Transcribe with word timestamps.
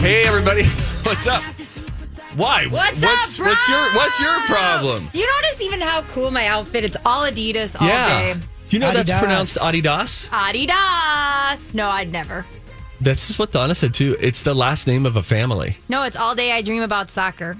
Hey 0.00 0.22
everybody, 0.24 0.64
what's 1.02 1.26
up? 1.26 1.42
Why? 2.34 2.66
What's, 2.68 3.02
what's 3.02 3.38
up, 3.38 3.44
bro? 3.44 3.48
What's 3.52 3.68
your 3.68 3.82
What's 3.94 4.20
your 4.20 4.40
problem? 4.46 5.10
You 5.12 5.30
notice 5.42 5.60
even 5.60 5.78
how 5.78 6.00
cool 6.04 6.30
my 6.30 6.46
outfit? 6.46 6.84
It's 6.84 6.96
all 7.04 7.24
Adidas 7.30 7.78
all 7.78 7.86
yeah. 7.86 8.32
day. 8.32 8.40
You 8.70 8.78
know 8.78 8.92
that's 8.92 9.10
Adidas. 9.10 9.18
pronounced 9.18 9.58
Adidas. 9.58 10.30
Adidas. 10.30 11.74
No, 11.74 11.90
I'd 11.90 12.10
never. 12.10 12.46
That's 13.02 13.26
just 13.26 13.38
what 13.38 13.50
Donna 13.50 13.74
said 13.74 13.92
too. 13.92 14.16
It's 14.20 14.42
the 14.42 14.54
last 14.54 14.86
name 14.86 15.04
of 15.04 15.16
a 15.16 15.22
family. 15.22 15.76
No, 15.90 16.02
it's 16.04 16.16
all 16.16 16.34
day 16.34 16.52
I 16.52 16.62
dream 16.62 16.82
about 16.82 17.10
soccer. 17.10 17.58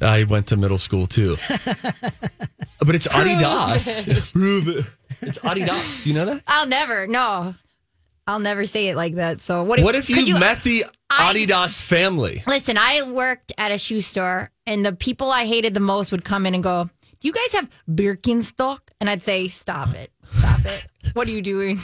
I 0.00 0.24
went 0.24 0.48
to 0.48 0.56
middle 0.56 0.78
school 0.78 1.06
too, 1.06 1.36
but 1.48 2.96
it's 2.96 3.06
Adidas. 3.20 4.32
Prove 4.32 4.66
it. 4.66 4.84
It's 5.20 5.38
Adidas. 5.38 6.04
You 6.04 6.14
know 6.14 6.24
that? 6.24 6.42
I'll 6.48 6.66
never. 6.66 7.06
No, 7.06 7.54
I'll 8.26 8.38
never 8.38 8.64
say 8.64 8.88
it 8.88 8.96
like 8.96 9.16
that. 9.16 9.40
So 9.40 9.62
what? 9.64 9.80
What 9.80 9.94
if 9.94 10.06
could 10.06 10.26
you, 10.26 10.38
met 10.38 10.62
the 10.62 10.86
I- 11.10 11.34
Adidas 11.34 11.80
family? 11.80 12.42
Listen, 12.46 12.78
I 12.78 13.02
worked 13.02 13.52
at 13.58 13.70
a 13.70 13.78
shoe 13.78 14.00
store, 14.00 14.50
and 14.66 14.84
the 14.84 14.92
people 14.92 15.30
I 15.30 15.44
hated 15.46 15.74
the 15.74 15.80
most 15.80 16.10
would 16.12 16.24
come 16.24 16.46
in 16.46 16.54
and 16.54 16.62
go, 16.62 16.88
"Do 17.20 17.28
you 17.28 17.32
guys 17.32 17.52
have 17.52 17.68
Birkenstock?" 17.88 18.78
And 19.00 19.10
I'd 19.10 19.22
say, 19.22 19.48
"Stop 19.48 19.94
it, 19.94 20.10
stop 20.22 20.60
it. 20.64 20.86
What 21.12 21.28
are 21.28 21.32
you 21.32 21.42
doing?" 21.42 21.78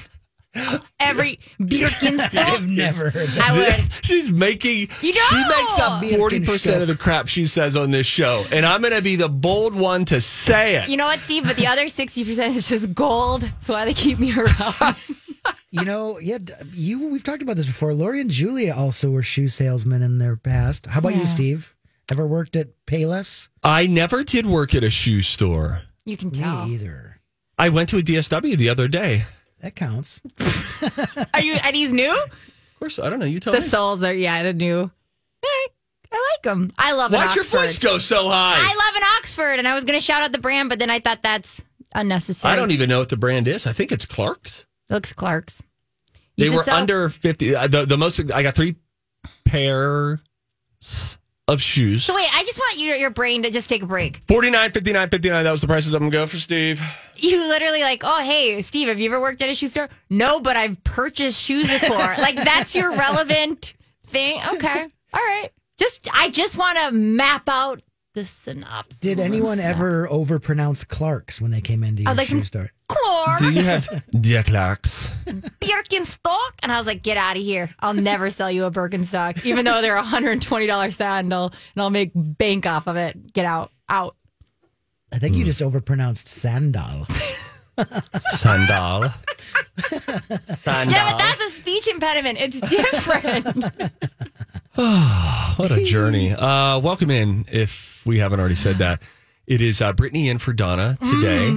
Every 0.98 1.38
Birkenstock. 1.60 2.34
I've 2.54 2.66
never 2.68 3.10
heard 3.10 3.28
that. 3.28 3.50
I 3.52 3.56
would. 3.82 4.04
She's 4.04 4.32
making. 4.32 4.88
You 5.00 5.12
know, 5.14 5.20
She 5.30 5.36
makes 5.48 5.78
up 5.78 6.04
forty 6.16 6.40
percent 6.40 6.82
of 6.82 6.88
the 6.88 6.96
crap 6.96 7.28
she 7.28 7.44
says 7.44 7.76
on 7.76 7.90
this 7.92 8.06
show, 8.06 8.44
and 8.50 8.66
I'm 8.66 8.80
going 8.80 8.94
to 8.94 9.02
be 9.02 9.14
the 9.16 9.28
bold 9.28 9.74
one 9.74 10.04
to 10.06 10.20
say 10.20 10.74
it. 10.76 10.88
You 10.88 10.96
know 10.96 11.04
what, 11.04 11.20
Steve? 11.20 11.44
But 11.44 11.56
the 11.56 11.66
other 11.68 11.88
sixty 11.88 12.24
percent 12.24 12.56
is 12.56 12.68
just 12.68 12.94
gold. 12.94 13.42
That's 13.42 13.68
why 13.68 13.84
they 13.84 13.94
keep 13.94 14.18
me 14.18 14.34
around. 14.36 14.96
You 15.72 15.84
know, 15.84 16.18
yeah, 16.18 16.38
you. 16.72 17.08
We've 17.08 17.22
talked 17.22 17.42
about 17.42 17.56
this 17.56 17.66
before. 17.66 17.94
Lori 17.94 18.20
and 18.20 18.28
Julia 18.30 18.74
also 18.74 19.08
were 19.10 19.22
shoe 19.22 19.46
salesmen 19.48 20.02
in 20.02 20.18
their 20.18 20.36
past. 20.36 20.86
How 20.86 20.98
about 20.98 21.12
Yeah. 21.14 21.20
you, 21.20 21.26
Steve? 21.26 21.76
Ever 22.10 22.26
worked 22.26 22.56
at 22.56 22.68
Payless? 22.86 23.48
I 23.62 23.86
never 23.86 24.24
did 24.24 24.46
work 24.46 24.74
at 24.74 24.82
a 24.82 24.90
shoe 24.90 25.22
store. 25.22 25.82
You 26.04 26.16
can 26.16 26.32
tell. 26.32 26.66
Me 26.66 26.74
either. 26.74 27.20
I 27.56 27.68
went 27.68 27.88
to 27.90 27.98
a 27.98 28.02
DSW 28.02 28.56
the 28.56 28.68
other 28.68 28.88
day. 28.88 29.26
That 29.60 29.76
counts. 29.76 30.20
Are 31.34 31.40
you? 31.40 31.56
Are 31.62 31.70
these 31.72 31.92
new? 31.92 32.10
Of 32.12 32.78
course, 32.80 32.98
I 32.98 33.08
don't 33.08 33.20
know. 33.20 33.26
You 33.26 33.38
tell 33.38 33.52
The 33.52 33.60
me. 33.60 33.64
The 33.64 33.70
soles 33.70 34.02
are 34.02 34.12
yeah, 34.14 34.42
the 34.42 34.52
new. 34.54 34.90
I, 35.44 35.66
I 36.12 36.32
like 36.34 36.42
them. 36.42 36.72
I 36.78 36.92
love 36.92 37.12
an 37.12 37.20
Why'd 37.20 37.36
your 37.36 37.44
voice 37.44 37.78
go 37.78 37.98
so 37.98 38.28
high? 38.28 38.56
I 38.58 38.74
love 38.74 38.96
an 38.96 39.02
Oxford, 39.18 39.58
and 39.60 39.68
I 39.68 39.74
was 39.74 39.84
going 39.84 39.98
to 39.98 40.04
shout 40.04 40.22
out 40.22 40.32
the 40.32 40.38
brand, 40.38 40.68
but 40.68 40.78
then 40.80 40.90
I 40.90 40.98
thought 40.98 41.22
that's 41.22 41.62
unnecessary. 41.94 42.52
I 42.52 42.56
don't 42.56 42.72
even 42.72 42.88
know 42.88 42.98
what 42.98 43.10
the 43.10 43.16
brand 43.16 43.46
is. 43.46 43.66
I 43.68 43.72
think 43.72 43.92
it's 43.92 44.04
Clark's. 44.06 44.64
Looks 44.90 45.12
Clark's. 45.14 45.62
They 46.36 46.44
Used 46.44 46.56
were 46.56 46.64
sell- 46.64 46.76
under 46.76 47.08
50. 47.08 47.54
uh, 47.56 47.66
The, 47.68 47.86
the 47.86 47.96
most, 47.96 48.30
I 48.32 48.42
got 48.42 48.54
three 48.54 48.76
pairs 49.44 50.18
of 51.48 51.60
shoes. 51.60 52.04
So 52.04 52.14
wait, 52.14 52.28
I 52.32 52.42
just 52.44 52.58
want 52.58 52.78
you, 52.78 52.92
your 52.94 53.10
brain 53.10 53.42
to 53.42 53.50
just 53.50 53.68
take 53.68 53.82
a 53.82 53.86
break. 53.86 54.22
49, 54.28 54.72
59, 54.72 55.08
59. 55.10 55.44
That 55.44 55.50
was 55.50 55.60
the 55.60 55.66
prices 55.66 55.94
I'm 55.94 56.00
going 56.00 56.10
to 56.12 56.16
go 56.18 56.26
for 56.26 56.36
Steve. 56.36 56.80
You 57.16 57.48
literally 57.48 57.82
like, 57.82 58.02
oh 58.04 58.22
hey, 58.22 58.62
Steve, 58.62 58.88
have 58.88 58.98
you 59.00 59.10
ever 59.10 59.20
worked 59.20 59.42
at 59.42 59.48
a 59.50 59.54
shoe 59.54 59.68
store? 59.68 59.88
No, 60.08 60.40
but 60.40 60.56
I've 60.56 60.82
purchased 60.84 61.42
shoes 61.42 61.68
before. 61.68 61.98
like 62.18 62.36
that's 62.36 62.74
your 62.74 62.92
relevant 62.92 63.74
thing. 64.06 64.40
Okay, 64.54 64.82
all 65.12 65.20
right. 65.20 65.48
Just 65.78 66.08
I 66.14 66.30
just 66.30 66.56
want 66.56 66.78
to 66.78 66.92
map 66.92 67.48
out 67.48 67.80
the 68.14 68.24
synopsis. 68.24 69.00
Did 69.00 69.20
anyone 69.20 69.60
ever 69.60 70.08
overpronounce 70.08 70.86
Clark's 70.86 71.40
when 71.40 71.50
they 71.50 71.60
came 71.60 71.84
into 71.84 72.02
your 72.02 72.10
I'd 72.12 72.16
like 72.16 72.28
shoe 72.28 72.38
some- 72.38 72.44
store? 72.44 72.70
Clark 72.90 73.38
Do 73.40 73.50
you 73.52 73.62
have 73.62 74.04
Dear 74.20 74.42
Clark's? 74.42 75.08
Birkenstock? 75.60 76.52
And 76.62 76.72
I 76.72 76.78
was 76.78 76.86
like, 76.86 77.02
get 77.02 77.16
out 77.16 77.36
of 77.36 77.42
here. 77.42 77.70
I'll 77.80 77.94
never 77.94 78.30
sell 78.30 78.50
you 78.50 78.64
a 78.64 78.70
Birkenstock, 78.70 79.44
even 79.44 79.64
though 79.64 79.80
they're 79.80 79.96
a 79.96 80.02
$120 80.02 80.92
sandal 80.92 81.52
and 81.74 81.82
I'll 81.82 81.90
make 81.90 82.10
bank 82.14 82.66
off 82.66 82.86
of 82.86 82.96
it. 82.96 83.32
Get 83.32 83.44
out. 83.46 83.70
Out. 83.88 84.16
I 85.12 85.18
think 85.18 85.36
you 85.36 85.44
just 85.44 85.60
overpronounced 85.60 86.26
sandal. 86.28 87.06
Sandal. 88.38 89.10
Sandal. 90.58 90.94
Yeah, 90.94 91.10
but 91.10 91.18
that's 91.18 91.40
a 91.42 91.48
speech 91.50 91.88
impediment. 91.88 92.38
It's 92.40 92.60
different. 92.60 93.46
What 95.56 95.72
a 95.72 95.84
journey. 95.84 96.32
Uh, 96.32 96.78
welcome 96.78 97.10
in, 97.10 97.44
if 97.50 98.00
we 98.06 98.18
haven't 98.18 98.40
already 98.40 98.54
said 98.54 98.78
that. 98.78 99.02
It 99.46 99.60
is 99.60 99.82
uh, 99.82 99.92
Brittany 99.92 100.28
in 100.30 100.38
for 100.38 100.52
Donna 100.54 100.96
today. 101.04 101.50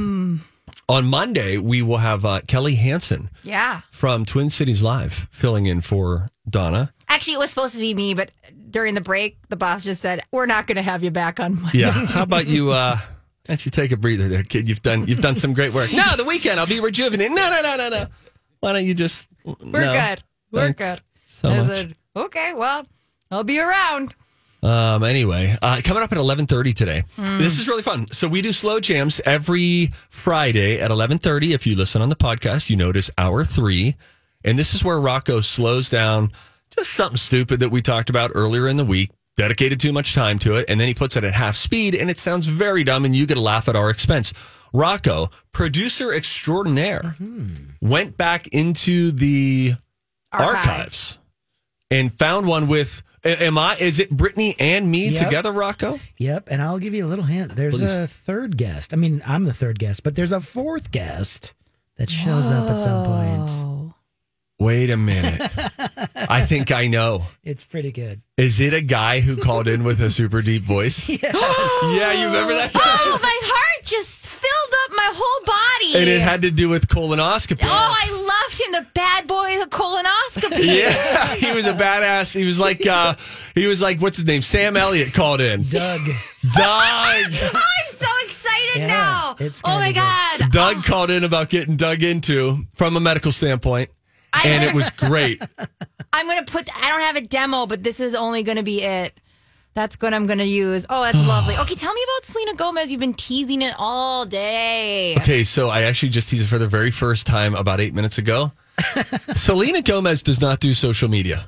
On 0.93 1.07
Monday, 1.07 1.57
we 1.57 1.81
will 1.81 1.97
have 1.97 2.23
uh, 2.23 2.41
Kelly 2.47 2.75
Hansen 2.75 3.31
yeah. 3.41 3.81
from 3.89 4.25
Twin 4.25 4.51
Cities 4.51 4.83
Live 4.83 5.27
filling 5.31 5.65
in 5.65 5.81
for 5.81 6.29
Donna. 6.47 6.93
Actually, 7.07 7.33
it 7.33 7.39
was 7.39 7.49
supposed 7.49 7.73
to 7.73 7.79
be 7.79 7.95
me, 7.95 8.13
but 8.13 8.29
during 8.69 8.93
the 8.93 9.01
break, 9.01 9.39
the 9.49 9.55
boss 9.55 9.85
just 9.85 10.03
said, 10.03 10.21
we're 10.31 10.45
not 10.45 10.67
going 10.67 10.75
to 10.75 10.83
have 10.83 11.03
you 11.03 11.09
back 11.09 11.39
on 11.39 11.59
Monday. 11.59 11.79
Yeah. 11.79 11.89
How 11.89 12.21
about 12.21 12.45
you? 12.45 12.69
Uh, 12.73 12.99
you 13.49 13.71
take 13.71 13.91
a 13.91 13.97
breather 13.97 14.27
there, 14.27 14.43
kid? 14.43 14.69
You've 14.69 14.83
done 14.83 15.07
you've 15.07 15.21
done 15.21 15.35
some 15.35 15.55
great 15.55 15.73
work. 15.73 15.91
No, 15.91 16.15
the 16.15 16.25
weekend 16.25 16.59
I'll 16.59 16.67
be 16.67 16.79
rejuvenated. 16.79 17.35
No, 17.35 17.49
no, 17.49 17.61
no, 17.63 17.75
no, 17.75 17.89
no. 17.89 18.07
Why 18.59 18.73
don't 18.73 18.85
you 18.85 18.93
just? 18.93 19.27
We're 19.43 19.55
no. 19.81 19.93
good. 19.93 20.23
We're 20.51 20.73
Thanks 20.73 20.79
good. 20.79 21.01
So 21.25 21.49
much. 21.49 21.75
said, 21.75 21.95
okay, 22.15 22.53
well, 22.53 22.85
I'll 23.31 23.43
be 23.43 23.59
around. 23.59 24.13
Um, 24.63 25.03
anyway, 25.03 25.57
uh, 25.61 25.81
coming 25.83 26.03
up 26.03 26.13
at 26.13 26.17
eleven 26.17 26.47
thirty 26.47 26.71
today. 26.71 27.03
This 27.17 27.59
is 27.59 27.67
really 27.67 27.83
fun. 27.83 28.07
So 28.07 28.29
we 28.29 28.41
do 28.41 28.53
slow 28.53 28.79
jams 28.79 29.19
every 29.25 29.91
Friday 30.09 30.79
at 30.79 30.89
eleven 30.89 31.17
thirty. 31.17 31.51
If 31.51 31.67
you 31.67 31.75
listen 31.75 32.01
on 32.01 32.07
the 32.07 32.15
podcast, 32.15 32.69
you 32.69 32.77
notice 32.77 33.11
hour 33.17 33.43
three, 33.43 33.95
and 34.45 34.57
this 34.57 34.73
is 34.73 34.81
where 34.81 34.99
Rocco 34.99 35.41
slows 35.41 35.89
down 35.89 36.31
just 36.69 36.93
something 36.93 37.17
stupid 37.17 37.59
that 37.59 37.69
we 37.69 37.81
talked 37.81 38.09
about 38.09 38.31
earlier 38.35 38.69
in 38.69 38.77
the 38.77 38.85
week. 38.85 39.11
Dedicated 39.35 39.81
too 39.81 39.91
much 39.91 40.13
time 40.13 40.39
to 40.39 40.55
it, 40.55 40.65
and 40.69 40.79
then 40.79 40.87
he 40.87 40.93
puts 40.93 41.17
it 41.17 41.25
at 41.25 41.33
half 41.33 41.55
speed, 41.55 41.93
and 41.93 42.09
it 42.09 42.17
sounds 42.17 42.47
very 42.47 42.85
dumb, 42.85 43.03
and 43.03 43.13
you 43.13 43.25
get 43.25 43.37
a 43.37 43.41
laugh 43.41 43.67
at 43.67 43.75
our 43.75 43.89
expense. 43.89 44.31
Rocco, 44.71 45.29
producer 45.51 46.13
extraordinaire, 46.13 47.15
went 47.81 48.15
back 48.15 48.47
into 48.47 49.11
the 49.11 49.73
Archives. 50.31 50.67
archives 50.67 51.17
and 51.91 52.13
found 52.17 52.47
one 52.47 52.67
with. 52.69 53.03
A- 53.23 53.43
Am 53.43 53.57
I? 53.57 53.75
Is 53.79 53.99
it 53.99 54.09
Brittany 54.09 54.55
and 54.59 54.89
me 54.89 55.09
Yep. 55.09 55.23
together, 55.25 55.51
Rocco? 55.51 55.99
Yep, 56.17 56.47
and 56.51 56.61
I'll 56.61 56.79
give 56.79 56.93
you 56.93 57.05
a 57.05 57.07
little 57.07 57.25
hint. 57.25 57.55
There's 57.55 57.77
Please. 57.79 57.89
a 57.91 58.07
third 58.07 58.57
guest. 58.57 58.93
I 58.93 58.97
mean, 58.97 59.21
I'm 59.25 59.43
the 59.45 59.53
third 59.53 59.79
guest, 59.79 60.03
but 60.03 60.15
there's 60.15 60.31
a 60.31 60.41
fourth 60.41 60.91
guest 60.91 61.53
that 61.97 62.09
shows 62.09 62.51
up 62.51 62.69
at 62.69 62.79
some 62.79 63.05
point. 63.05 63.49
Oh. 63.51 63.93
Wait 64.59 64.89
a 64.89 64.97
minute. 64.97 65.41
I 66.29 66.45
think 66.45 66.71
I 66.71 66.87
know. 66.87 67.23
It's 67.43 67.63
pretty 67.63 67.91
good. 67.91 68.21
Is 68.37 68.59
it 68.61 68.73
a 68.73 68.81
guy 68.81 69.19
who 69.19 69.35
called 69.35 69.67
in 69.67 69.83
with 69.83 69.99
a 69.99 70.09
super 70.09 70.41
deep 70.41 70.63
voice? 70.63 71.09
yes. 71.09 71.21
yeah, 71.97 72.13
you 72.13 72.27
remember 72.27 72.53
that? 72.53 72.71
Guy? 72.71 72.79
Oh, 72.83 73.19
my 73.21 73.39
heart 73.43 73.85
just 73.85 74.22
filled 74.22 74.22
up 74.22 74.22
my 74.22 74.22
whole 75.15 75.45
body. 75.45 75.99
And 76.01 76.09
it 76.09 76.21
had 76.21 76.41
to 76.43 76.51
do 76.51 76.69
with 76.69 76.87
colonoscopy. 76.87 77.59
Oh, 77.63 77.67
I 77.69 78.11
loved 78.47 78.61
him, 78.61 78.71
the 78.83 78.87
bad 78.93 79.27
boy, 79.27 79.57
the 79.59 79.65
colonoscopy. 79.67 80.63
Yeah, 80.83 81.35
he 81.35 81.51
was 81.53 81.65
a 81.67 81.73
badass. 81.73 82.35
He 82.35 82.43
was 82.45 82.59
like, 82.59 82.85
uh, 82.87 83.15
he 83.55 83.67
was 83.67 83.81
like, 83.81 84.01
what's 84.01 84.17
his 84.17 84.25
name? 84.25 84.41
Sam 84.41 84.75
Elliott 84.77 85.13
called 85.13 85.41
in. 85.41 85.67
Doug. 85.69 86.01
Doug. 86.53 86.55
I'm 86.57 87.33
so 87.87 88.07
excited 88.25 88.77
Yeah, 88.81 88.87
now. 88.87 89.35
it's 89.39 89.59
oh 89.63 89.69
my 89.69 89.91
pretty 89.91 89.93
good. 89.93 90.39
god. 90.41 90.51
Doug 90.51 90.83
called 90.83 91.09
in 91.11 91.23
about 91.23 91.49
getting 91.49 91.75
dug 91.75 92.01
into 92.03 92.65
from 92.73 92.95
a 92.97 92.99
medical 92.99 93.31
standpoint. 93.31 93.89
and 94.43 94.63
it 94.63 94.73
was 94.73 94.89
great. 94.91 95.41
I'm 96.13 96.27
gonna 96.27 96.43
put. 96.43 96.67
I 96.81 96.89
don't 96.89 97.01
have 97.01 97.15
a 97.15 97.21
demo, 97.21 97.65
but 97.65 97.83
this 97.83 97.99
is 97.99 98.13
only 98.15 98.43
gonna 98.43 98.63
be 98.63 98.81
it. 98.81 99.17
That's 99.75 99.95
what 99.99 100.13
I'm 100.13 100.25
gonna 100.27 100.43
use. 100.43 100.85
Oh, 100.89 101.01
that's 101.01 101.17
lovely. 101.27 101.55
Okay, 101.63 101.75
tell 101.75 101.93
me 101.93 102.01
about 102.03 102.25
Selena 102.25 102.53
Gomez. 102.55 102.91
You've 102.91 102.99
been 102.99 103.13
teasing 103.13 103.61
it 103.61 103.73
all 103.77 104.25
day. 104.25 105.15
Okay, 105.19 105.43
so 105.43 105.69
I 105.69 105.83
actually 105.83 106.09
just 106.09 106.29
teased 106.29 106.43
it 106.45 106.47
for 106.47 106.57
the 106.57 106.67
very 106.67 106.91
first 106.91 107.25
time 107.25 107.55
about 107.55 107.79
eight 107.79 107.93
minutes 107.93 108.17
ago. 108.17 108.51
Selena 109.35 109.81
Gomez 109.81 110.21
does 110.23 110.41
not 110.41 110.59
do 110.59 110.73
social 110.73 111.09
media. 111.09 111.47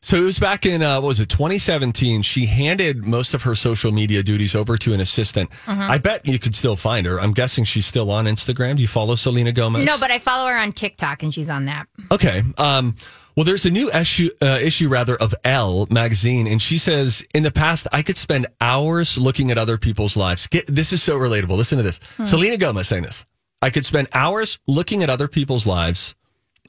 So 0.00 0.16
it 0.16 0.24
was 0.24 0.38
back 0.38 0.66
in 0.66 0.82
uh, 0.82 1.00
what 1.00 1.08
was 1.08 1.20
it, 1.20 1.30
2017? 1.30 2.20
She 2.22 2.44
handed 2.44 3.06
most 3.06 3.32
of 3.32 3.42
her 3.44 3.54
social 3.54 3.90
media 3.90 4.22
duties 4.22 4.54
over 4.54 4.76
to 4.76 4.92
an 4.92 5.00
assistant. 5.00 5.50
I 5.66 5.96
bet 5.96 6.26
you 6.26 6.38
could 6.38 6.54
still 6.54 6.76
find 6.76 7.06
her. 7.06 7.18
I'm 7.18 7.32
guessing 7.32 7.64
she's 7.64 7.86
still 7.86 8.10
on 8.10 8.26
Instagram. 8.26 8.76
Do 8.76 8.82
you 8.82 8.88
follow 8.88 9.14
Selena 9.14 9.50
Gomez? 9.52 9.86
No, 9.86 9.96
but 9.98 10.10
I 10.10 10.18
follow 10.18 10.50
her 10.50 10.58
on 10.58 10.72
TikTok, 10.72 11.22
and 11.22 11.32
she's 11.32 11.48
on 11.48 11.64
that. 11.66 11.86
Okay. 12.10 12.42
Um, 12.58 12.96
well, 13.36 13.44
there's 13.44 13.66
a 13.66 13.70
new 13.70 13.90
issue, 13.90 14.30
uh, 14.40 14.58
issue 14.62 14.88
rather 14.88 15.16
of 15.16 15.34
Elle 15.44 15.86
magazine, 15.90 16.46
and 16.46 16.62
she 16.62 16.78
says 16.78 17.26
in 17.34 17.42
the 17.42 17.50
past 17.50 17.88
I 17.92 18.02
could 18.02 18.16
spend 18.16 18.46
hours 18.60 19.18
looking 19.18 19.50
at 19.50 19.58
other 19.58 19.76
people's 19.78 20.16
lives. 20.16 20.46
Get 20.46 20.66
this 20.66 20.92
is 20.92 21.02
so 21.02 21.18
relatable. 21.18 21.56
Listen 21.56 21.78
to 21.78 21.82
this. 21.82 22.00
Selena 22.26 22.56
Gomez 22.56 22.88
saying 22.88 23.02
this. 23.02 23.24
I 23.60 23.70
could 23.70 23.84
spend 23.84 24.08
hours 24.12 24.58
looking 24.66 25.02
at 25.02 25.10
other 25.10 25.26
people's 25.26 25.66
lives. 25.66 26.14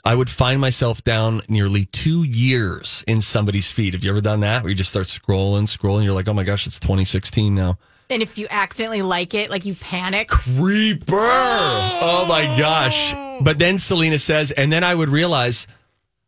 I 0.03 0.13
would 0.13 0.29
find 0.29 0.61
myself 0.61 1.03
down 1.03 1.41
nearly 1.49 1.85
two 1.85 2.23
years 2.23 3.03
in 3.07 3.21
somebody's 3.21 3.71
feed. 3.71 3.93
Have 3.93 4.03
you 4.03 4.11
ever 4.11 4.21
done 4.21 4.41
that? 4.41 4.61
Where 4.61 4.69
you 4.69 4.75
just 4.75 4.91
start 4.91 5.07
scrolling, 5.07 5.63
scrolling. 5.63 6.03
You're 6.03 6.13
like, 6.13 6.27
oh 6.27 6.33
my 6.33 6.43
gosh, 6.43 6.67
it's 6.67 6.79
2016 6.79 7.55
now. 7.55 7.79
And 8.09 8.21
if 8.21 8.37
you 8.37 8.45
accidentally 8.51 9.01
like 9.01 9.33
it, 9.33 9.49
like 9.49 9.65
you 9.65 9.73
panic. 9.73 10.27
Creeper. 10.27 11.15
Oh 11.17 12.25
my 12.29 12.55
gosh. 12.57 13.13
But 13.41 13.57
then 13.57 13.79
Selena 13.79 14.19
says, 14.19 14.51
and 14.51 14.71
then 14.71 14.83
I 14.83 14.93
would 14.93 15.09
realize 15.09 15.65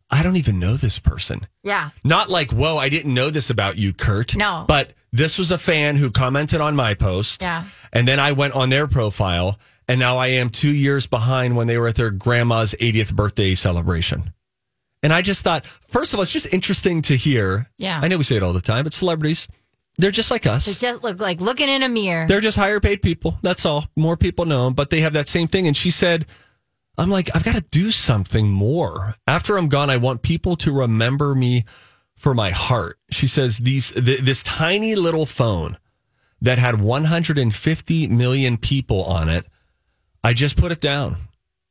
I 0.09 0.23
don't 0.23 0.37
even 0.37 0.59
know 0.59 0.75
this 0.75 0.99
person. 0.99 1.47
Yeah. 1.63 1.89
Not 2.03 2.29
like, 2.29 2.51
whoa, 2.51 2.77
I 2.77 2.89
didn't 2.89 3.13
know 3.13 3.29
this 3.29 3.49
about 3.49 3.77
you, 3.77 3.93
Kurt. 3.93 4.35
No. 4.35 4.65
But 4.67 4.93
this 5.11 5.37
was 5.37 5.51
a 5.51 5.57
fan 5.57 5.95
who 5.95 6.11
commented 6.11 6.61
on 6.61 6.75
my 6.75 6.93
post. 6.93 7.41
Yeah. 7.41 7.63
And 7.91 8.07
then 8.07 8.19
I 8.19 8.31
went 8.31 8.53
on 8.53 8.69
their 8.69 8.87
profile, 8.87 9.59
and 9.87 9.99
now 9.99 10.17
I 10.17 10.27
am 10.27 10.49
two 10.49 10.73
years 10.73 11.07
behind 11.07 11.57
when 11.57 11.67
they 11.67 11.77
were 11.77 11.87
at 11.87 11.95
their 11.95 12.11
grandma's 12.11 12.73
80th 12.79 13.13
birthday 13.13 13.55
celebration. 13.55 14.33
And 15.03 15.13
I 15.13 15.21
just 15.21 15.43
thought, 15.43 15.65
first 15.65 16.13
of 16.13 16.19
all, 16.19 16.23
it's 16.23 16.33
just 16.33 16.53
interesting 16.53 17.01
to 17.03 17.15
hear. 17.15 17.69
Yeah. 17.77 17.99
I 18.01 18.07
know 18.07 18.17
we 18.17 18.23
say 18.23 18.37
it 18.37 18.43
all 18.43 18.53
the 18.53 18.61
time, 18.61 18.83
but 18.83 18.93
celebrities, 18.93 19.47
they're 19.97 20.11
just 20.11 20.31
like 20.31 20.47
us. 20.47 20.67
It's 20.67 20.79
just 20.79 21.03
look 21.03 21.19
like 21.19 21.41
looking 21.41 21.69
in 21.69 21.83
a 21.83 21.89
mirror. 21.89 22.27
They're 22.27 22.41
just 22.41 22.57
higher 22.57 22.79
paid 22.79 23.01
people. 23.01 23.37
That's 23.41 23.65
all. 23.65 23.87
More 23.95 24.17
people 24.17 24.45
know 24.45 24.65
them, 24.65 24.73
but 24.73 24.89
they 24.89 25.01
have 25.01 25.13
that 25.13 25.27
same 25.27 25.47
thing. 25.47 25.67
And 25.67 25.75
she 25.75 25.91
said, 25.91 26.25
I'm 26.97 27.09
like, 27.09 27.29
I've 27.35 27.43
got 27.43 27.55
to 27.55 27.61
do 27.61 27.91
something 27.91 28.49
more. 28.49 29.15
After 29.27 29.57
I'm 29.57 29.69
gone, 29.69 29.89
I 29.89 29.97
want 29.97 30.23
people 30.23 30.55
to 30.57 30.71
remember 30.71 31.35
me 31.35 31.65
for 32.15 32.33
my 32.33 32.49
heart. 32.49 32.97
She 33.11 33.27
says, 33.27 33.59
these, 33.59 33.91
th- 33.91 34.21
this 34.21 34.41
tiny 34.41 34.95
little 34.95 35.25
phone 35.27 35.77
that 36.41 36.57
had 36.57 36.81
150 36.81 38.07
million 38.07 38.57
people 38.57 39.03
on 39.03 39.29
it, 39.29 39.45
I 40.23 40.33
just 40.33 40.57
put 40.57 40.71
it 40.71 40.81
down. 40.81 41.17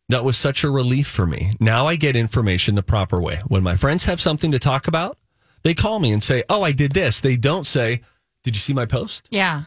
That 0.09 0.23
was 0.25 0.37
such 0.37 0.63
a 0.63 0.71
relief 0.71 1.09
for 1.09 1.27
me. 1.27 1.57
Now 1.59 1.89
I 1.89 1.97
get 1.97 2.15
information 2.15 2.77
the 2.77 2.83
proper 2.85 3.21
way. 3.21 3.41
When 3.49 3.65
my 3.65 3.75
friends 3.75 4.05
have 4.05 4.21
something 4.21 4.53
to 4.53 4.59
talk 4.61 4.87
about, 4.87 5.19
they 5.65 5.75
call 5.75 5.99
me 5.99 6.13
and 6.13 6.23
say, 6.23 6.45
Oh, 6.49 6.63
I 6.63 6.71
did 6.71 6.93
this. 6.93 7.19
They 7.21 7.37
don't 7.37 7.67
say, 7.67 8.03
Did 8.45 8.55
you 8.55 8.61
see 8.61 8.73
my 8.73 8.87
post? 8.87 9.27
yeah. 9.33 9.65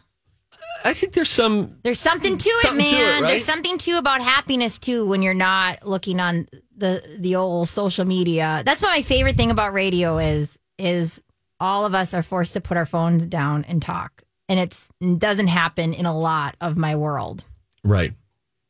I 0.83 0.93
think 0.93 1.13
there's 1.13 1.29
some 1.29 1.77
There's 1.83 1.99
something 1.99 2.37
to 2.37 2.49
it, 2.49 2.61
Something 2.67 2.85
to 2.85 2.91
man. 2.91 3.01
it, 3.17 3.21
right? 3.21 3.29
There's 3.31 3.45
something 3.45 3.77
too 3.77 3.97
about 3.97 4.21
happiness 4.21 4.77
too 4.79 5.05
when 5.07 5.21
you're 5.21 5.33
not 5.33 5.85
looking 5.87 6.19
on 6.19 6.47
the 6.75 7.03
the 7.19 7.35
old 7.35 7.69
social 7.69 8.05
media. 8.05 8.63
That's 8.65 8.81
what 8.81 8.89
my 8.89 9.01
favorite 9.01 9.35
thing 9.35 9.51
about 9.51 9.73
radio 9.73 10.17
is 10.17 10.57
is 10.77 11.21
all 11.59 11.85
of 11.85 11.93
us 11.93 12.13
are 12.13 12.23
forced 12.23 12.53
to 12.53 12.61
put 12.61 12.77
our 12.77 12.85
phones 12.85 13.25
down 13.25 13.65
and 13.65 13.81
talk. 13.81 14.23
And 14.47 14.59
it's 14.59 14.89
it 15.01 15.19
doesn't 15.19 15.47
happen 15.47 15.93
in 15.93 16.05
a 16.05 16.17
lot 16.17 16.55
of 16.61 16.77
my 16.77 16.95
world. 16.95 17.43
Right. 17.83 18.13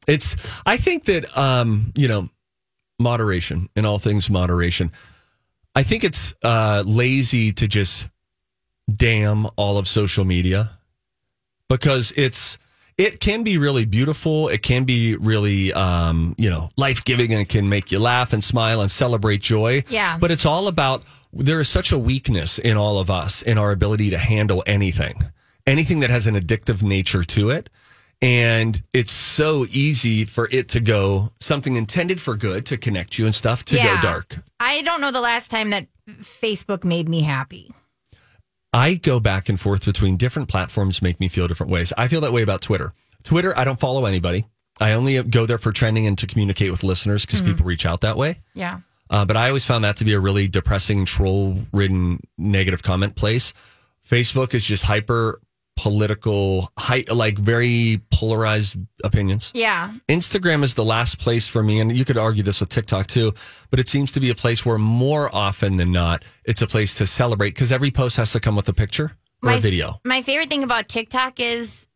It's 0.07 0.35
I 0.65 0.77
think 0.77 1.06
that 1.06 1.38
um, 1.38 1.94
you 1.95 2.07
know, 2.07 2.29
moderation 2.97 3.69
in 3.75 3.85
all 3.85 4.00
things 4.00 4.29
moderation. 4.29 4.91
I 5.75 5.83
think 5.83 6.03
it's 6.03 6.33
uh 6.44 6.83
lazy 6.85 7.51
to 7.53 7.67
just 7.67 8.09
damn 8.94 9.45
all 9.56 9.77
of 9.77 9.88
social 9.88 10.25
media 10.25 10.71
because 11.69 12.12
it's 12.18 12.57
it 12.98 13.21
can 13.21 13.44
be 13.44 13.57
really 13.57 13.86
beautiful. 13.86 14.50
It 14.50 14.62
can 14.62 14.83
be 14.83 15.16
really 15.16 15.71
um, 15.71 16.36
you 16.38 16.50
know, 16.50 16.69
life-giving 16.75 17.33
and 17.33 17.48
can 17.48 17.69
make 17.69 17.94
you 17.94 18.00
laugh 18.00 18.33
and 18.33 18.44
smile 18.44 18.81
and 18.81 18.92
celebrate 18.92 19.39
joy. 19.42 19.86
Yeah. 19.88 20.18
But 20.19 20.31
it's 20.31 20.45
all 20.45 20.68
about 20.68 21.04
there 21.31 21.62
is 21.62 21.69
such 21.69 21.94
a 21.94 21.98
weakness 21.98 22.60
in 22.60 22.75
all 22.75 23.00
of 23.00 23.10
us 23.10 23.42
in 23.42 23.57
our 23.57 23.71
ability 23.71 24.10
to 24.10 24.18
handle 24.18 24.63
anything. 24.66 25.16
Anything 25.66 26.01
that 26.01 26.10
has 26.10 26.27
an 26.27 26.36
addictive 26.36 26.83
nature 26.83 27.24
to 27.24 27.51
it. 27.51 27.69
And 28.21 28.83
it's 28.92 29.13
so 29.13 29.66
easy 29.71 30.25
for 30.25 30.50
it 30.51 30.68
to 30.69 30.81
go 30.81 31.31
something 31.39 31.77
intended 31.77 32.19
for 32.19 32.36
good 32.36 32.66
to 32.66 32.77
connect 32.77 33.18
you 33.18 33.25
and 33.25 33.33
stuff 33.33 33.63
to 33.66 33.75
Yeah. 33.77 33.95
go 33.95 34.01
dark. 34.01 34.39
I 34.60 34.81
don't 34.81 35.00
know 35.00 35.12
the 35.12 35.21
last 35.21 35.50
time 35.50 35.69
that 35.69 35.88
Facebook 36.21 36.83
made 36.83 37.07
me 37.07 37.21
happy. 37.21 37.71
I 38.71 38.95
go 38.95 39.19
back 39.19 39.50
and 39.50 39.60
forth 39.60 39.86
between 39.86 40.18
different 40.18 40.48
platforms 40.48 41.01
make 41.01 41.19
me 41.19 41.27
feel 41.27 41.48
different 41.48 41.71
ways. 41.71 41.92
I 41.98 42.07
feel 42.07 42.21
that 42.21 42.33
way 42.33 42.42
about 42.42 42.62
Twitter. 42.62 42.94
Twitter, 43.24 43.57
I 43.57 43.63
don't 43.63 43.80
follow 43.80 44.06
anybody. 44.06 44.45
I 44.80 44.94
only 44.94 45.21
go 45.24 45.45
there 45.45 45.57
for 45.57 45.71
trending 45.71 46.07
and 46.07 46.18
to 46.19 46.27
communicate 46.27 46.71
with 46.71 46.83
listeners 46.83 47.25
because 47.25 47.42
people 47.42 47.66
reach 47.66 47.86
out 47.86 48.01
that 48.01 48.16
way. 48.16 48.39
Yeah. 48.54 48.80
Uh, 49.10 49.25
but 49.25 49.36
I 49.36 49.48
always 49.48 49.66
found 49.66 49.83
that 49.83 49.98
to 49.98 50.06
be 50.06 50.13
a 50.13 50.19
really 50.19 50.48
depressing, 50.48 51.06
troll 51.06 51.57
ridden, 51.74 52.19
negative 52.38 52.83
comment 52.83 53.16
place. 53.16 53.54
Facebook 54.07 54.54
is 54.54 54.63
just 54.63 54.83
hyper 54.83 55.42
political, 55.80 56.70
hi- 56.78 57.06
like 57.10 57.38
very 57.38 58.02
polarized 58.12 58.76
opinions. 59.06 59.50
Yeah. 59.56 59.94
Instagram 60.10 60.62
is 60.62 60.74
the 60.74 60.84
last 60.84 61.20
place 61.20 61.48
for 61.48 61.64
me, 61.64 61.80
and 61.80 61.96
you 61.96 62.04
could 62.04 62.18
argue 62.18 62.44
this 62.44 62.60
with 62.60 62.68
TikTok 62.68 63.08
too, 63.08 63.34
but 63.70 63.80
it 63.80 63.88
seems 63.88 64.12
to 64.12 64.20
be 64.20 64.30
a 64.30 64.36
place 64.36 64.66
where 64.66 64.78
more 64.78 65.34
often 65.34 65.78
than 65.78 65.94
not, 65.94 66.26
it's 66.44 66.62
a 66.62 66.68
place 66.68 66.96
to 66.96 67.08
celebrate 67.08 67.52
because 67.52 67.72
every 67.72 67.92
post 67.92 68.18
has 68.18 68.34
to 68.34 68.42
come 68.42 68.58
with 68.58 68.68
a 68.68 68.74
picture 68.74 69.16
or 69.42 69.52
a 69.52 69.60
video. 69.60 70.02
My 70.04 70.22
favorite 70.22 70.50
thing 70.50 70.64
about 70.64 70.90
TikTok 70.90 71.40
is 71.40 71.88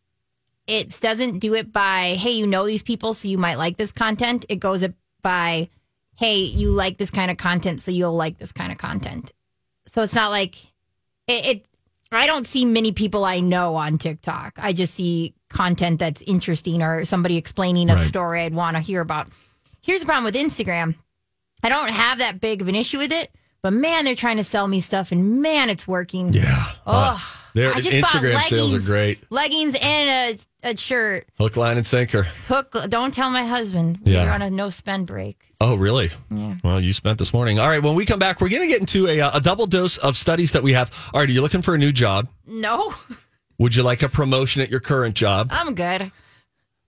it 0.65 0.97
doesn't 1.01 1.39
do 1.39 1.53
it 1.53 1.73
by, 1.73 2.15
hey, 2.17 2.31
you 2.31 2.47
know 2.47 2.65
these 2.65 2.83
people, 2.83 3.13
so 3.13 3.27
you 3.27 3.37
might 3.37 3.55
like 3.55 3.75
this 3.75 3.91
content. 3.91 4.45
It 4.47 4.61
goes 4.61 4.87
by, 5.21 5.67
hey, 6.15 6.37
you 6.37 6.71
like 6.71 6.97
this 6.97 7.11
kind 7.11 7.29
of 7.29 7.35
content, 7.35 7.81
so 7.81 7.91
you'll 7.91 8.15
like 8.15 8.37
this 8.37 8.53
kind 8.53 8.71
of 8.71 8.77
content. 8.77 9.33
So 9.87 10.03
it's 10.03 10.15
not 10.15 10.31
like 10.31 10.55
it. 11.27 11.45
it 11.45 11.65
I 12.17 12.27
don't 12.27 12.47
see 12.47 12.65
many 12.65 12.91
people 12.91 13.25
I 13.25 13.39
know 13.39 13.75
on 13.75 13.97
TikTok. 13.97 14.53
I 14.57 14.73
just 14.73 14.93
see 14.93 15.33
content 15.49 15.99
that's 15.99 16.21
interesting 16.23 16.81
or 16.81 17.05
somebody 17.05 17.37
explaining 17.37 17.89
a 17.89 17.95
Right. 17.95 18.07
story 18.07 18.41
I'd 18.41 18.53
want 18.53 18.75
to 18.75 18.81
hear 18.81 19.01
about. 19.01 19.27
Here's 19.81 19.99
the 20.01 20.05
problem 20.05 20.23
with 20.25 20.35
Instagram. 20.35 20.95
I 21.61 21.69
don't 21.69 21.89
have 21.89 22.17
that 22.17 22.41
big 22.41 22.61
of 22.61 22.67
an 22.67 22.75
issue 22.75 22.97
with 22.97 23.11
it, 23.11 23.31
but 23.63 23.73
man, 23.73 24.05
they're 24.05 24.13
trying 24.15 24.37
to 24.37 24.43
sell 24.43 24.67
me 24.67 24.81
stuff, 24.81 25.11
and 25.11 25.41
man, 25.41 25.69
it's 25.69 25.87
working. 25.87 26.31
Yeah. 26.33 26.43
Oh, 26.85 27.39
Their 27.53 27.73
I 27.73 27.79
just 27.79 27.99
bought 28.01 28.21
Instagram 28.21 28.41
sales 28.43 28.51
are 28.71 28.73
leggings- 28.73 28.85
great. 28.85 29.31
Leggings 29.31 29.75
and 29.81 30.37
a, 30.63 30.69
a 30.71 30.77
shirt. 30.77 31.27
Hook, 31.39 31.55
line, 31.55 31.77
and 31.77 31.85
sinker. 31.87 32.23
Hook. 32.47 32.75
Don't 32.89 33.13
tell 33.13 33.29
my 33.29 33.45
husband. 33.45 33.99
Yeah. 34.03 34.25
We're 34.25 34.31
on 34.31 34.41
a 34.41 34.49
no 34.49 34.69
spend 34.69 35.07
break. 35.07 35.47
Oh, 35.61 35.75
really? 35.75 36.09
Yeah. 36.29 36.55
Well, 36.63 36.81
you 36.81 36.91
spent 36.91 37.19
this 37.19 37.31
morning. 37.33 37.57
All 37.59 37.69
right. 37.69 37.81
When 37.81 37.95
we 37.95 38.05
come 38.05 38.19
back, 38.19 38.41
we're 38.41 38.49
going 38.49 38.63
to 38.63 38.67
get 38.67 38.81
into 38.81 39.07
a, 39.07 39.21
uh, 39.21 39.37
a 39.37 39.39
double 39.41 39.65
dose 39.65 39.97
of 39.97 40.17
studies 40.17 40.51
that 40.51 40.61
we 40.63 40.73
have. 40.73 40.91
All 41.13 41.21
right. 41.21 41.29
Are 41.29 41.31
you 41.31 41.41
looking 41.41 41.61
for 41.61 41.73
a 41.73 41.77
new 41.77 41.91
job? 41.93 42.27
No, 42.45 42.93
Would 43.59 43.75
you 43.75 43.83
like 43.83 44.03
a 44.03 44.09
promotion 44.09 44.61
at 44.61 44.69
your 44.69 44.81
current 44.81 45.15
job? 45.15 45.47
I'm 45.51 45.73
good. 45.73 46.11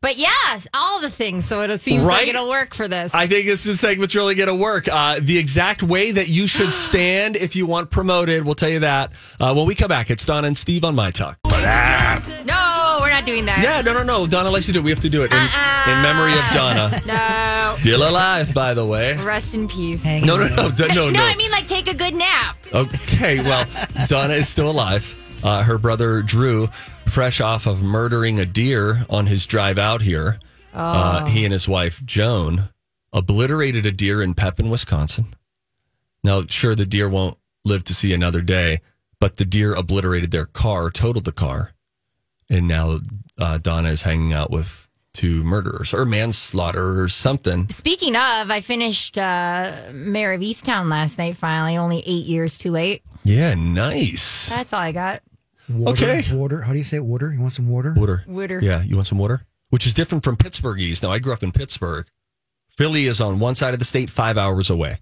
But 0.05 0.17
yes, 0.17 0.67
all 0.71 1.01
the 1.01 1.09
things. 1.09 1.45
So 1.45 1.61
it 1.61 1.81
seems 1.81 2.03
Right? 2.03 2.19
like 2.19 2.27
it'll 2.27 2.47
work 2.47 2.75
for 2.75 2.87
this. 2.87 3.15
I 3.15 3.25
think 3.25 3.47
this 3.47 3.63
segment's 3.79 4.13
really 4.13 4.35
going 4.35 4.49
to 4.49 4.53
work. 4.53 4.87
Uh, 4.87 5.17
the 5.19 5.35
exact 5.39 5.81
way 5.81 6.11
that 6.11 6.29
you 6.29 6.45
should 6.45 6.73
stand 6.87 7.35
if 7.35 7.55
you 7.55 7.65
want 7.65 7.89
promoted, 7.89 8.45
we'll 8.45 8.53
tell 8.53 8.69
you 8.69 8.81
that 8.81 9.13
uh, 9.39 9.51
when 9.55 9.65
we 9.65 9.73
come 9.73 9.87
back. 9.87 10.11
It's 10.11 10.23
Donna 10.23 10.45
and 10.45 10.55
Steve 10.55 10.85
on 10.85 10.93
My 10.93 11.09
Talk. 11.09 11.39
no, 11.43 12.99
we're 13.01 13.09
not 13.09 13.25
doing 13.25 13.45
that. 13.45 13.61
Yeah, 13.63 13.81
no, 13.81 13.93
no, 13.93 14.03
no. 14.03 14.27
Donna 14.27 14.51
likes 14.51 14.67
to 14.67 14.71
do 14.73 14.77
it. 14.77 14.83
We 14.83 14.91
have 14.91 14.99
to 14.99 15.09
do 15.09 15.23
it 15.23 15.31
in, 15.31 15.37
in 15.39 16.01
memory 16.03 16.33
of 16.33 16.45
Donna. 16.53 17.01
No. 17.07 17.75
Still 17.79 18.07
alive, 18.07 18.53
by 18.53 18.75
the 18.75 18.85
way. 18.85 19.17
Rest 19.17 19.55
in 19.55 19.67
peace. 19.67 20.05
No, 20.05 20.37
no, 20.37 20.47
no, 20.49 20.69
no, 20.69 20.85
no, 20.93 21.09
no. 21.09 21.23
I 21.25 21.35
mean 21.35 21.49
like 21.49 21.65
take 21.65 21.87
a 21.87 21.95
good 21.95 22.13
nap. 22.13 22.57
Okay, 22.71 23.39
well, 23.39 23.65
Donna 24.07 24.35
is 24.35 24.47
still 24.47 24.69
alive. 24.69 25.15
Uh, 25.45 25.61
her 25.61 25.77
brother 25.77 26.23
Drew, 26.23 26.67
fresh 27.05 27.39
off 27.39 27.67
of 27.67 27.83
murdering 27.83 28.39
a 28.39 28.47
deer 28.47 29.05
on 29.11 29.27
his 29.27 29.45
drive 29.45 29.77
out 29.77 30.01
here, 30.01 30.39
uh, 30.73 31.25
he 31.25 31.43
and 31.45 31.53
his 31.53 31.69
wife 31.69 32.01
Joan 32.03 32.69
obliterated 33.13 33.85
a 33.85 33.91
deer 33.91 34.23
in 34.23 34.33
Pepin, 34.33 34.71
Wisconsin. 34.71 35.35
Now, 36.23 36.43
sure, 36.47 36.73
the 36.73 36.87
deer 36.87 37.07
won't 37.07 37.37
live 37.63 37.83
to 37.83 37.93
see 37.93 38.11
another 38.11 38.41
day, 38.41 38.81
but 39.19 39.37
the 39.37 39.45
deer 39.45 39.75
obliterated 39.75 40.31
their 40.31 40.47
car, 40.47 40.89
totaled 40.89 41.25
the 41.25 41.31
car, 41.31 41.73
and 42.49 42.67
now 42.67 43.01
uh, 43.37 43.59
Donna 43.59 43.89
is 43.89 44.01
hanging 44.01 44.33
out 44.33 44.49
with 44.49 44.89
to 45.13 45.43
murderers 45.43 45.93
or 45.93 46.05
manslaughter 46.05 46.99
or 46.99 47.07
something. 47.07 47.69
Speaking 47.69 48.15
of, 48.15 48.49
I 48.49 48.61
finished 48.61 49.17
uh, 49.17 49.89
Mare 49.93 50.33
of 50.33 50.41
Easttown 50.41 50.89
last 50.89 51.17
night. 51.19 51.37
Finally, 51.37 51.77
only 51.77 51.99
eight 51.99 52.25
years 52.25 52.57
too 52.57 52.71
late. 52.71 53.03
Yeah, 53.23 53.53
nice. 53.53 54.49
That's 54.49 54.73
all 54.73 54.81
I 54.81 54.91
got. 54.91 55.21
Water, 55.69 55.91
Okay. 56.05 56.35
Water. 56.35 56.61
How 56.61 56.71
do 56.73 56.77
you 56.77 56.83
say 56.83 56.97
it? 56.97 57.05
Water? 57.05 57.31
You 57.33 57.39
want 57.41 57.53
some 57.53 57.67
water? 57.69 57.93
Water. 57.95 58.23
Water. 58.27 58.59
Yeah, 58.61 58.83
you 58.83 58.95
want 58.95 59.07
some 59.07 59.17
water? 59.17 59.45
Which 59.69 59.85
is 59.87 59.93
different 59.93 60.23
from 60.23 60.37
Pittsburghese. 60.37 61.01
Now, 61.01 61.11
I 61.11 61.19
grew 61.19 61.33
up 61.33 61.43
in 61.43 61.51
Pittsburgh. 61.51 62.05
Philly 62.77 63.07
is 63.07 63.19
on 63.21 63.39
one 63.39 63.55
side 63.55 63.73
of 63.73 63.79
the 63.79 63.85
state, 63.85 64.09
five 64.09 64.37
hours 64.37 64.69
away. 64.69 64.97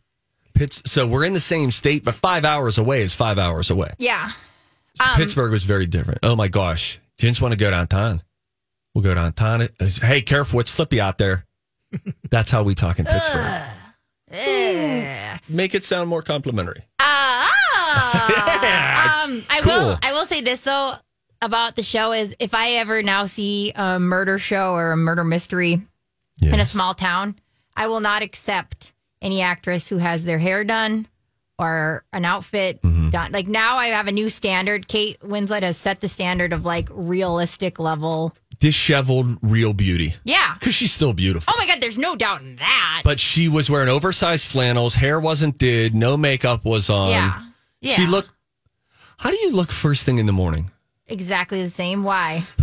Pitts, 0.53 0.82
so 0.86 1.05
we're 1.08 1.25
in 1.25 1.34
the 1.34 1.39
same 1.39 1.72
state, 1.72 2.03
but 2.05 2.13
five 2.13 2.46
hours 2.46 2.77
away 2.77 3.01
is 3.01 3.13
five 3.13 3.39
hours 3.39 3.70
away. 3.72 3.89
Yeah. 3.98 4.32
Um, 5.00 5.15
Pittsburgh 5.15 5.51
was 5.51 5.63
very 5.63 5.88
different. 5.88 6.20
Oh 6.24 6.36
my 6.36 6.48
gosh. 6.48 7.00
You 7.20 7.27
just 7.29 7.41
want 7.41 7.51
to 7.53 7.58
go 7.58 7.72
downtown. 7.72 8.22
We'll 8.93 9.03
go 9.03 9.15
downtown. 9.15 9.67
Hey, 10.01 10.22
careful. 10.22 10.60
It's 10.60 10.70
slippy 10.70 11.01
out 11.01 11.17
there. 11.17 11.46
That's 12.29 12.51
how 12.51 12.62
we 12.63 12.75
talk 12.75 13.00
in 13.00 13.05
Pittsburgh. 13.05 13.62
Hmm. 14.32 15.38
Make 15.50 15.75
it 15.75 15.84
sound 15.84 16.10
more 16.10 16.22
complimentary. 16.22 16.84
Uh, 17.00 17.50
Um, 17.94 19.44
I 19.50 19.62
will. 19.66 19.98
I 20.02 20.12
will 20.14 20.26
say 20.26 20.42
this 20.42 20.64
though 20.64 20.96
about 21.42 21.76
the 21.76 21.84
show 21.84 22.12
is 22.14 22.36
if 22.40 22.54
I 22.54 22.74
ever 22.74 23.04
now 23.04 23.26
see 23.26 23.72
a 23.76 24.00
murder 24.00 24.38
show 24.40 24.74
or 24.74 24.92
a 24.92 24.98
murder 24.98 25.24
mystery 25.24 25.82
in 26.42 26.60
a 26.60 26.66
small 26.66 26.94
town, 26.94 27.36
I 27.76 27.88
will 27.88 28.00
not 28.02 28.22
accept 28.22 28.92
any 29.22 29.42
actress 29.42 29.88
who 29.88 29.98
has 29.98 30.24
their 30.26 30.38
hair 30.40 30.64
done 30.64 31.08
or 31.60 32.04
an 32.12 32.26
outfit 32.26 32.82
Mm-hmm. 32.82 33.10
done. 33.12 33.32
Like 33.32 33.48
now, 33.48 33.78
I 33.78 33.88
have 33.88 34.08
a 34.08 34.12
new 34.12 34.30
standard. 34.30 34.88
Kate 34.88 35.20
Winslet 35.22 35.62
has 35.64 35.78
set 35.78 36.02
the 36.02 36.10
standard 36.10 36.52
of 36.52 36.66
like 36.66 36.90
realistic 36.92 37.80
level. 37.80 38.36
Disheveled 38.60 39.38
real 39.42 39.74
beauty. 39.74 40.16
Yeah. 40.24 40.56
Because 40.60 40.76
she's 40.76 40.92
still 40.94 41.14
beautiful. 41.14 41.54
Oh 41.56 41.58
my 41.60 41.68
God, 41.68 41.82
there's 41.82 41.98
no 41.98 42.16
doubt 42.16 42.42
in 42.42 42.56
that. 42.58 43.02
But 43.04 43.20
she 43.20 43.48
was 43.50 43.70
wearing 43.70 43.90
oversized 43.90 44.48
flannels. 44.48 44.96
Hair 44.96 45.20
wasn't 45.20 45.58
did. 45.58 45.94
No 45.96 46.18
makeup 46.18 46.64
was 46.66 46.90
on. 46.90 47.10
yeah. 47.12 47.44
Yeah. 47.84 47.96
She 47.96 48.08
looked. 48.08 48.32
How 49.18 49.30
do 49.30 49.38
you 49.38 49.52
look 49.52 49.72
first 49.72 50.06
thing 50.06 50.18
in 50.18 50.25
the 50.25 50.34
morning? 50.34 50.72
exactly 51.08 51.62
the 51.62 51.70
same. 51.70 52.04
Why? 52.04 52.44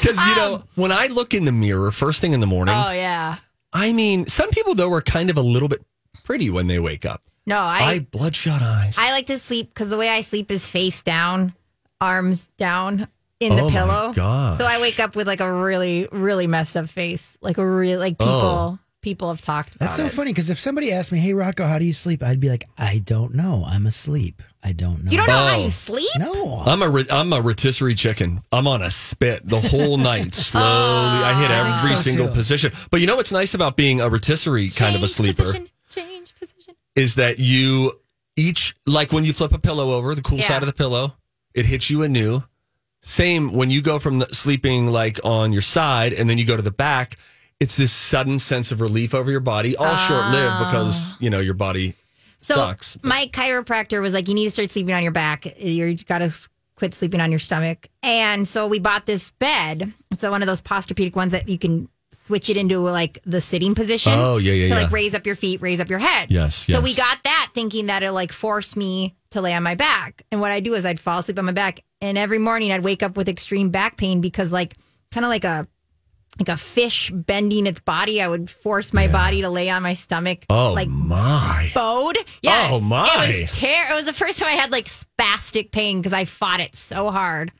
Because, 0.00 0.24
you 0.28 0.36
know, 0.36 0.62
when 0.76 0.92
I 0.92 1.08
look 1.08 1.34
in 1.34 1.44
the 1.44 1.52
mirror 1.52 1.90
first 1.90 2.20
thing 2.20 2.32
in 2.32 2.40
the 2.40 2.46
morning, 2.46 2.74
Um, 2.74 2.84
Oh 2.86 2.90
yeah. 2.92 3.36
I 3.72 3.92
mean, 3.92 4.26
some 4.26 4.50
people, 4.50 4.74
though, 4.74 4.92
are 4.92 5.02
kind 5.02 5.30
of 5.30 5.36
a 5.36 5.42
little 5.42 5.68
bit 5.68 5.84
pretty 6.24 6.48
when 6.48 6.66
they 6.68 6.78
wake 6.78 7.04
up. 7.04 7.22
No, 7.44 7.56
I, 7.58 7.78
I 7.82 7.98
bloodshot 8.00 8.62
eyes. 8.62 8.96
I 8.98 9.10
like 9.10 9.26
to 9.26 9.38
sleep 9.38 9.68
because 9.74 9.88
the 9.88 9.96
way 9.96 10.08
I 10.08 10.20
sleep 10.20 10.50
is 10.50 10.64
face 10.66 11.02
down, 11.02 11.54
arms 12.00 12.48
down 12.56 13.08
in 13.40 13.56
the 13.56 13.62
Oh, 13.62 13.68
my 13.68 13.72
pillow. 13.72 14.12
gosh. 14.14 14.58
So 14.58 14.64
I 14.64 14.80
wake 14.80 14.98
up 15.00 15.14
with 15.16 15.26
like 15.26 15.40
a 15.40 15.52
really, 15.52 16.08
really 16.12 16.46
messed 16.46 16.76
up 16.76 16.88
face. 16.88 17.36
Like 17.40 17.58
a 17.58 17.66
real 17.68 17.98
like 17.98 18.16
people 18.18 18.32
Oh. 18.32 18.78
People 19.06 19.28
have 19.28 19.40
talked 19.40 19.76
about 19.76 19.84
That's 19.86 19.94
so 19.96 20.06
it. 20.06 20.12
funny 20.12 20.32
because 20.32 20.50
if 20.50 20.58
somebody 20.58 20.90
asked 20.90 21.12
me, 21.12 21.20
"Hey 21.20 21.32
Rocco, 21.32 21.64
how 21.64 21.78
do 21.78 21.84
you 21.84 21.92
sleep?" 21.92 22.24
I'd 22.24 22.40
be 22.40 22.48
like, 22.48 22.64
"I 22.76 22.98
don't 22.98 23.34
know. 23.34 23.64
I'm 23.64 23.86
asleep. 23.86 24.42
I 24.64 24.72
don't 24.72 25.04
know." 25.04 25.12
You 25.12 25.16
don't 25.16 25.28
know 25.28 25.46
how 25.46 25.54
Oh. 25.60 25.64
you 25.64 25.70
sleep? 25.70 26.08
No. 26.18 26.58
I'm 26.66 26.82
a 26.82 26.88
ri- 26.90 27.06
I'm 27.08 27.32
a 27.32 27.40
rotisserie 27.40 27.94
chicken. 27.94 28.40
I'm 28.50 28.66
on 28.66 28.82
a 28.82 28.90
spit 28.90 29.48
the 29.48 29.60
whole 29.60 29.96
night. 30.12 30.34
Slowly, 30.34 30.66
I 30.66 31.40
hit 31.40 31.50
ah, 31.52 31.82
every 31.84 31.94
so 31.94 32.02
single 32.02 32.26
too. 32.26 32.34
position. 32.34 32.72
But 32.90 33.00
you 33.00 33.06
know 33.06 33.14
what's 33.14 33.30
nice 33.30 33.54
about 33.54 33.76
being 33.76 34.00
a 34.00 34.08
rotisserie 34.08 34.70
kind 34.70 34.96
of 34.96 35.04
a 35.04 35.08
sleeper 35.08 35.44
Position, 35.44 35.68
change 35.94 36.34
position. 36.40 36.74
is 36.96 37.14
that 37.14 37.38
you 37.38 37.92
each 38.34 38.74
like 38.86 39.12
when 39.12 39.24
you 39.24 39.32
flip 39.32 39.52
a 39.52 39.58
pillow 39.60 39.92
over 39.92 40.16
the 40.16 40.22
cool 40.22 40.38
Yeah. 40.38 40.48
side 40.48 40.62
of 40.64 40.66
the 40.66 40.72
pillow, 40.74 41.14
it 41.54 41.64
hits 41.66 41.90
you 41.90 42.02
anew. 42.02 42.42
Same 43.02 43.52
when 43.52 43.70
you 43.70 43.82
go 43.82 44.00
from 44.00 44.18
the, 44.18 44.26
sleeping 44.32 44.90
like 44.90 45.20
on 45.22 45.52
your 45.52 45.62
side 45.62 46.12
and 46.12 46.28
then 46.28 46.38
you 46.38 46.44
go 46.44 46.56
to 46.56 46.62
the 46.62 46.72
back. 46.72 47.16
It's 47.58 47.76
this 47.76 47.92
sudden 47.92 48.38
sense 48.38 48.70
of 48.72 48.80
relief 48.80 49.14
over 49.14 49.30
your 49.30 49.40
body, 49.40 49.76
all 49.76 49.96
short 49.96 50.26
lived 50.30 50.52
ah. 50.52 50.64
because 50.66 51.16
you 51.20 51.30
know 51.30 51.38
your 51.40 51.54
body 51.54 51.94
So 52.38 52.54
sucks. 52.54 52.98
my 53.02 53.28
chiropractor 53.32 54.00
was 54.00 54.12
like, 54.12 54.28
you 54.28 54.34
need 54.34 54.44
to 54.44 54.50
start 54.50 54.70
sleeping 54.70 54.94
on 54.94 55.02
your 55.02 55.12
back. 55.12 55.46
You 55.58 55.96
got 55.96 56.18
to 56.18 56.32
quit 56.76 56.92
sleeping 56.94 57.20
on 57.20 57.30
your 57.30 57.38
stomach. 57.38 57.88
And 58.02 58.46
so 58.46 58.66
we 58.66 58.78
bought 58.78 59.06
this 59.06 59.30
bed. 59.30 59.92
So 60.18 60.30
one 60.30 60.42
of 60.42 60.46
those 60.46 60.60
Posturepedic 60.60 61.16
ones 61.16 61.32
that 61.32 61.48
you 61.48 61.58
can 61.58 61.88
switch 62.12 62.48
it 62.50 62.56
into 62.58 62.78
like 62.80 63.18
the 63.24 63.40
sitting 63.40 63.74
position. 63.74 64.12
Oh, 64.14 64.36
yeah, 64.36 64.52
yeah, 64.52 64.74
To 64.74 64.82
like 64.82 64.90
raise 64.92 65.14
up 65.14 65.24
your 65.26 65.36
feet, 65.36 65.62
raise 65.62 65.80
up 65.80 65.88
your 65.88 65.98
head. 65.98 66.30
Yes, 66.30 66.68
yes. 66.68 66.78
So 66.78 66.82
we 66.82 66.94
got 66.94 67.18
that 67.24 67.50
thinking 67.54 67.86
that 67.86 68.02
it'll 68.02 68.14
like 68.14 68.32
force 68.32 68.76
me 68.76 69.14
to 69.30 69.40
lay 69.40 69.54
on 69.54 69.62
my 69.62 69.74
back. 69.74 70.24
And 70.30 70.40
what 70.40 70.52
I 70.52 70.60
do 70.60 70.74
is 70.74 70.84
I'd 70.84 71.00
fall 71.00 71.20
asleep 71.20 71.38
on 71.38 71.46
my 71.46 71.52
back. 71.52 71.80
And 72.02 72.18
every 72.18 72.38
morning 72.38 72.70
I'd 72.72 72.84
wake 72.84 73.02
up 73.02 73.16
with 73.16 73.28
extreme 73.28 73.70
back 73.70 73.96
pain 73.96 74.20
because 74.20 74.52
like 74.52 74.76
kind 75.10 75.24
of 75.24 75.30
like 75.30 75.44
a 75.44 75.66
like 76.38 76.48
a 76.48 76.56
fish 76.56 77.10
bending 77.10 77.66
its 77.66 77.80
body. 77.80 78.20
I 78.20 78.28
would 78.28 78.50
force 78.50 78.92
my 78.92 79.08
body 79.08 79.42
to 79.42 79.48
lay 79.50 79.70
on 79.70 79.82
my 79.82 79.94
stomach. 79.94 80.44
Oh 80.50 80.72
like 80.72 80.88
my! 80.88 81.70
bowed. 81.74 82.16
Yeah. 82.42 82.68
Oh, 82.72 82.80
my. 82.80 83.26
It 83.26 83.42
was 83.42 83.56
ter- 83.58 83.90
It 83.90 83.94
was 83.94 84.04
the 84.04 84.12
first 84.12 84.38
time 84.38 84.48
I 84.48 84.52
had 84.52 84.70
like 84.70 84.86
spastic 84.86 85.70
pain 85.70 85.98
because 86.00 86.12
I 86.12 86.24
fought 86.24 86.60
it 86.60 86.76
so 86.76 87.10
hard. 87.10 87.52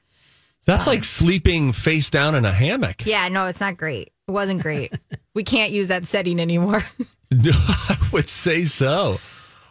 That's 0.66 0.87
like 0.87 1.04
sleeping 1.04 1.73
face 1.73 2.11
down 2.11 2.35
in 2.35 2.45
a 2.45 2.52
hammock. 2.52 3.06
Yeah, 3.06 3.28
no, 3.28 3.47
it's 3.47 3.61
not 3.61 3.76
great. 3.76 4.12
It 4.26 4.33
wasn't 4.33 4.62
great. 4.62 4.92
we 5.35 5.45
can't 5.45 5.71
use 5.73 5.88
that 5.88 6.06
setting 6.06 6.40
anymore. 6.40 6.85
No, 7.30 7.52
I 7.54 8.09
would 8.12 8.28
say 8.28 8.64
so. 8.64 9.21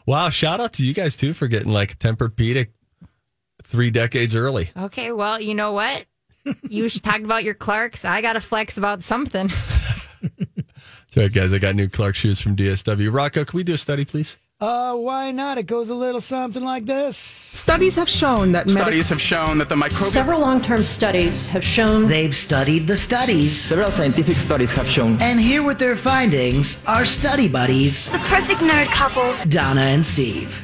Wow, 0.05 0.29
shout 0.29 0.61
out 0.61 0.73
to 0.73 0.85
you 0.85 0.93
guys 0.93 1.15
too 1.15 1.33
for 1.33 1.47
getting 1.47 1.71
like 1.73 1.99
Tempur-Pedic 1.99 2.69
three 3.63 3.91
decades 3.91 4.35
early. 4.35 4.69
okay, 4.77 5.11
well, 5.11 5.41
you 5.41 5.55
know 5.55 5.71
what? 5.73 6.05
You 6.69 6.89
talked 6.89 7.23
about 7.23 7.43
your 7.43 7.53
Clarks. 7.53 8.05
I 8.05 8.21
got 8.21 8.33
to 8.33 8.41
flex 8.41 8.77
about 8.77 9.01
something. 9.01 9.47
That's 10.21 11.17
right, 11.17 11.31
guys. 11.31 11.53
I 11.53 11.57
got 11.59 11.75
new 11.75 11.87
Clark 11.89 12.15
shoes 12.15 12.41
from 12.41 12.55
DSW. 12.55 13.13
Rocco, 13.13 13.45
can 13.45 13.57
we 13.57 13.63
do 13.63 13.73
a 13.73 13.77
study, 13.77 14.05
please? 14.05 14.37
Uh, 14.61 14.95
why 14.95 15.31
not? 15.31 15.57
It 15.57 15.63
goes 15.67 15.89
a 15.89 15.95
little 15.95 16.21
something 16.21 16.63
like 16.63 16.85
this. 16.85 17.17
Studies 17.17 17.95
have 17.97 18.07
shown 18.07 18.53
that 18.53 18.65
medical 18.67 18.83
Studies 18.83 19.09
have 19.09 19.21
shown 19.21 19.57
that 19.57 19.67
the 19.67 19.75
microbial 19.75 20.11
Several 20.11 20.39
long 20.39 20.61
term 20.61 20.85
studies 20.85 21.45
have 21.47 21.63
shown 21.63 22.07
They've 22.07 22.33
studied 22.35 22.87
the 22.87 22.95
studies. 22.95 23.53
Several 23.53 23.91
scientific 23.91 24.37
studies 24.37 24.71
have 24.71 24.87
shown 24.87 25.21
And 25.21 25.41
here 25.41 25.61
with 25.61 25.77
their 25.77 25.97
findings 25.97 26.85
are 26.85 27.03
study 27.03 27.49
buddies, 27.49 28.09
The 28.13 28.17
perfect 28.19 28.61
nerd 28.61 28.87
couple. 28.87 29.35
Donna 29.49 29.81
and 29.81 30.03
Steve. 30.05 30.61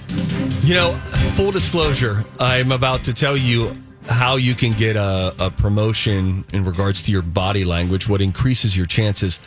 You 0.64 0.74
know, 0.76 0.92
full 1.34 1.52
disclosure, 1.52 2.24
I'm 2.40 2.72
about 2.72 3.04
to 3.04 3.14
tell 3.14 3.36
you 3.36 3.76
how 4.08 4.36
you 4.36 4.56
can 4.56 4.74
get 4.74 4.96
a, 4.96 5.34
a 5.40 5.52
promotion 5.52 6.44
in 6.54 6.66
regards 6.66 7.04
to 7.04 7.12
your 7.12 7.22
body 7.22 7.64
language, 7.66 8.10
what 8.10 8.22
increases 8.22 8.76
your 8.76 8.86
chances. 8.86 9.40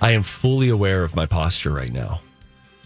I 0.00 0.12
am 0.12 0.22
fully 0.22 0.68
aware 0.68 1.04
of 1.04 1.14
my 1.16 1.26
posture 1.26 1.70
right 1.70 1.92
now. 1.92 2.20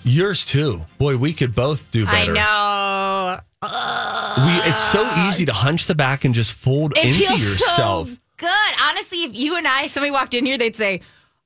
Yours 0.04 0.44
too. 0.44 0.82
Boy, 0.98 1.16
we 1.16 1.32
could 1.32 1.54
both 1.54 1.90
do 1.90 2.04
better. 2.04 2.32
I 2.32 2.34
know. 2.34 3.40
We, 3.62 4.70
it's 4.70 4.84
so 4.92 5.08
easy 5.26 5.44
to 5.46 5.52
hunch 5.52 5.86
the 5.86 5.94
back 5.94 6.24
and 6.24 6.34
just 6.34 6.52
fold 6.52 6.92
It 6.96 7.06
into 7.06 7.18
feels 7.18 7.40
yourself. 7.42 8.08
so 8.10 8.16
good. 8.36 8.50
Honestly, 8.80 9.24
if 9.24 9.34
you 9.34 9.56
and 9.56 9.66
I, 9.66 9.84
if 9.84 9.92
somebody 9.92 10.10
walked 10.12 10.34
in 10.34 10.46
here, 10.46 10.58
they'd 10.58 10.76
say, 10.76 11.00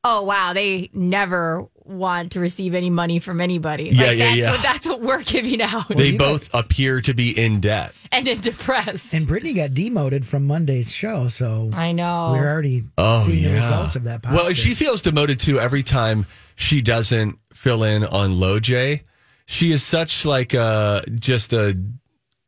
"Oh 0.05 0.23
wow, 0.25 0.53
they 0.53 0.91
never 0.93 1.67
want 1.85 2.33
to 2.33 2.41
receive 2.41 2.75
any 2.75 2.91
money 2.91 3.19
from 3.19 3.41
anybody." 3.41 3.91
Yeah, 3.93 4.07
like, 4.07 4.19
yeah, 4.19 4.25
that's 4.27 4.37
yeah. 4.39 4.51
What, 4.53 4.63
that's 4.63 4.87
what 4.87 5.01
we're 5.01 5.23
giving 5.23 5.63
out, 5.63 5.89
they 5.89 6.07
you 6.11 6.19
got- 6.19 6.29
both 6.29 6.51
appear 6.55 7.01
to 7.03 7.15
be 7.15 7.37
in 7.39 7.61
debt. 7.61 7.93
and 8.13 8.27
in 8.29 8.41
depressed. 8.41 9.13
And 9.15 9.27
Brittany 9.27 9.53
got 9.55 9.75
demoted 9.75 10.27
from 10.27 10.47
Monday's 10.47 10.93
show, 10.93 11.29
so 11.29 11.71
I 11.75 11.93
know. 11.93 12.33
we're 12.33 12.49
already 12.51 12.85
Oh, 12.99 13.25
seeing 13.27 13.45
yeah. 13.45 13.51
the 13.51 13.57
results 13.57 13.97
of 13.97 14.05
that. 14.05 14.23
Posture. 14.23 14.37
Well, 14.37 14.53
she 14.55 14.75
feels 14.75 15.03
demoted 15.03 15.41
too 15.41 15.59
every 15.61 15.83
time 15.83 16.27
she 16.57 16.81
doesn't 16.83 17.39
fill 17.53 17.83
in 17.85 18.05
on 18.05 18.35
Loj. 18.37 19.01
She 19.47 19.73
is 19.73 19.83
such 19.83 20.25
like 20.25 20.55
a 20.55 21.03
just 21.15 21.53
a 21.53 21.77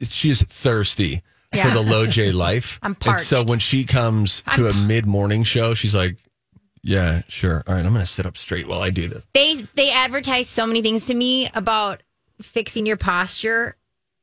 she 0.02 0.30
is 0.30 0.42
thirsty 0.42 1.22
Yeah. 1.54 1.68
for 1.68 1.74
the 1.74 1.82
Low 1.90 2.06
J 2.06 2.32
life. 2.32 2.78
I'm 2.82 2.96
And 3.06 3.18
so 3.20 3.42
when 3.44 3.58
she 3.58 3.84
comes 3.84 4.42
to 4.56 4.68
a 4.68 4.74
mid 4.74 5.06
morning 5.06 5.44
show, 5.44 5.74
she's 5.74 5.94
like, 5.94 6.16
"Yeah, 6.82 7.22
sure. 7.28 7.62
All 7.66 7.74
right, 7.74 7.84
I'm 7.84 7.92
going 7.92 8.04
to 8.04 8.10
sit 8.10 8.26
up 8.26 8.36
straight 8.36 8.66
while 8.68 8.82
I 8.82 8.90
do 8.90 9.08
this." 9.08 9.24
they 9.34 9.62
they 9.74 9.90
advertise 9.92 10.48
so 10.48 10.66
many 10.66 10.82
things 10.82 11.06
to 11.06 11.14
me 11.14 11.48
about 11.54 12.02
fixing 12.40 12.86
your 12.86 12.96
posture 12.96 13.76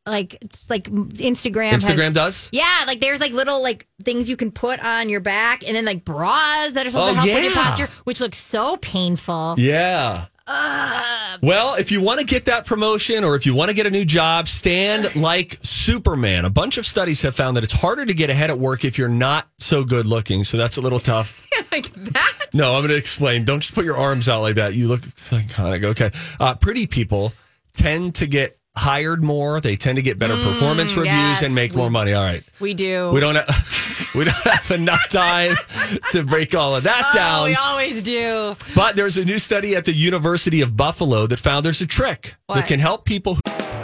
like 0.06 0.36
it's 0.42 0.70
like 0.70 0.86
instagram 0.86 1.72
has- 1.72 1.86
Instagram 1.86 2.14
does. 2.14 2.50
yeah 2.52 2.84
like 2.88 3.00
there's 3.00 3.20
like 3.20 3.32
little 3.32 3.62
like 3.62 3.86
things 4.04 4.30
you 4.30 4.36
can 4.36 4.50
put 4.52 4.80
on 4.84 5.08
your 5.08 5.20
back 5.20 5.64
and 5.66 5.76
then 5.76 5.86
like 5.86 6.04
bras 6.04 6.72
that 6.74 6.88
are 6.88 6.90
supposed 6.90 7.12
Oh, 7.12 7.22
to 7.22 7.30
help 7.30 7.44
with 7.44 7.44
your 7.44 7.54
posture 7.64 7.88
which 8.06 8.20
looks 8.20 8.38
so 8.38 8.76
painful 8.78 9.56
Yeah. 9.58 10.26
well, 11.44 11.76
if 11.76 11.92
you 11.92 12.02
want 12.02 12.20
to 12.20 12.26
get 12.26 12.46
that 12.46 12.66
promotion 12.66 13.24
or 13.24 13.36
if 13.36 13.46
you 13.46 13.54
want 13.54 13.70
to 13.70 13.74
get 13.76 13.86
a 13.86 13.92
new 13.92 14.04
job, 14.04 14.48
stand 14.48 15.16
like 15.16 15.60
Superman. 15.62 16.44
A 16.46 16.50
bunch 16.50 16.80
of 16.80 16.88
studies 16.88 17.22
have 17.22 17.36
found 17.36 17.56
that 17.56 17.64
it's 17.64 17.74
harder 17.74 18.04
to 18.04 18.14
get 18.16 18.32
ahead 18.32 18.50
at 18.50 18.58
work 18.58 18.84
if 18.84 18.98
you're 18.98 19.08
not 19.10 19.48
so 19.60 19.84
good 19.84 20.08
looking. 20.08 20.44
So 20.44 20.58
that's 20.58 20.78
a 20.78 20.82
little 20.82 20.98
tough. 21.00 21.46
like 21.72 21.94
that 22.14 22.34
No, 22.54 22.74
I'm 22.74 22.80
going 22.82 22.90
to 22.90 22.96
explain. 22.98 23.46
Don't 23.46 23.60
just 23.60 23.76
put 23.76 23.86
your 23.86 23.98
arms 23.98 24.28
out 24.30 24.42
like 24.42 24.56
that. 24.56 24.74
You 24.74 24.88
look 24.88 25.02
psychotic. 25.16 25.84
Okay. 25.84 26.12
Uh, 26.40 26.56
pretty 26.56 26.88
people 26.88 27.34
tend 27.74 28.16
to 28.16 28.28
get 28.28 28.58
hired 28.76 29.24
more. 29.24 29.60
They 29.60 29.76
tend 29.76 29.98
to 29.98 30.02
get 30.02 30.18
better 30.20 30.36
performance 30.36 30.96
reviews 30.96 31.08
yes, 31.14 31.42
and 31.42 31.54
make 31.54 31.72
we- 31.72 31.78
more 31.78 31.90
money. 31.90 32.14
All 32.14 32.24
right. 32.24 32.44
we 32.60 32.74
do 32.74 33.12
We 33.12 33.20
don't 33.20 33.36
have, 33.36 34.10
We 34.16 34.24
don't 34.26 34.36
have 34.38 34.72
enough 34.72 35.08
time 35.10 35.56
to 36.12 36.24
break 36.24 36.56
all 36.56 36.76
of 36.76 36.84
that 36.84 37.10
Oh, 37.12 37.16
down. 37.16 37.50
we 37.50 37.56
always 37.56 38.02
do. 38.02 38.56
But 38.76 38.96
there's 38.96 39.18
a 39.18 39.26
new 39.26 39.38
study 39.38 39.76
at 39.76 39.86
the 39.86 39.94
University 39.94 40.62
of 40.62 40.76
Buffalo 40.78 41.28
that 41.28 41.40
found 41.40 41.66
there's 41.66 41.82
a 41.82 41.88
trick 41.88 42.36
What? 42.48 42.56
that 42.56 42.68
can 42.68 42.80
help 42.80 43.06
people 43.06 43.36
who 43.36 43.42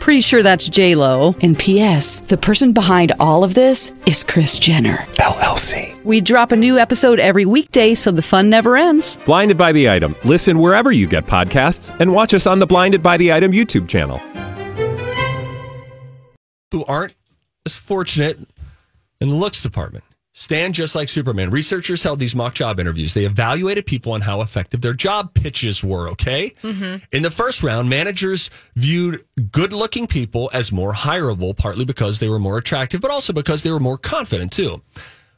Pretty 0.00 0.20
sure 0.20 0.42
that's 0.42 0.68
J 0.68 0.94
Lo. 0.94 1.34
And 1.42 1.58
P.S. 1.58 2.20
The 2.20 2.36
person 2.36 2.72
behind 2.72 3.12
all 3.18 3.42
of 3.42 3.54
this 3.54 3.92
is 4.06 4.22
Kris 4.22 4.58
Jenner 4.58 4.98
LLC. 5.18 6.00
We 6.04 6.20
drop 6.20 6.52
a 6.52 6.56
new 6.56 6.78
episode 6.78 7.18
every 7.18 7.44
weekday, 7.44 7.94
so 7.94 8.12
the 8.12 8.22
fun 8.22 8.48
never 8.48 8.76
ends. 8.76 9.18
Blinded 9.26 9.58
by 9.58 9.72
the 9.72 9.90
item. 9.90 10.14
Listen 10.24 10.60
wherever 10.60 10.92
you 10.92 11.08
get 11.08 11.26
podcasts, 11.26 11.98
and 11.98 12.12
watch 12.12 12.34
us 12.34 12.46
on 12.46 12.60
the 12.60 12.66
Blinded 12.66 13.02
by 13.02 13.16
the 13.16 13.32
Item 13.32 13.50
YouTube 13.52 13.88
channel. 13.88 14.18
who 16.72 16.84
aren't 16.84 17.14
as 17.64 17.74
fortunate 17.74 18.38
in 19.20 19.30
the 19.30 19.34
looks 19.34 19.62
department. 19.62 20.04
Stand 20.38 20.74
just 20.74 20.94
like 20.94 21.08
Superman. 21.08 21.48
Researchers 21.50 22.02
held 22.02 22.18
these 22.18 22.34
mock 22.34 22.52
job 22.54 22.78
interviews. 22.78 23.14
They 23.14 23.24
evaluated 23.24 23.86
people 23.86 24.12
on 24.12 24.20
how 24.20 24.42
effective 24.42 24.82
their 24.82 24.92
job 24.92 25.32
pitches 25.32 25.82
were, 25.82 26.10
okay? 26.10 26.52
Mm-hmm. 26.62 27.04
In 27.10 27.22
the 27.22 27.30
first 27.30 27.62
round, 27.62 27.88
managers 27.88 28.50
viewed 28.74 29.24
good 29.50 29.72
looking 29.72 30.06
people 30.06 30.50
as 30.52 30.70
more 30.70 30.92
hireable, 30.92 31.56
partly 31.56 31.86
because 31.86 32.20
they 32.20 32.28
were 32.28 32.38
more 32.38 32.58
attractive, 32.58 33.00
but 33.00 33.10
also 33.10 33.32
because 33.32 33.62
they 33.62 33.70
were 33.70 33.80
more 33.80 33.96
confident, 33.96 34.52
too. 34.52 34.82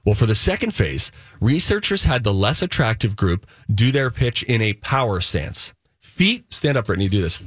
Well, 0.05 0.17
for 0.17 0.27
the 0.27 0.35
second 0.35 0.75
phase, 0.75 1.13
researchers 1.41 2.03
had 2.03 2.25
the 2.25 2.35
less 2.35 2.61
attractive 2.61 3.15
group 3.15 3.47
do 3.73 3.93
their 3.93 4.11
pitch 4.11 4.43
in 4.43 4.61
a 4.61 4.73
power 4.75 5.21
stance. 5.21 5.73
Feet, 6.01 6.53
stand 6.53 6.77
up, 6.77 6.87
Brittany, 6.87 7.09
do 7.09 7.23
this. 7.23 7.41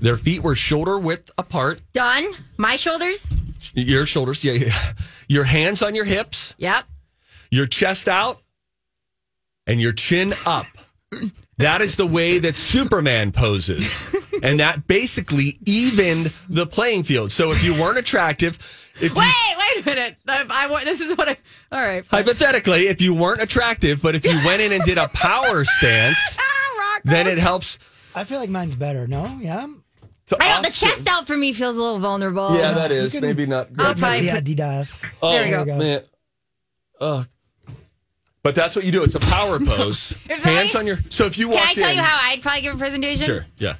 Their 0.00 0.16
feet 0.16 0.42
were 0.42 0.54
shoulder 0.54 0.98
width 0.98 1.32
apart. 1.36 1.80
Done. 1.92 2.32
My 2.56 2.76
shoulders. 2.76 3.28
Your 3.74 4.06
shoulders, 4.06 4.44
yeah, 4.44 4.52
yeah. 4.52 4.92
Your 5.28 5.44
hands 5.44 5.82
on 5.82 5.94
your 5.96 6.04
hips, 6.04 6.54
Yep. 6.58 6.84
Your 7.52 7.66
chest 7.66 8.08
out, 8.08 8.42
and 9.68 9.80
your 9.80 9.92
chin 9.92 10.34
up. 10.44 10.66
That 11.58 11.82
is 11.82 11.94
the 11.96 12.06
way 12.06 12.38
that 12.38 12.56
Superman 12.56 13.30
poses. 13.30 14.12
And 14.42 14.58
that 14.58 14.86
basically 14.88 15.54
evened 15.66 16.32
the 16.48 16.66
playing 16.66 17.04
field. 17.04 17.30
So 17.30 17.52
if 17.52 17.62
you 17.62 17.74
weren't 17.80 17.98
attractive, 17.98 18.56
if 19.00 19.14
Wait, 19.14 19.26
you 19.26 19.56
wait 19.58 19.82
a 19.86 19.88
minute. 19.88 20.16
I, 20.26 20.44
I 20.50 20.66
wa- 20.70 20.80
this 20.80 21.00
is 21.00 21.16
what 21.16 21.28
I. 21.28 21.36
All 21.70 21.80
right. 21.80 22.04
fine. 22.04 22.24
hypothetically, 22.24 22.88
if 22.88 23.00
you 23.00 23.14
weren't 23.14 23.42
attractive, 23.42 24.02
but 24.02 24.14
if 24.14 24.24
you 24.24 24.40
went 24.44 24.62
in 24.62 24.72
and 24.72 24.82
did 24.84 24.98
a 24.98 25.08
power 25.08 25.64
stance, 25.66 26.38
then 27.04 27.26
it 27.26 27.38
helps 27.38 27.78
I 28.14 28.24
feel 28.24 28.40
like 28.40 28.50
mine's 28.50 28.74
better. 28.74 29.06
No, 29.06 29.38
yeah. 29.40 29.66
to 30.26 30.36
I 30.42 30.56
know 30.56 30.62
the 30.62 30.70
chest 30.72 31.06
out 31.08 31.26
for 31.26 31.36
me 31.36 31.52
feels 31.52 31.76
a 31.76 31.80
little 31.80 31.98
vulnerable. 32.00 32.54
Yeah, 32.56 32.72
that 32.72 32.90
is 32.90 33.12
can- 33.12 33.20
maybe 33.20 33.46
not 33.46 33.68
I'll 33.78 33.92
good. 33.94 33.98
probably 33.98 34.26
the 34.26 34.32
put- 34.32 34.44
Adidas. 34.44 35.06
Oh, 35.22 35.32
There 35.32 35.58
we 35.60 35.64
go. 35.66 35.76
man. 35.76 36.02
Ugh. 37.00 37.26
But 38.42 38.54
that's 38.54 38.74
what 38.74 38.84
you 38.84 38.90
do. 38.92 39.02
It's 39.04 39.14
a 39.14 39.20
power 39.20 39.58
pose. 39.64 40.16
If 40.28 40.42
Hands 40.42 40.74
I- 40.74 40.78
on 40.80 40.86
your. 40.86 40.98
So 41.10 41.26
if 41.26 41.38
you 41.38 41.48
walk 41.48 41.58
Can 41.60 41.68
I 41.68 41.74
tell 41.74 41.90
in, 41.90 41.96
you 41.96 42.02
how 42.02 42.18
I'd 42.30 42.42
probably 42.42 42.62
give 42.62 42.74
a 42.74 42.78
presentation? 42.78 43.26
Sure. 43.26 43.46
Yeah. 43.58 43.76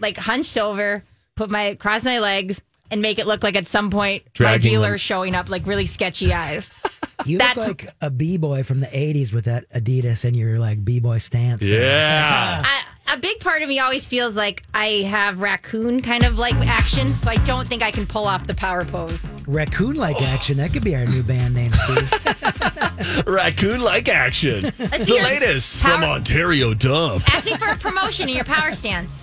Like 0.00 0.16
hunched 0.16 0.56
over, 0.58 1.02
put 1.36 1.50
my 1.50 1.74
cross 1.74 2.04
my 2.04 2.18
legs, 2.18 2.60
and 2.90 3.02
make 3.02 3.18
it 3.18 3.26
look 3.26 3.42
like 3.42 3.56
at 3.56 3.66
some 3.68 3.90
point 3.90 4.24
my 4.24 4.30
Dragging 4.34 4.70
dealer 4.72 4.90
them. 4.90 4.98
showing 4.98 5.34
up 5.34 5.48
like 5.50 5.66
really 5.66 5.86
sketchy 5.86 6.32
eyes. 6.32 6.70
You 7.26 7.38
That's- 7.38 7.66
look 7.66 7.82
like 7.84 7.94
a 8.00 8.10
b 8.10 8.36
boy 8.36 8.62
from 8.62 8.80
the 8.80 8.86
'80s 8.86 9.32
with 9.32 9.44
that 9.46 9.68
Adidas 9.70 10.24
and 10.24 10.36
your 10.36 10.58
like 10.58 10.84
b 10.84 11.00
boy 11.00 11.18
stance. 11.18 11.62
there. 11.62 11.82
Yeah. 11.82 12.62
I, 12.64 13.14
a 13.14 13.18
big 13.18 13.38
part 13.40 13.62
of 13.62 13.68
me 13.68 13.78
always 13.78 14.06
feels 14.06 14.34
like 14.34 14.62
I 14.74 14.86
have 15.08 15.40
raccoon 15.40 16.02
kind 16.02 16.24
of 16.24 16.38
like 16.38 16.54
actions, 16.54 17.20
so 17.20 17.30
I 17.30 17.36
don't 17.36 17.66
think 17.66 17.82
I 17.82 17.90
can 17.90 18.06
pull 18.06 18.26
off 18.26 18.46
the 18.46 18.54
power 18.54 18.84
pose. 18.84 19.24
Raccoon-like 19.46 20.20
action. 20.22 20.56
That 20.56 20.72
could 20.72 20.82
be 20.84 20.96
our 20.96 21.06
new 21.06 21.22
band 21.22 21.54
name, 21.54 21.70
Steve. 21.72 23.26
Raccoon 23.26 23.80
like 23.80 24.08
action. 24.08 24.62
the 24.76 25.04
see 25.04 25.14
your 25.14 25.24
latest 25.24 25.82
power- 25.82 25.92
from 26.00 26.04
Ontario 26.04 26.74
Dump. 26.74 27.22
Ask 27.32 27.46
me 27.46 27.56
for 27.56 27.68
a 27.68 27.76
promotion 27.76 28.28
in 28.28 28.34
your 28.34 28.44
power 28.44 28.72
stance. 28.72 29.22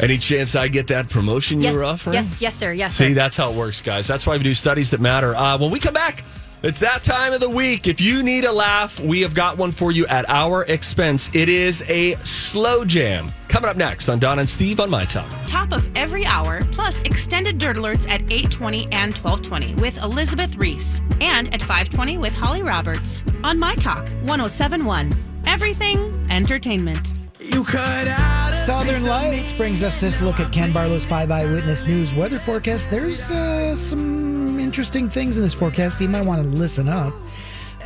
Any 0.00 0.18
chance 0.18 0.56
I 0.56 0.68
get 0.68 0.88
that 0.88 1.08
promotion 1.08 1.62
Yes, 1.62 1.72
you 1.72 1.78
were 1.78 1.84
offering? 1.84 2.14
yes, 2.14 2.42
yes, 2.42 2.54
sir. 2.56 2.72
Yes, 2.72 2.94
See, 2.96 3.08
sir. 3.10 3.14
that's 3.14 3.36
how 3.36 3.50
it 3.50 3.56
works, 3.56 3.80
guys. 3.80 4.06
That's 4.08 4.26
why 4.26 4.36
we 4.36 4.42
do 4.42 4.52
studies 4.52 4.90
that 4.90 5.00
matter. 5.00 5.34
Uh, 5.36 5.56
when 5.56 5.70
we 5.70 5.78
come 5.78 5.94
back, 5.94 6.24
it's 6.64 6.80
that 6.80 7.02
time 7.02 7.34
of 7.34 7.40
the 7.40 7.50
week. 7.50 7.86
If 7.86 8.00
you 8.00 8.22
need 8.22 8.46
a 8.46 8.52
laugh, 8.52 8.98
we 8.98 9.20
have 9.20 9.34
got 9.34 9.58
one 9.58 9.70
for 9.70 9.92
you 9.92 10.06
at 10.06 10.26
our 10.30 10.64
expense. 10.64 11.28
It 11.34 11.50
is 11.50 11.84
a 11.90 12.16
slow 12.24 12.86
jam. 12.86 13.30
Coming 13.48 13.68
up 13.68 13.76
next 13.76 14.08
on 14.08 14.18
Don 14.18 14.38
and 14.38 14.48
Steve 14.48 14.80
on 14.80 14.88
My 14.88 15.04
Talk. 15.04 15.30
Top 15.46 15.72
of 15.72 15.86
every 15.94 16.24
hour, 16.24 16.64
plus 16.72 17.02
extended 17.02 17.58
dirt 17.58 17.76
alerts 17.76 18.08
at 18.08 18.22
820 18.32 18.84
and 18.92 19.14
1220 19.14 19.74
with 19.74 20.02
Elizabeth 20.02 20.56
Ries. 20.56 21.02
And 21.20 21.52
at 21.52 21.60
520 21.60 22.16
with 22.16 22.32
Holly 22.32 22.62
Roberts. 22.62 23.22
On 23.44 23.58
My 23.58 23.74
Talk 23.74 24.08
1071. 24.22 25.12
Everything 25.46 26.26
entertainment. 26.30 27.12
You 27.38 27.62
could 27.62 27.78
ask 27.78 28.56
you. 28.56 28.74
Southern 28.74 29.04
Lights 29.04 29.54
brings 29.54 29.82
us 29.82 30.00
this 30.00 30.22
look 30.22 30.40
at 30.40 30.50
Ken 30.50 30.72
Barlow's 30.72 31.04
five 31.04 31.30
eyewitness 31.30 31.84
news 31.84 32.14
weather 32.14 32.38
forecast. 32.38 32.90
There's 32.90 33.30
uh, 33.30 33.76
some 33.76 34.33
interesting 34.74 35.08
things 35.08 35.36
in 35.36 35.44
this 35.44 35.54
forecast. 35.54 36.00
You 36.00 36.08
might 36.08 36.26
want 36.26 36.42
to 36.42 36.48
listen 36.48 36.88
up. 36.88 37.14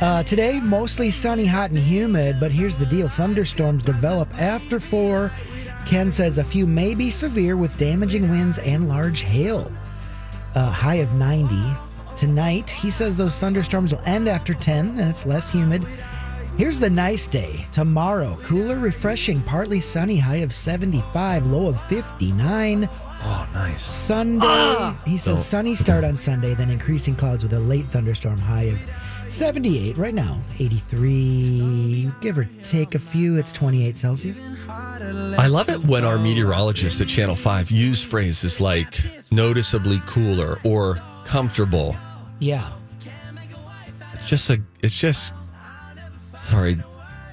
Uh, 0.01 0.23
today, 0.23 0.59
mostly 0.59 1.11
sunny, 1.11 1.45
hot, 1.45 1.69
and 1.69 1.77
humid, 1.77 2.37
but 2.39 2.51
here's 2.51 2.75
the 2.75 2.87
deal 2.87 3.07
thunderstorms 3.07 3.83
develop 3.83 4.27
after 4.41 4.79
four. 4.79 5.31
Ken 5.85 6.09
says 6.09 6.39
a 6.39 6.43
few 6.43 6.65
may 6.65 6.95
be 6.95 7.11
severe 7.11 7.57
with 7.57 7.77
damaging 7.77 8.27
winds 8.27 8.57
and 8.57 8.89
large 8.89 9.21
hail. 9.21 9.71
A 10.55 10.65
high 10.65 10.95
of 10.95 11.13
90. 11.13 11.55
Tonight, 12.15 12.71
he 12.71 12.89
says 12.89 13.15
those 13.15 13.39
thunderstorms 13.39 13.93
will 13.93 14.01
end 14.07 14.27
after 14.27 14.55
10 14.55 14.97
and 14.97 15.11
it's 15.11 15.27
less 15.27 15.51
humid. 15.51 15.85
Here's 16.57 16.79
the 16.79 16.89
nice 16.89 17.27
day. 17.27 17.67
Tomorrow, 17.71 18.39
cooler, 18.41 18.79
refreshing, 18.79 19.43
partly 19.43 19.79
sunny, 19.79 20.17
high 20.17 20.37
of 20.37 20.55
75, 20.55 21.45
low 21.45 21.67
of 21.67 21.79
59. 21.83 22.89
Oh, 23.21 23.49
nice. 23.53 23.81
Sunday, 23.83 24.45
ah! 24.45 24.99
he 25.05 25.17
says 25.17 25.35
Don't- 25.35 25.43
sunny 25.43 25.75
start 25.75 26.03
on 26.03 26.15
Sunday, 26.15 26.55
then 26.55 26.69
increasing 26.69 27.15
clouds 27.15 27.43
with 27.43 27.53
a 27.53 27.59
late 27.59 27.85
thunderstorm 27.87 28.37
high 28.37 28.63
of 28.63 28.79
78. 29.27 29.97
Right 29.97 30.13
now, 30.13 30.39
83, 30.59 32.09
give 32.21 32.37
or 32.37 32.45
take 32.61 32.95
a 32.95 32.99
few, 32.99 33.37
it's 33.37 33.51
28 33.51 33.97
Celsius. 33.97 34.39
I 34.71 35.47
love 35.47 35.69
it 35.69 35.83
when 35.85 36.03
our 36.05 36.17
meteorologists 36.17 36.99
at 37.01 37.07
Channel 37.07 37.35
5 37.35 37.71
use 37.71 38.03
phrases 38.03 38.59
like 38.59 38.99
noticeably 39.31 39.99
cooler 40.07 40.57
or 40.63 40.99
comfortable. 41.25 41.95
Yeah. 42.39 42.71
It's 44.13 44.27
just 44.27 44.49
a, 44.49 44.61
it's 44.81 44.97
just, 44.97 45.33
sorry, 46.49 46.77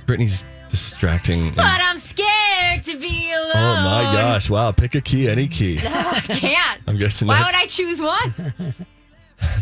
Brittany's 0.07 0.45
distracting. 0.81 1.53
but 1.55 1.65
I'm 1.65 1.99
scared 1.99 2.83
to 2.85 2.99
be 2.99 3.33
alone. 3.33 3.53
Oh 3.55 3.83
my 3.83 4.03
gosh! 4.15 4.51
Wow, 4.51 4.73
pick 4.73 4.95
a 4.95 5.01
key, 5.01 5.29
any 5.29 5.49
key. 5.49 5.79
I 5.83 6.21
can't. 6.29 6.81
I'm 6.87 6.99
guessing 6.99 7.29
Why 7.29 7.39
that's, 7.39 7.53
would 7.55 7.63
I 7.63 7.67
choose 7.67 8.01
one? 8.01 8.75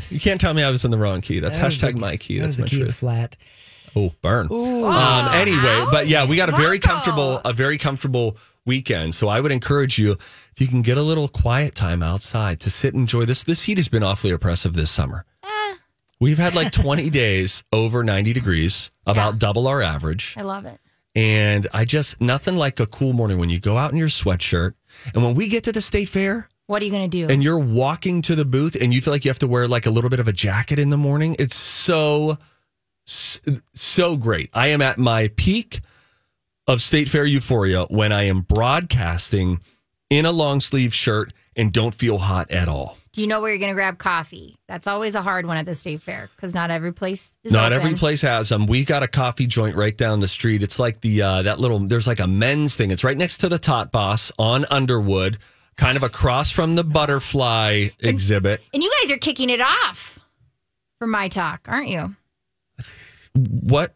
You 0.09 0.21
can't 0.21 0.41
tell 0.41 0.55
me 0.55 0.63
I 0.63 0.71
was 0.71 0.85
in 0.85 0.93
the 0.93 0.99
wrong 0.99 1.21
key. 1.21 1.41
That's 1.41 1.59
That 1.59 1.73
hashtag 1.73 1.95
the- 1.97 2.01
my 2.01 2.17
key. 2.17 2.39
That 2.39 2.45
That's 2.45 2.47
was 2.47 2.57
the 2.59 2.63
my 2.63 2.69
key 2.69 2.81
of 2.83 2.87
truth. 2.89 2.97
flat. 2.97 3.37
Oh, 3.97 4.13
burn. 4.23 4.47
Ooh. 4.51 4.85
Um, 4.87 5.29
anyway, 5.35 5.85
but 5.91 6.07
yeah, 6.07 6.27
we 6.27 6.37
got 6.37 6.49
a 6.49 6.53
very 6.53 6.79
comfortable, 6.79 7.41
a 7.45 7.53
very 7.53 7.77
comfortable 7.77 8.37
weekend. 8.65 9.17
So 9.17 9.29
I 9.29 9.41
would 9.41 9.51
encourage 9.51 9.99
you 9.99 10.13
if 10.13 10.61
you 10.61 10.69
can 10.69 10.83
get 10.83 10.97
a 10.97 11.03
little 11.03 11.27
quiet 11.27 11.75
time 11.75 12.05
outside 12.05 12.61
to 12.61 12.71
sit 12.71 12.95
and 12.95 13.01
enjoy 13.03 13.25
this. 13.25 13.43
This 13.43 13.65
heat 13.65 13.79
has 13.79 13.89
been 13.89 14.05
awfully 14.05 14.33
oppressive 14.33 14.75
this 14.75 14.93
summer. 14.93 15.25
Eh. 15.43 15.75
We've 16.21 16.39
had 16.39 16.55
like 16.55 16.71
20 16.73 17.11
days 17.25 17.65
over 17.73 18.05
90 18.05 18.33
degrees, 18.33 18.93
about 19.07 19.35
Yeah. 19.35 19.39
double 19.39 19.67
our 19.67 19.83
average. 19.83 20.35
I 20.37 20.43
love 20.43 20.67
it. 20.67 20.79
And 21.15 21.69
I 21.73 21.85
just, 21.85 22.21
nothing 22.21 22.57
like 22.57 22.81
a 22.81 22.87
cool 22.87 23.13
morning 23.13 23.39
when 23.39 23.49
you 23.51 23.61
go 23.61 23.77
out 23.77 23.93
in 23.93 23.97
your 23.97 24.09
sweatshirt. 24.09 24.75
And 25.15 25.23
when 25.25 25.35
we 25.35 25.49
get 25.49 25.65
to 25.65 25.73
the 25.73 25.81
state 25.81 26.09
fair, 26.09 26.49
What 26.67 26.83
are 26.83 26.85
you 26.85 26.91
going 26.91 27.09
to 27.09 27.27
do? 27.27 27.33
and 27.33 27.43
you're 27.43 27.59
walking 27.59 28.21
to 28.23 28.35
the 28.35 28.45
booth 28.45 28.75
and 28.81 28.93
you 28.93 29.01
feel 29.01 29.13
like 29.13 29.25
you 29.25 29.29
have 29.31 29.39
to 29.41 29.47
wear 29.47 29.69
like 29.69 29.87
a 29.87 29.91
little 29.91 30.11
bit 30.11 30.19
of 30.21 30.27
a 30.29 30.33
jacket 30.33 30.79
in 30.79 30.91
the 30.91 30.97
morning. 30.97 31.37
It's 31.39 31.55
so, 31.57 32.39
so 33.05 34.17
great. 34.17 34.51
I 34.55 34.69
am 34.69 34.83
at 34.83 34.99
my 34.99 35.29
peak 35.37 35.81
of 36.67 36.81
State 36.83 37.09
Fair 37.09 37.27
euphoria 37.27 37.85
when 37.85 38.11
I 38.13 38.23
am 38.25 38.41
broadcasting 38.41 39.61
in 40.11 40.25
a 40.27 40.33
long 40.33 40.61
sleeve 40.61 40.95
shirt 40.95 41.33
and 41.55 41.73
don't 41.73 41.95
feel 41.95 42.19
hot 42.19 42.51
at 42.51 42.69
all. 42.69 42.99
Do 43.15 43.21
you 43.21 43.27
know 43.29 43.41
where 43.41 43.51
you're 43.51 43.59
going 43.61 43.71
to 43.71 43.75
grab 43.77 43.99
coffee? 43.99 44.57
That's 44.67 44.89
always 44.89 45.15
a 45.15 45.23
hard 45.23 45.47
one 45.47 45.57
at 45.57 45.67
the 45.67 45.75
state 45.75 46.03
fair 46.03 46.29
because 46.35 46.53
not 46.53 46.71
every 46.73 46.93
place 46.93 47.31
is 47.45 47.53
Not 47.53 47.73
open. 47.73 47.87
every 47.87 47.97
place 47.97 48.23
has 48.23 48.49
them. 48.49 48.67
We 48.67 48.85
got 48.85 49.03
a 49.05 49.09
coffee 49.09 49.47
joint 49.47 49.77
right 49.77 49.97
down 49.97 50.19
the 50.19 50.27
street. 50.29 50.63
It's 50.65 50.79
like 50.81 51.01
the 51.01 51.23
uh, 51.23 51.43
that 51.43 51.61
little. 51.61 51.79
There's 51.79 52.07
like 52.09 52.19
a 52.21 52.27
men's 52.27 52.75
thing. 52.75 52.91
It's 52.91 53.05
right 53.05 53.17
next 53.17 53.39
to 53.39 53.49
the 53.49 53.59
Tot 53.59 53.93
Boss 53.93 54.33
on 54.37 54.65
Underwood, 54.69 55.39
kind 55.77 55.97
of 55.97 56.03
across 56.03 56.51
from 56.51 56.75
the 56.75 56.83
butterfly 56.85 57.89
exhibit. 58.01 58.63
And 58.75 58.83
you 58.83 58.93
guys 59.03 59.13
are 59.13 59.19
kicking 59.19 59.49
it 59.49 59.61
off 59.61 60.19
for 60.99 61.07
my 61.07 61.29
talk, 61.29 61.67
aren't 61.69 61.89
you? 61.89 62.17
What? 63.37 63.95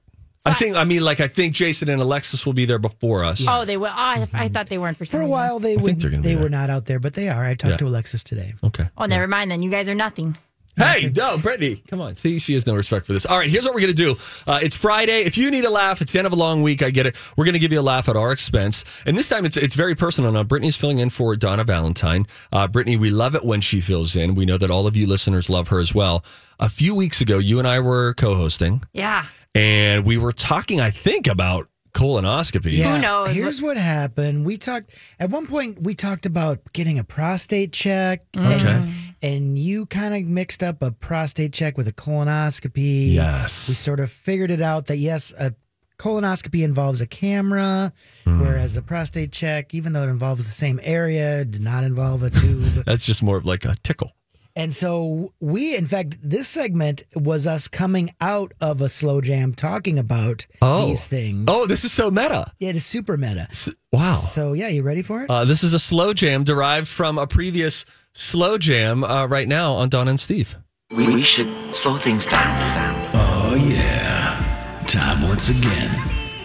I 0.51 0.55
think. 0.55 0.77
I 0.77 0.85
mean, 0.85 1.03
like 1.05 1.21
I 1.21 1.29
think 1.29 1.55
Jason 1.55 1.89
and 1.89 2.01
Alexis 2.01 2.45
will 2.47 2.53
be 2.55 2.65
there 2.65 2.79
before 2.79 3.25
us. 3.25 3.43
Oh, 3.47 3.65
they 3.65 3.77
will. 3.77 3.87
Oh, 3.87 3.93
I, 3.95 4.27
I 4.35 4.49
thought 4.49 4.69
they 4.69 4.79
weren't 4.79 4.97
for 4.99 5.05
some 5.05 5.21
For 5.21 5.25
a 5.25 5.29
while, 5.29 5.59
they 5.59 5.77
would. 5.77 6.01
they're 6.01 6.11
gonna 6.11 6.23
be 6.23 6.29
They 6.31 6.35
there. 6.35 6.43
were 6.45 6.51
not 6.51 6.71
out 6.71 6.85
there, 6.87 6.99
but 6.99 7.15
they 7.15 7.29
are. 7.29 7.45
I 7.45 7.55
talked 7.55 7.73
Yeah. 7.73 7.77
to 7.79 7.87
Alexis 7.87 8.23
today. 8.23 8.55
Okay. 8.65 8.87
Oh, 8.97 9.07
never 9.07 9.27
mind 9.27 9.51
then. 9.51 9.63
You 9.63 9.71
guys 9.71 9.89
are 9.89 9.95
nothing. 9.95 10.37
Hey, 10.77 11.11
no, 11.13 11.37
Brittany, 11.39 11.83
come 11.89 12.01
on. 12.01 12.15
See, 12.15 12.39
she 12.39 12.53
has 12.55 12.65
no 12.65 12.77
respect 12.77 13.05
for 13.05 13.13
this. 13.13 13.27
All 13.27 13.37
right, 13.37 13.51
here's 13.51 13.65
what 13.65 13.75
we're 13.75 13.81
going 13.81 13.95
to 13.97 14.15
do. 14.15 14.17
Uh, 14.47 14.61
it's 14.63 14.77
Friday. 14.77 15.23
If 15.23 15.37
you 15.37 15.51
need 15.51 15.65
a 15.65 15.71
laugh, 15.71 16.01
it's 16.01 16.13
the 16.13 16.21
end 16.21 16.27
of 16.29 16.33
a 16.33 16.37
long 16.37 16.63
week. 16.63 16.85
I 16.85 16.91
get 16.91 17.05
it. 17.05 17.17
We're 17.37 17.47
going 17.47 17.55
to 17.55 17.59
give 17.59 17.73
you 17.73 17.81
a 17.81 17.83
laugh 17.83 18.09
at 18.09 18.15
our 18.15 18.31
expense. 18.31 18.85
And 19.05 19.19
this 19.19 19.29
time 19.29 19.45
it's 19.45 19.57
it's 19.57 19.75
very 19.75 19.97
personal. 19.97 20.31
Now, 20.31 20.45
Brittany's 20.45 20.77
filling 20.77 20.99
in 21.01 21.11
for 21.11 21.35
Donna 21.35 21.65
Valentine. 21.65 22.29
Uh, 22.53 22.69
Brittany, 22.69 22.97
we 22.97 23.11
love 23.11 23.35
it 23.35 23.45
when 23.45 23.61
she 23.61 23.81
fills 23.81 24.15
in. 24.15 24.37
We 24.37 24.47
know 24.47 24.57
that 24.57 24.71
all 24.71 24.87
of 24.87 24.95
you 24.97 25.09
listeners 25.09 25.51
love 25.51 25.67
her 25.67 25.81
as 25.81 25.97
well. 25.97 26.25
A 26.61 26.69
few 26.69 26.95
weeks 26.95 27.21
ago, 27.21 27.39
you 27.39 27.59
and 27.59 27.67
I 27.67 27.81
were 27.81 28.15
co 28.15 28.37
hosting, 28.37 28.83
Yeah. 28.93 29.25
And 29.55 30.05
we 30.07 30.17
were 30.19 30.33
talking, 30.33 30.81
I 30.81 30.91
think, 30.91 31.27
about 31.27 31.69
colonoscopies. 31.95 32.85
Who 32.85 33.03
knows? 33.03 33.31
Here's 33.35 33.61
what 33.63 33.77
happened. 33.77 34.45
We 34.45 34.57
talked 34.57 34.91
at 35.19 35.31
one 35.31 35.47
point. 35.47 35.83
We 35.83 35.95
talked 35.95 36.27
about 36.27 36.61
getting 36.73 36.99
a 36.99 37.05
prostate 37.05 37.73
check. 37.73 38.23
Okay. 38.37 38.69
And, 38.71 38.91
and 39.21 39.59
you 39.59 39.87
kind 39.87 40.15
of 40.15 40.23
mixed 40.31 40.63
up 40.63 40.83
a 40.83 40.93
prostate 40.93 41.53
check 41.53 41.77
with 41.77 41.89
a 41.89 41.93
colonoscopy. 41.93 43.13
Yes. 43.15 43.69
We 43.69 43.75
sort 43.75 44.01
of 44.01 44.13
figured 44.13 44.51
it 44.51 44.61
out 44.61 44.87
that 44.87 44.99
yes, 44.99 45.33
a 45.41 45.55
colonoscopy 45.99 46.63
involves 46.63 47.01
a 47.01 47.07
camera, 47.07 47.93
Hmm. 48.25 48.41
whereas 48.41 48.77
a 48.77 48.83
prostate 48.83 49.33
check, 49.33 49.75
even 49.75 49.93
though 49.93 50.05
it 50.05 50.09
involves 50.11 50.47
the 50.47 50.53
same 50.53 50.79
area, 50.85 51.45
did 51.45 51.63
not 51.63 51.83
involve 51.83 52.23
a 52.23 52.31
tube. 52.31 52.63
That's 52.87 53.05
just 53.05 53.23
more 53.23 53.37
of 53.39 53.45
like 53.47 53.65
a 53.65 53.75
tickle. 53.83 54.13
And 54.59 54.75
so 54.75 55.33
we, 55.39 55.77
in 55.77 55.87
fact, 55.87 56.19
this 56.21 56.49
segment 56.49 57.05
was 57.15 57.47
us 57.47 57.69
coming 57.69 58.13
out 58.21 58.53
of 58.61 58.81
a 58.81 58.89
slow 58.89 59.21
jam 59.21 59.55
talking 59.55 59.99
about 60.01 60.47
Oh. 60.61 60.89
these 60.89 61.07
things. 61.07 61.45
Oh, 61.47 61.65
this 61.67 61.85
is 61.85 61.93
so 61.93 62.11
meta. 62.11 62.53
Yeah, 62.59 62.71
it 62.71 62.77
is 62.77 62.85
super 62.85 63.17
meta. 63.17 63.47
Wow. 63.93 64.17
So 64.17 64.53
yeah, 64.55 64.67
you 64.69 64.83
ready 64.83 65.03
for 65.03 65.23
it? 65.23 65.31
Uh, 65.31 65.45
this 65.45 65.63
is 65.63 65.75
a 65.75 65.79
slow 65.79 66.13
jam 66.13 66.43
derived 66.43 66.89
from 66.89 67.19
a 67.19 67.27
previous 67.29 67.85
slow 68.15 68.59
jam 68.59 69.05
uh, 69.05 69.27
right 69.27 69.47
now 69.47 69.75
on 69.75 69.89
Don 69.91 70.09
and 70.09 70.19
Steve. 70.19 70.57
We 70.91 71.23
should 71.23 71.49
slow 71.75 71.97
things 71.97 72.27
down. 72.27 72.75
down. 72.75 73.11
Oh, 73.15 73.55
yeah. 73.55 74.81
Time 74.89 75.23
once 75.29 75.51
again 75.51 75.91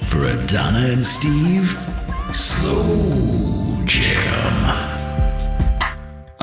for 0.03 0.23
a 0.25 0.45
Donna 0.45 0.89
and 0.91 1.03
Steve 1.03 1.71
Slow 2.33 3.81
Jam. 3.85 4.92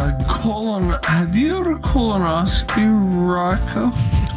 A 0.01 0.25
colon. 0.29 0.97
Have 1.05 1.37
you 1.37 1.57
had 1.57 1.67
a 1.67 1.75
colonoscopy, 1.75 2.89
Rocco? 3.29 3.91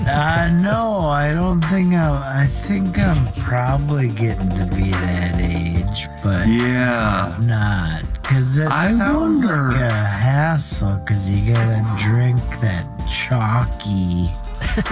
Uh, 0.06 0.50
no, 0.62 1.00
I 1.08 1.34
don't 1.34 1.62
think 1.62 1.94
I'm. 1.94 2.16
I 2.16 2.48
think 2.68 3.00
I'm 3.00 3.26
probably 3.36 4.10
getting 4.10 4.50
to 4.50 4.66
be 4.76 4.92
that 4.92 5.38
age, 5.40 6.10
but 6.22 6.46
Yeah. 6.48 7.34
I'm 7.38 7.48
not. 7.48 8.02
Because 8.22 8.58
it 8.58 8.68
I 8.70 8.92
sounds 8.92 9.46
wonder- 9.46 9.72
like 9.72 9.80
a 9.82 9.94
hassle, 9.94 10.98
because 11.06 11.30
you 11.32 11.54
gotta 11.54 11.82
drink 11.98 12.42
that 12.60 12.86
chalky. 13.10 14.32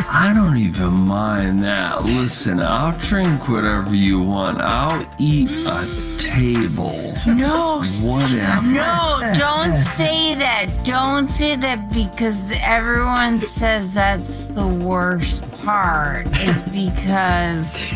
I 0.10 0.32
don't 0.36 0.58
even 0.58 0.92
mind 0.92 1.62
that. 1.64 2.04
Listen, 2.04 2.60
I'll 2.62 2.98
drink 3.00 3.48
whatever 3.50 3.96
you 3.96 4.22
want. 4.22 4.60
I'll 4.62 5.06
eat 5.18 5.50
a 5.66 6.16
table. 6.18 7.14
No, 7.28 7.82
Whatever. 8.04 8.62
no, 8.68 9.34
don't 9.38 9.78
say 9.84 10.36
that. 10.36 10.68
Don't 10.84 11.30
say 11.30 11.56
that 11.56 11.92
because 11.92 12.52
everyone 12.62 13.40
says 13.40 13.94
that's 13.94 14.48
the 14.48 14.68
worst 14.68 15.42
part. 15.64 16.28
It's 16.32 16.70
because 16.72 17.94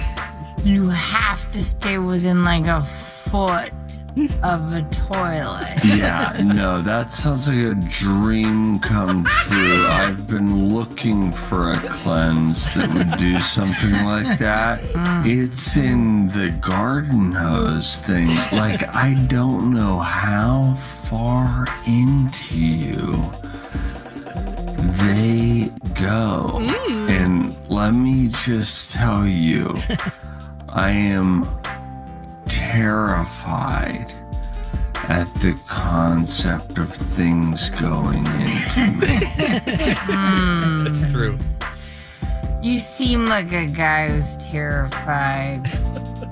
you 0.63 0.89
have 0.89 1.51
to 1.51 1.63
stay 1.63 1.97
within 1.99 2.43
like 2.43 2.65
a 2.67 2.81
foot 2.83 3.71
of 4.43 4.73
a 4.73 4.81
toilet. 4.91 5.83
Yeah, 5.83 6.41
no, 6.43 6.81
that 6.81 7.11
sounds 7.11 7.47
like 7.47 7.57
a 7.57 7.75
dream 7.75 8.79
come 8.79 9.25
true. 9.25 9.85
I've 9.87 10.27
been 10.27 10.73
looking 10.73 11.31
for 11.31 11.71
a 11.71 11.79
cleanse 11.79 12.73
that 12.75 12.93
would 12.93 13.19
do 13.19 13.39
something 13.39 13.91
like 14.05 14.37
that. 14.39 14.81
Mm. 14.81 15.43
It's 15.43 15.75
in 15.75 16.27
the 16.29 16.49
garden 16.61 17.33
hose 17.33 17.97
thing. 17.97 18.27
Like, 18.53 18.87
I 18.95 19.15
don't 19.27 19.73
know 19.73 19.99
how 19.99 20.75
far 20.75 21.65
into 21.85 22.57
you 22.57 23.31
they 24.97 25.71
go. 25.93 26.59
Mm. 26.61 27.09
And 27.09 27.69
let 27.69 27.93
me 27.93 28.29
just 28.29 28.91
tell 28.91 29.27
you, 29.27 29.75
I 30.69 30.89
am 30.89 31.47
terrified 32.75 34.11
at 35.07 35.33
the 35.35 35.57
concept 35.67 36.77
of 36.77 36.91
things 36.93 37.69
going 37.69 38.25
into 38.25 38.91
me. 38.99 39.19
That's 40.83 41.03
hmm. 41.05 41.11
true. 41.11 41.39
You 42.61 42.79
seem 42.79 43.27
like 43.27 43.53
a 43.53 43.67
guy 43.67 44.09
who's 44.09 44.35
terrified. 44.37 45.63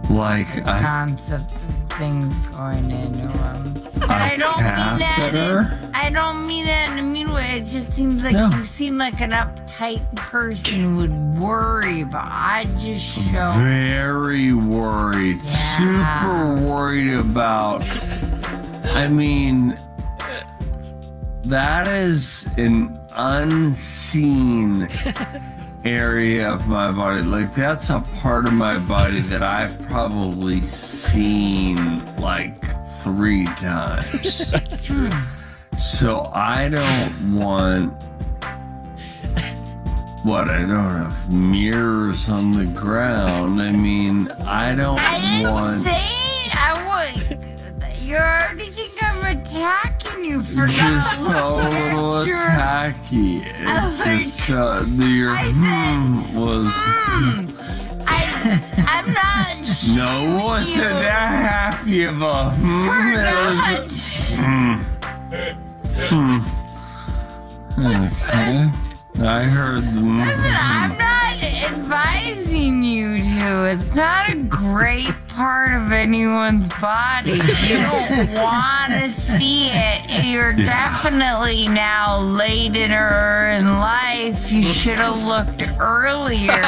Like, 0.10 0.54
the 0.56 0.70
I, 0.70 0.82
concept 0.82 1.56
of 1.56 1.98
things 1.98 2.36
going 2.48 2.92
into 2.92 3.30
him. 3.30 3.78
Um, 3.78 3.83
I 4.10 4.36
don't 4.38 4.58
mean 4.58 5.00
that. 5.00 5.34
In, 5.34 5.92
I 5.96 6.10
don't 6.10 6.46
mean 6.48 6.66
that 6.66 6.92
in 6.92 7.00
a 7.00 7.02
mean 7.02 7.32
way. 7.32 7.58
It 7.60 7.66
just 7.66 7.92
seems 7.94 8.24
like 8.24 8.34
No. 8.34 8.50
you 8.50 8.66
seem 8.66 8.98
like 8.98 9.22
an 9.22 9.32
uptight 9.32 10.04
person 10.16 10.74
who 10.82 10.98
would 10.98 11.40
worry, 11.42 12.04
but 12.04 12.22
I 12.24 12.66
just 12.80 13.04
show. 13.04 13.54
very 13.58 14.54
worried, 14.54 15.42
super 15.44 16.56
worried 16.68 17.14
about. 17.20 17.84
I 18.86 19.08
mean, 19.08 19.78
that 21.46 21.88
is 21.88 22.48
an 22.58 22.98
unseen 23.16 24.88
area 25.86 26.50
of 26.50 26.68
my 26.68 26.92
body. 26.92 27.22
Like, 27.22 27.54
that's 27.56 27.90
a 27.90 28.00
part 28.22 28.46
of 28.46 28.54
my 28.54 28.78
body 28.80 29.20
that 29.22 29.44
I've 29.44 29.80
probably 29.88 30.62
seen 30.62 32.04
like 32.18 32.64
three 33.04 33.46
times. 33.46 34.50
That's 34.52 34.84
true. 34.84 35.10
So 35.78 36.30
I 36.34 36.70
don't 36.70 37.36
want. 37.36 37.94
What? 40.24 40.50
I 40.50 40.60
don't 40.60 40.70
have 40.90 41.34
mirrors 41.34 42.30
on 42.30 42.52
the 42.54 42.66
ground. 42.80 43.62
I 43.62 43.72
mean, 43.72 44.30
I 44.48 44.74
don't 44.76 45.00
I 45.00 45.20
didn't 45.20 45.52
want. 45.54 45.84
say 45.84 46.02
I 46.54 47.14
would. 47.18 47.40
You 48.04 48.18
already 48.18 48.66
think 48.66 49.02
I'm 49.02 49.38
attacking 49.38 50.26
you 50.26 50.44
for 50.44 50.68
just 50.68 51.22
not 51.22 51.42
a 51.42 51.56
little 51.56 52.04
looking 52.04 52.34
at 52.34 52.38
your- 52.38 52.38
tacky. 52.38 53.42
I 53.66 53.90
It's 53.90 54.00
like- 54.06 54.24
just 54.26 54.50
uh, 54.50 54.84
the, 54.84 55.06
your 55.08 55.32
I 55.32 55.48
said, 55.48 55.54
hmm 55.54 56.36
was. 56.38 56.68
I'm 58.46 59.14
not. 59.14 59.54
No, 59.96 60.40
it 60.40 60.44
wasn't 60.44 60.90
that 60.90 61.74
happy 61.74 62.04
of 62.06 62.22
a 62.22 62.52
hmm. 62.52 62.88
It 62.88 63.34
was 63.34 63.60
a, 63.70 64.36
hmm. 64.36 64.74
Hmm. 66.10 66.64
Okay. 67.80 68.72
I 69.22 69.44
heard 69.44 69.84
the. 69.84 70.00
Listen, 70.00 70.56
I'm 70.58 70.98
not 70.98 71.44
advising 71.44 72.82
you 72.82 73.22
to. 73.22 73.70
It's 73.72 73.94
not 73.94 74.32
a 74.32 74.36
great 74.36 75.14
part 75.28 75.74
of 75.74 75.92
anyone's 75.92 76.70
body. 76.80 77.32
You 77.32 77.38
don't 77.78 78.34
want 78.36 78.94
to 78.94 79.10
see 79.10 79.70
it. 79.72 80.26
You're 80.26 80.54
definitely 80.54 81.68
now 81.68 82.20
later 82.20 83.50
in 83.50 83.80
life. 83.80 84.52
You 84.52 84.64
should 84.64 84.98
have 84.98 85.24
looked 85.24 85.62
earlier. 85.80 86.62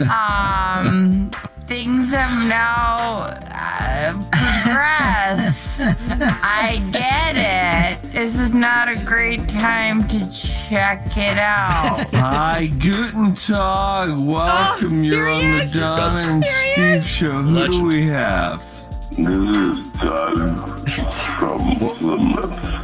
um, 0.00 1.30
things 1.66 2.10
have 2.10 2.48
now 2.48 3.38
uh, 3.50 4.12
progressed. 4.30 5.80
I 5.80 6.82
get 6.92 7.36
it. 7.36 8.12
this 8.12 8.38
is 8.38 8.52
not 8.52 8.88
a 8.88 8.96
great 8.96 9.48
time 9.48 10.06
to 10.08 10.30
check 10.30 11.16
it 11.16 11.38
out. 11.38 12.06
Hi, 12.12 12.66
Guten 12.66 13.34
Tag. 13.34 14.18
Welcome. 14.18 15.02
You're 15.02 15.28
on 15.28 15.40
the 15.40 15.70
Don 15.72 16.16
and 16.16 16.44
Steve 16.44 17.04
show. 17.04 17.32
Who 17.42 17.68
do 17.68 17.84
we 17.84 18.02
have? 18.06 18.62
This 19.10 19.26
is 19.26 19.90
Doug 19.92 20.90
from 21.38 21.76
Plymouth. 21.76 22.76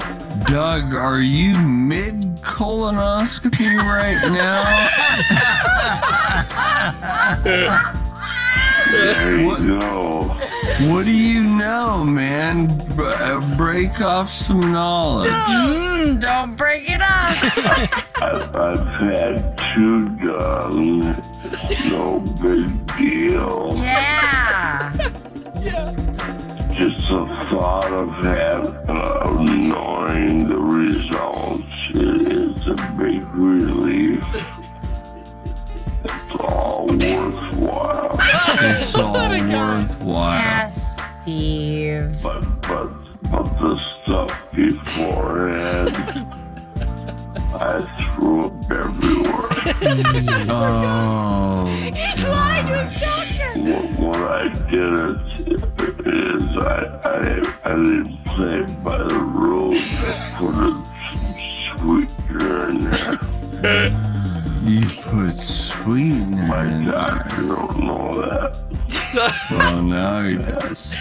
Doug, 0.46 0.94
are 0.94 1.20
you 1.20 1.58
mid 1.58 2.36
colonoscopy 2.36 3.76
right 3.76 4.20
now? 4.32 6.28
There 8.92 9.40
you 9.40 9.46
what, 9.46 9.58
go. 9.60 10.22
what 10.92 11.04
do 11.06 11.10
you 11.12 11.42
know, 11.42 12.04
man? 12.04 12.66
B- 12.96 13.02
uh, 13.04 13.40
break 13.56 14.00
off 14.00 14.30
some 14.30 14.60
knowledge. 14.72 15.30
Mm, 15.30 16.20
don't 16.20 16.56
break 16.56 16.84
it 16.88 17.00
up. 17.00 18.22
I've, 18.22 18.54
I've 18.54 18.86
had 19.00 19.56
two 19.74 20.06
done. 20.16 21.00
No 21.88 22.20
big 22.42 22.96
deal. 22.98 23.72
yeah. 23.76 24.92
Just 26.72 26.98
the 27.08 27.46
thought 27.50 27.92
of 27.92 28.08
having, 28.24 28.74
uh, 28.90 29.42
knowing 29.42 30.48
the 30.48 30.58
results 30.58 31.62
is 31.94 32.66
a 32.66 32.74
big 32.98 33.22
relief. 33.34 34.24
It's 36.04 36.34
all 36.40 36.86
worthwhile. 36.86 38.16
It's 38.20 38.94
all 38.94 39.12
worthwhile. 39.12 40.38
Yes, 40.38 40.74
Steve. 41.22 42.22
But, 42.22 42.40
but, 42.62 42.88
but 43.30 43.44
the 43.60 43.78
stuff 44.02 44.32
beforehand, 44.52 45.94
I 47.54 47.80
threw 48.12 48.46
up 48.46 48.70
everywhere. 48.70 49.48
Oh, 50.50 51.66
What, 53.54 53.84
what 54.00 54.20
I 54.30 54.48
did 54.70 54.92
is, 54.98 55.46
is 56.06 56.56
I, 56.58 57.00
I, 57.04 57.10
I 57.64 57.66
didn't 57.76 58.24
play 58.24 58.58
by 58.82 58.98
the 58.98 59.18
rules. 59.18 59.76
I 59.76 60.34
put 60.36 60.56
a 60.56 60.68
sweetener 61.78 62.68
in 62.70 62.90
there. 63.60 64.11
You 65.96 66.14
put 66.14 66.24
sweetener 66.24 66.46
My 66.46 66.64
in 66.64 66.86
there. 66.86 66.94
doctor 66.96 67.42
don't 67.42 67.78
know 67.78 68.20
that. 68.20 68.58
Well, 69.50 69.82
now 69.82 70.20
he 70.22 70.36
does. 70.36 70.92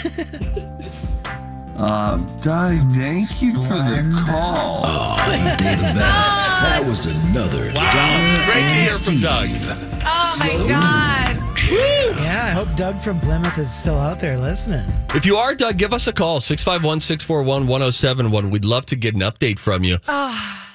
Uh, 1.78 2.18
Doug, 2.44 2.78
thank 2.94 3.42
you 3.42 3.54
for 3.54 3.74
the 3.74 4.24
call. 4.28 4.82
Oh, 4.86 5.56
day 5.58 5.76
the 5.76 5.82
best. 5.82 6.48
That 6.62 6.84
was 6.88 7.06
another 7.30 7.72
Donna 7.72 8.46
Great 8.46 8.54
to 8.54 8.60
and 8.60 8.74
hear 8.78 8.88
from 8.88 9.16
Steve. 9.16 9.22
Doug. 9.24 9.50
Oh 10.06 10.36
my 10.40 10.68
God. 10.70 11.38
Yeah, 11.72 12.46
I 12.46 12.50
hope 12.52 12.76
Doug 12.78 13.00
from 13.00 13.20
Plymouth 13.22 13.58
is 13.58 13.74
still 13.74 13.96
out 13.98 14.20
there 14.20 14.38
listening. 14.38 14.86
If 15.16 15.26
you 15.26 15.38
are, 15.38 15.56
Doug, 15.56 15.78
give 15.78 15.92
us 15.94 16.06
a 16.08 16.14
call 16.14 16.40
651 16.42 17.00
641 17.00 17.66
1071. 17.68 18.50
We'd 18.52 18.66
love 18.66 18.86
to 18.88 18.96
get 18.96 19.16
an 19.16 19.22
update 19.22 19.58
from 19.58 19.84
you. 19.84 19.98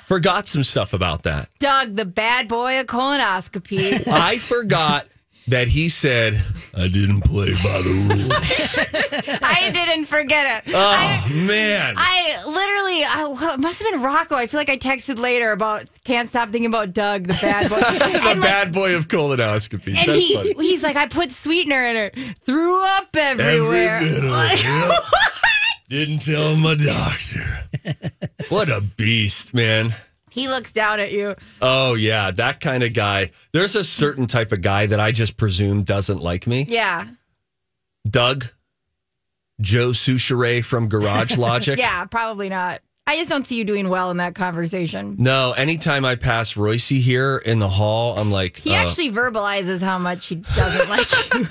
Forgot 0.07 0.47
some 0.47 0.63
stuff 0.63 0.93
about 0.93 1.25
that. 1.25 1.49
Doug, 1.59 1.97
the 1.97 2.05
bad 2.05 2.47
boy 2.47 2.79
of 2.79 2.87
colonoscopy. 2.87 4.07
I 4.13 4.39
forgot 4.39 5.09
that 5.49 5.67
he 5.67 5.89
said, 5.89 6.41
I 6.77 6.87
didn't 6.87 7.23
play 7.23 7.51
by 7.55 7.83
the 7.83 8.07
rules. 8.09 9.41
I 9.43 9.71
didn't 9.73 10.07
forget 10.07 10.65
it. 10.65 10.73
Oh, 10.73 11.29
man. 11.33 11.95
I 11.97 12.41
literally, 12.47 13.05
I, 13.05 13.55
it 13.55 13.59
must 13.61 13.83
have 13.83 13.91
been 13.91 14.01
Rocco. 14.01 14.37
I 14.37 14.47
feel 14.47 14.59
like 14.61 14.71
I 14.71 14.79
texted 14.79 15.19
later 15.19 15.51
about 15.51 15.91
can't 16.05 16.29
stop 16.29 16.51
thinking 16.51 16.67
about 16.67 16.93
Doug, 16.93 17.25
the 17.25 17.35
bad 17.35 17.69
boy. 17.69 17.77
the 17.81 18.05
and 18.05 18.41
like, 18.41 18.41
bad 18.43 18.73
boy 18.73 18.95
of 18.95 19.09
colonoscopy. 19.09 19.89
and 19.89 20.09
That's 20.09 20.11
he, 20.11 20.35
funny. 20.35 20.55
he's 20.55 20.85
like, 20.85 20.95
I 20.95 21.07
put 21.07 21.33
sweetener 21.33 21.83
in 21.83 21.97
it, 21.97 22.39
threw 22.45 22.85
up 22.85 23.15
everywhere. 23.17 23.97
Every 23.97 24.29
Like. 24.29 24.65
Didn't 25.89 26.21
tell 26.21 26.57
my 26.57 26.75
doctor. 26.79 27.69
what 28.49 28.69
a 28.69 28.81
beast, 28.97 29.55
man. 29.55 29.95
he 30.31 30.49
looks 30.49 30.73
down 30.73 30.99
at 31.01 31.13
you. 31.13 31.35
Oh, 31.63 31.95
yeah. 31.95 32.31
That 32.33 32.61
kind 32.61 32.83
of 32.83 32.93
guy. 32.93 33.31
There's 33.53 33.77
a 33.77 33.85
certain 33.85 34.27
type 34.27 34.53
of 34.53 34.63
guy 34.63 34.87
that 34.87 34.99
I 35.01 35.13
just 35.13 35.37
presume 35.37 35.83
doesn't 35.85 36.21
like 36.21 36.47
me. 36.47 36.67
Yeah. 36.69 37.07
Doug, 38.09 38.47
Joe 39.61 39.91
Soucheray 39.91 40.65
from 40.65 40.89
Garage 40.89 41.37
Logic. 41.39 41.79
Yeah, 41.79 42.05
probably 42.07 42.49
not. 42.49 42.81
I 43.09 43.17
just 43.17 43.31
don't 43.31 43.47
see 43.47 43.57
you 43.57 43.65
doing 43.65 43.89
well 43.89 44.11
in 44.11 44.17
that 44.17 44.35
conversation. 44.35 45.15
No, 45.21 45.53
anytime 45.57 46.05
I 46.05 46.17
pass 46.17 46.57
Royce 46.57 46.89
here 46.89 47.37
in 47.37 47.61
the 47.61 47.69
hall, 47.69 48.19
I'm 48.19 48.33
like, 48.33 48.57
He 48.57 48.75
uh, 48.75 48.79
actually 48.79 49.13
verbalizes 49.13 49.81
how 49.81 49.97
much 49.99 50.27
he 50.27 50.35
doesn't 50.37 50.91
like 50.91 51.07
you. 51.35 51.47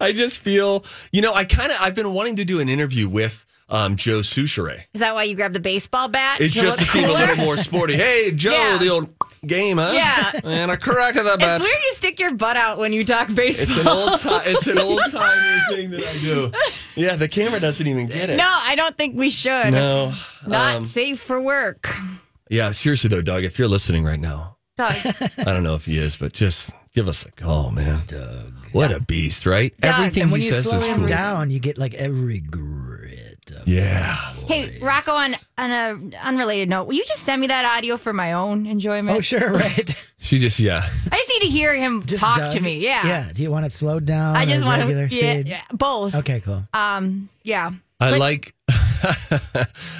I 0.00 0.12
just 0.12 0.40
feel, 0.40 0.84
you 1.12 1.20
know, 1.22 1.32
I 1.34 1.44
kind 1.44 1.70
of, 1.72 1.78
I've 1.80 1.94
been 1.94 2.12
wanting 2.12 2.36
to 2.36 2.44
do 2.44 2.60
an 2.60 2.68
interview 2.68 3.08
with 3.08 3.46
um, 3.68 3.96
Joe 3.96 4.20
Soucheray. 4.20 4.82
Is 4.92 5.00
that 5.00 5.14
why 5.14 5.24
you 5.24 5.34
grabbed 5.34 5.54
the 5.54 5.60
baseball 5.60 6.08
bat? 6.08 6.40
It's 6.40 6.54
to 6.54 6.60
just 6.60 6.78
to 6.78 6.84
seem 6.84 7.08
a 7.08 7.12
little 7.12 7.36
more 7.36 7.56
sporty. 7.56 7.94
Hey, 7.94 8.30
Joe, 8.34 8.50
Yeah. 8.52 8.78
the 8.78 8.88
old 8.90 9.14
game, 9.46 9.78
huh? 9.78 9.92
Yeah. 9.94 10.32
And 10.44 10.70
I 10.70 10.76
corrected 10.76 11.24
that 11.26 11.38
bat. 11.38 11.60
It's 11.60 11.70
weird 11.70 11.82
you 11.84 11.92
stick 11.94 12.20
your 12.20 12.34
butt 12.34 12.56
out 12.56 12.78
when 12.78 12.92
you 12.92 13.04
talk 13.04 13.34
baseball. 13.34 13.68
It's 13.68 13.76
an 13.78 13.88
old 13.88 14.18
time. 14.20 14.42
It's 14.46 14.66
an 14.66 14.78
old 14.78 15.00
timey 15.10 15.60
thing 15.76 15.90
that 15.92 16.04
I 16.06 16.12
do. 16.20 16.52
Yeah, 17.00 17.16
the 17.16 17.28
camera 17.28 17.58
doesn't 17.60 17.86
even 17.86 18.06
get 18.06 18.28
it. 18.30 18.36
No, 18.36 18.46
I 18.48 18.74
don't 18.76 18.96
think 18.98 19.16
we 19.16 19.30
should. 19.30 19.72
No. 19.72 20.12
Not 20.46 20.76
Um, 20.76 20.84
safe 20.84 21.20
for 21.20 21.40
work. 21.40 21.88
yeah, 22.50 22.70
seriously 22.72 23.08
though, 23.08 23.22
Doug, 23.22 23.44
if 23.44 23.58
you're 23.58 23.68
listening 23.68 24.04
right 24.04 24.20
now, 24.20 24.56
Doug. 24.76 24.92
I 25.38 25.44
don't 25.44 25.62
know 25.62 25.74
if 25.74 25.86
he 25.86 25.98
is, 25.98 26.16
but 26.16 26.32
just 26.32 26.72
give 26.94 27.08
us 27.08 27.24
a 27.24 27.30
call, 27.32 27.70
man. 27.70 28.02
Doug. 28.06 28.52
What 28.74 28.92
a 28.92 29.00
beast, 29.00 29.46
right? 29.46 29.76
Doug. 29.78 29.94
Everything 29.98 30.22
and 30.24 30.32
when 30.32 30.40
he 30.40 30.46
you 30.48 30.52
says 30.52 30.68
slow 30.68 30.78
is 30.78 30.86
him 30.86 30.98
cool. 30.98 31.06
down, 31.06 31.50
you 31.50 31.58
get 31.60 31.78
like 31.78 31.94
every 31.94 32.40
grit. 32.40 33.50
Of 33.56 33.68
Yeah. 33.68 34.14
Hey, 34.48 34.78
Rocco, 34.80 35.12
on, 35.12 35.34
on 35.58 35.70
a 35.70 36.16
unrelated 36.26 36.68
note, 36.68 36.84
will 36.86 36.94
you 36.94 37.04
just 37.04 37.22
send 37.24 37.40
me 37.40 37.46
that 37.48 37.64
audio 37.76 37.96
for 37.96 38.12
my 38.12 38.32
own 38.32 38.66
enjoyment? 38.66 39.16
Oh, 39.16 39.20
sure, 39.20 39.52
right. 39.52 39.94
She 40.18 40.38
just, 40.38 40.58
yeah. 40.60 40.88
I 41.12 41.16
just 41.16 41.28
need 41.28 41.40
to 41.42 41.48
hear 41.48 41.74
him 41.74 42.04
Just 42.06 42.22
talk 42.22 42.38
Doug. 42.38 42.52
to 42.54 42.60
me. 42.60 42.78
Yeah. 42.78 43.06
Yeah. 43.06 43.30
Do 43.32 43.42
you 43.42 43.50
want 43.50 43.66
it 43.66 43.72
slowed 43.72 44.06
down? 44.06 44.34
I 44.36 44.46
just 44.46 44.62
or 44.62 44.66
want 44.66 44.80
regular 44.82 45.08
to, 45.08 45.14
yeah, 45.16 45.32
speed? 45.34 45.48
yeah, 45.48 45.62
both. 45.72 46.14
Okay, 46.14 46.40
cool. 46.40 46.62
Um, 46.72 47.28
yeah. 47.42 47.70
I 48.00 48.10
But- 48.12 48.18
like. 48.20 48.54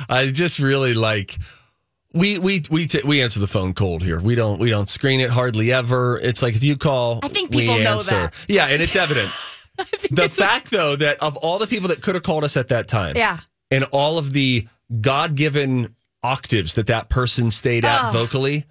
I 0.09 0.31
just 0.33 0.59
really 0.59 0.95
like. 0.95 1.37
We 2.15 2.39
we 2.39 2.63
we 2.71 2.87
t- 2.87 3.03
we 3.05 3.21
answer 3.23 3.41
the 3.41 3.49
phone 3.49 3.75
cold 3.75 4.03
here. 4.03 4.21
We 4.21 4.35
don't 4.37 4.59
we 4.61 4.71
don't 4.71 4.89
screen 4.89 5.21
it 5.21 5.31
hardly 5.31 5.73
ever. 5.73 6.19
It's 6.23 6.43
like 6.43 6.55
if 6.55 6.63
you 6.63 6.77
call, 6.77 7.19
I 7.23 7.29
think 7.29 7.51
we 7.53 7.63
people 7.63 7.79
know 7.81 7.91
answer. 7.95 8.11
that. 8.15 8.35
Yeah, 8.49 8.67
and 8.67 8.81
it's 8.81 8.95
evident. 8.97 9.33
the 10.13 10.29
fact 10.29 10.71
though 10.71 10.95
that 10.97 11.21
of 11.21 11.37
all 11.39 11.59
the 11.59 11.67
people 11.67 11.89
that 11.89 12.01
could 12.01 12.15
have 12.15 12.23
called 12.23 12.45
us 12.45 12.57
at 12.57 12.69
that 12.69 12.87
time, 12.87 13.17
Yeah. 13.17 13.41
and 13.73 13.85
all 13.91 14.19
of 14.19 14.33
the 14.33 14.69
God 15.01 15.35
given 15.35 15.97
octaves 16.23 16.75
that 16.75 16.87
that 16.87 17.09
person 17.09 17.51
stayed 17.51 17.85
at 17.85 18.09
Oh. 18.09 18.13
vocally. 18.13 18.65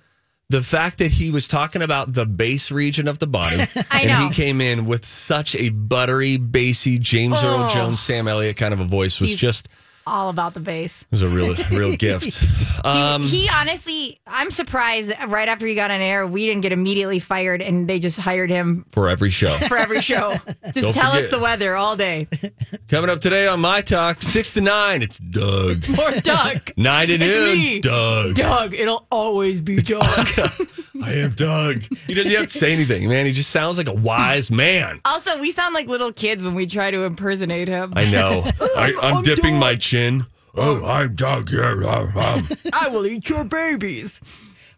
The 0.49 0.61
fact 0.63 0.99
that 0.99 1.11
he 1.11 1.31
was 1.31 1.47
talking 1.47 1.81
about 1.81 2.13
the 2.13 2.25
bass 2.25 2.71
region 2.71 3.07
of 3.07 3.17
the 3.19 3.25
body, 3.27 3.63
and 3.91 4.07
know. 4.07 4.27
he 4.27 4.33
came 4.33 4.61
in 4.61 4.85
with 4.85 5.05
such 5.05 5.55
a 5.55 5.69
buttery, 5.69 6.37
bassy 6.37 6.97
James 6.99 7.43
Earl 7.43 7.63
Oh. 7.63 7.69
Jones, 7.73 7.99
Sam 7.99 8.27
Elliott 8.27 8.55
kind 8.57 8.73
of 8.73 8.79
a 8.79 8.85
voice 8.85 9.19
was 9.19 9.31
He's- 9.31 9.39
just 9.41 9.67
All 10.05 10.29
about 10.29 10.53
the 10.53 10.59
bass. 10.59 11.03
it 11.03 11.07
was 11.11 11.21
a 11.21 11.27
real, 11.29 11.55
real 11.71 11.95
gift. 11.97 12.43
Um, 12.85 13.23
he 13.23 13.47
honestly, 13.49 14.19
I'm 14.27 14.51
surprised 14.51 15.11
right 15.27 15.47
after 15.47 15.65
he 15.65 15.75
got 15.75 15.91
on 15.91 16.01
air, 16.01 16.27
we 16.27 16.45
didn't 16.45 16.61
get 16.61 16.71
immediately 16.73 17.19
fired 17.19 17.61
and 17.61 17.87
they 17.87 17.99
just 17.99 18.19
hired 18.19 18.49
him 18.49 18.85
for 18.89 19.07
every 19.07 19.29
show. 19.29 19.55
for 19.69 19.77
every 19.77 20.01
show. 20.01 20.33
Just 20.73 20.81
Don't 20.81 20.93
tell 20.93 21.11
us 21.13 21.29
the 21.29 21.39
weather 21.39 21.75
all 21.75 21.95
day. 21.95 22.27
Coming 22.89 23.09
up 23.09 23.21
today 23.21 23.47
on 23.47 23.61
My 23.61 23.81
Talk, 23.81 24.21
6 24.21 24.55
to 24.55 24.61
9, 24.61 25.01
it's 25.01 25.17
Doug. 25.19 25.87
More 25.89 26.11
Doug. 26.11 26.71
9 26.75 27.07
to 27.07 27.17
noon. 27.17 27.81
Doug. 27.81 28.35
Doug, 28.35 28.73
it'll 28.73 29.07
always 29.11 29.61
be 29.61 29.77
Doug. 29.77 30.03
I 31.01 31.13
am 31.13 31.31
Doug. 31.31 31.83
He 32.07 32.13
doesn't 32.13 32.31
have 32.31 32.47
to 32.47 32.57
say 32.57 32.71
anything, 32.73 33.07
man. 33.09 33.25
He 33.25 33.31
just 33.31 33.49
sounds 33.51 33.77
like 33.77 33.87
a 33.87 33.93
wise 33.93 34.51
man. 34.51 35.01
also, 35.05 35.39
we 35.39 35.51
sound 35.51 35.73
like 35.73 35.87
little 35.87 36.13
kids 36.13 36.43
when 36.45 36.55
we 36.55 36.65
try 36.65 36.91
to 36.91 37.03
impersonate 37.03 37.67
him. 37.67 37.93
I 37.95 38.09
know. 38.11 38.43
I, 38.77 38.93
I'm, 39.01 39.15
I'm 39.17 39.23
dipping 39.23 39.53
Doug. 39.53 39.59
my 39.61 39.75
chin. 39.93 40.25
Oh, 40.55 40.83
I'm 40.85 41.13
Doug. 41.13 41.51
Yeah, 41.51 41.73
um, 41.73 42.17
um. 42.17 42.47
I 42.73 42.89
will 42.89 43.05
eat 43.05 43.29
your 43.29 43.43
babies. 43.43 44.19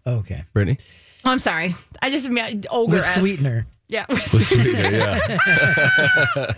Okay. 0.06 0.44
Brittany? 0.52 0.78
Oh, 1.24 1.32
I'm 1.32 1.40
sorry. 1.40 1.74
I 2.02 2.10
just 2.10 2.28
mean 2.28 2.66
ogre 2.70 2.98
With 2.98 3.06
sweetener. 3.06 3.66
Yeah. 3.88 4.06
With 4.10 4.46
sweetener, 4.46 4.90
yeah. 4.92 6.54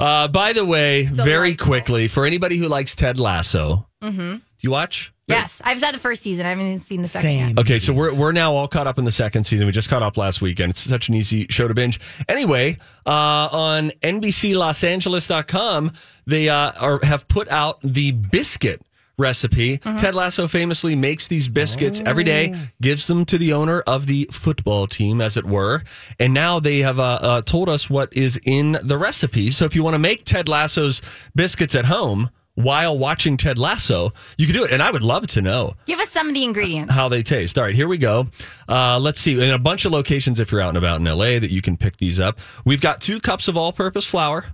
uh, 0.00 0.26
by 0.28 0.52
the 0.52 0.64
way, 0.64 1.04
very 1.04 1.54
quickly, 1.54 2.08
for 2.08 2.26
anybody 2.26 2.56
who 2.56 2.66
likes 2.66 2.96
Ted 2.96 3.20
Lasso, 3.20 3.86
mm-hmm. 4.02 4.34
do 4.34 4.42
you 4.62 4.72
watch? 4.72 5.12
Yes, 5.32 5.62
I've 5.64 5.80
said 5.80 5.92
the 5.92 5.98
first 5.98 6.22
season. 6.22 6.46
I 6.46 6.50
haven't 6.50 6.66
even 6.66 6.78
seen 6.78 7.02
the 7.02 7.08
second 7.08 7.30
yet. 7.30 7.58
Okay, 7.58 7.78
so 7.78 7.92
we're 7.92 8.18
we're 8.18 8.32
now 8.32 8.54
all 8.54 8.68
caught 8.68 8.86
up 8.86 8.98
in 8.98 9.04
the 9.04 9.12
second 9.12 9.44
season. 9.44 9.66
We 9.66 9.72
just 9.72 9.88
caught 9.88 10.02
up 10.02 10.16
last 10.16 10.40
weekend. 10.40 10.70
It's 10.70 10.80
such 10.80 11.08
an 11.08 11.14
easy 11.14 11.46
show 11.50 11.68
to 11.68 11.74
binge. 11.74 12.00
Anyway, 12.28 12.78
uh, 13.06 13.48
on 13.52 13.90
NBCLosAngeles.com, 14.02 15.92
they 16.26 16.48
uh, 16.48 16.72
are 16.80 17.00
have 17.04 17.28
put 17.28 17.48
out 17.48 17.80
the 17.82 18.12
biscuit 18.12 18.82
recipe. 19.18 19.78
Mm-hmm. 19.78 19.98
Ted 19.98 20.14
Lasso 20.14 20.48
famously 20.48 20.96
makes 20.96 21.28
these 21.28 21.48
biscuits 21.48 22.00
every 22.04 22.24
day, 22.24 22.54
gives 22.80 23.06
them 23.06 23.24
to 23.26 23.38
the 23.38 23.52
owner 23.52 23.80
of 23.86 24.06
the 24.06 24.28
football 24.30 24.86
team, 24.86 25.20
as 25.20 25.36
it 25.36 25.44
were. 25.44 25.82
And 26.18 26.34
now 26.34 26.60
they 26.60 26.78
have 26.78 26.98
uh, 26.98 27.18
uh, 27.20 27.42
told 27.42 27.68
us 27.68 27.88
what 27.88 28.12
is 28.12 28.38
in 28.44 28.78
the 28.82 28.98
recipe. 28.98 29.50
So 29.50 29.64
if 29.64 29.74
you 29.74 29.84
want 29.84 29.94
to 29.94 29.98
make 29.98 30.24
Ted 30.24 30.48
Lasso's 30.48 31.02
biscuits 31.34 31.74
at 31.74 31.86
home 31.86 32.30
while 32.54 32.98
watching 32.98 33.36
Ted 33.36 33.58
Lasso, 33.58 34.12
you 34.36 34.46
can 34.46 34.54
do 34.54 34.64
it. 34.64 34.72
And 34.72 34.82
I 34.82 34.90
would 34.90 35.02
love 35.02 35.26
to 35.28 35.40
know 35.42 35.74
Give 35.86 35.98
us 36.00 36.10
some 36.10 36.28
of 36.28 36.34
the 36.34 36.44
ingredients. 36.44 36.92
how 36.92 37.08
they 37.08 37.22
taste. 37.22 37.56
All 37.56 37.64
right, 37.64 37.74
here 37.74 37.88
we 37.88 37.96
go. 37.98 38.28
Uh, 38.68 38.98
let's 39.00 39.20
see. 39.20 39.42
In 39.42 39.50
a 39.54 39.58
bunch 39.58 39.84
of 39.84 39.92
locations, 39.92 40.38
if 40.38 40.52
you're 40.52 40.60
out 40.60 40.68
and 40.68 40.78
about 40.78 41.00
in 41.00 41.04
LA, 41.06 41.38
that 41.38 41.50
you 41.50 41.62
can 41.62 41.76
pick 41.76 41.96
these 41.96 42.20
up. 42.20 42.38
We've 42.64 42.80
got 42.80 43.00
two 43.00 43.20
cups 43.20 43.48
of 43.48 43.56
all 43.56 43.72
purpose 43.72 44.04
flour, 44.06 44.46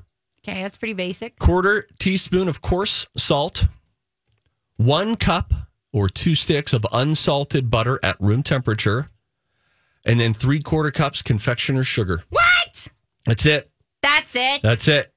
Okay, 0.46 0.62
that's 0.62 0.76
pretty 0.78 0.94
basic. 0.94 1.38
quarter 1.38 1.84
teaspoon 1.98 2.48
of 2.48 2.62
coarse 2.62 3.06
salt, 3.16 3.66
one 4.76 5.16
cup 5.16 5.52
or 5.92 6.08
two 6.08 6.34
sticks 6.34 6.72
of 6.72 6.86
unsalted 6.92 7.68
butter 7.70 7.98
at 8.02 8.16
room 8.20 8.42
temperature, 8.42 9.08
and 10.04 10.20
then 10.20 10.32
three 10.32 10.60
quarter 10.60 10.90
cups 10.90 11.20
confectioner's 11.22 11.86
sugar. 11.86 12.22
What? 12.30 12.88
That's 13.26 13.44
it. 13.46 13.70
That's 14.02 14.36
it. 14.36 14.62
That's 14.62 14.86
it. 14.88 15.12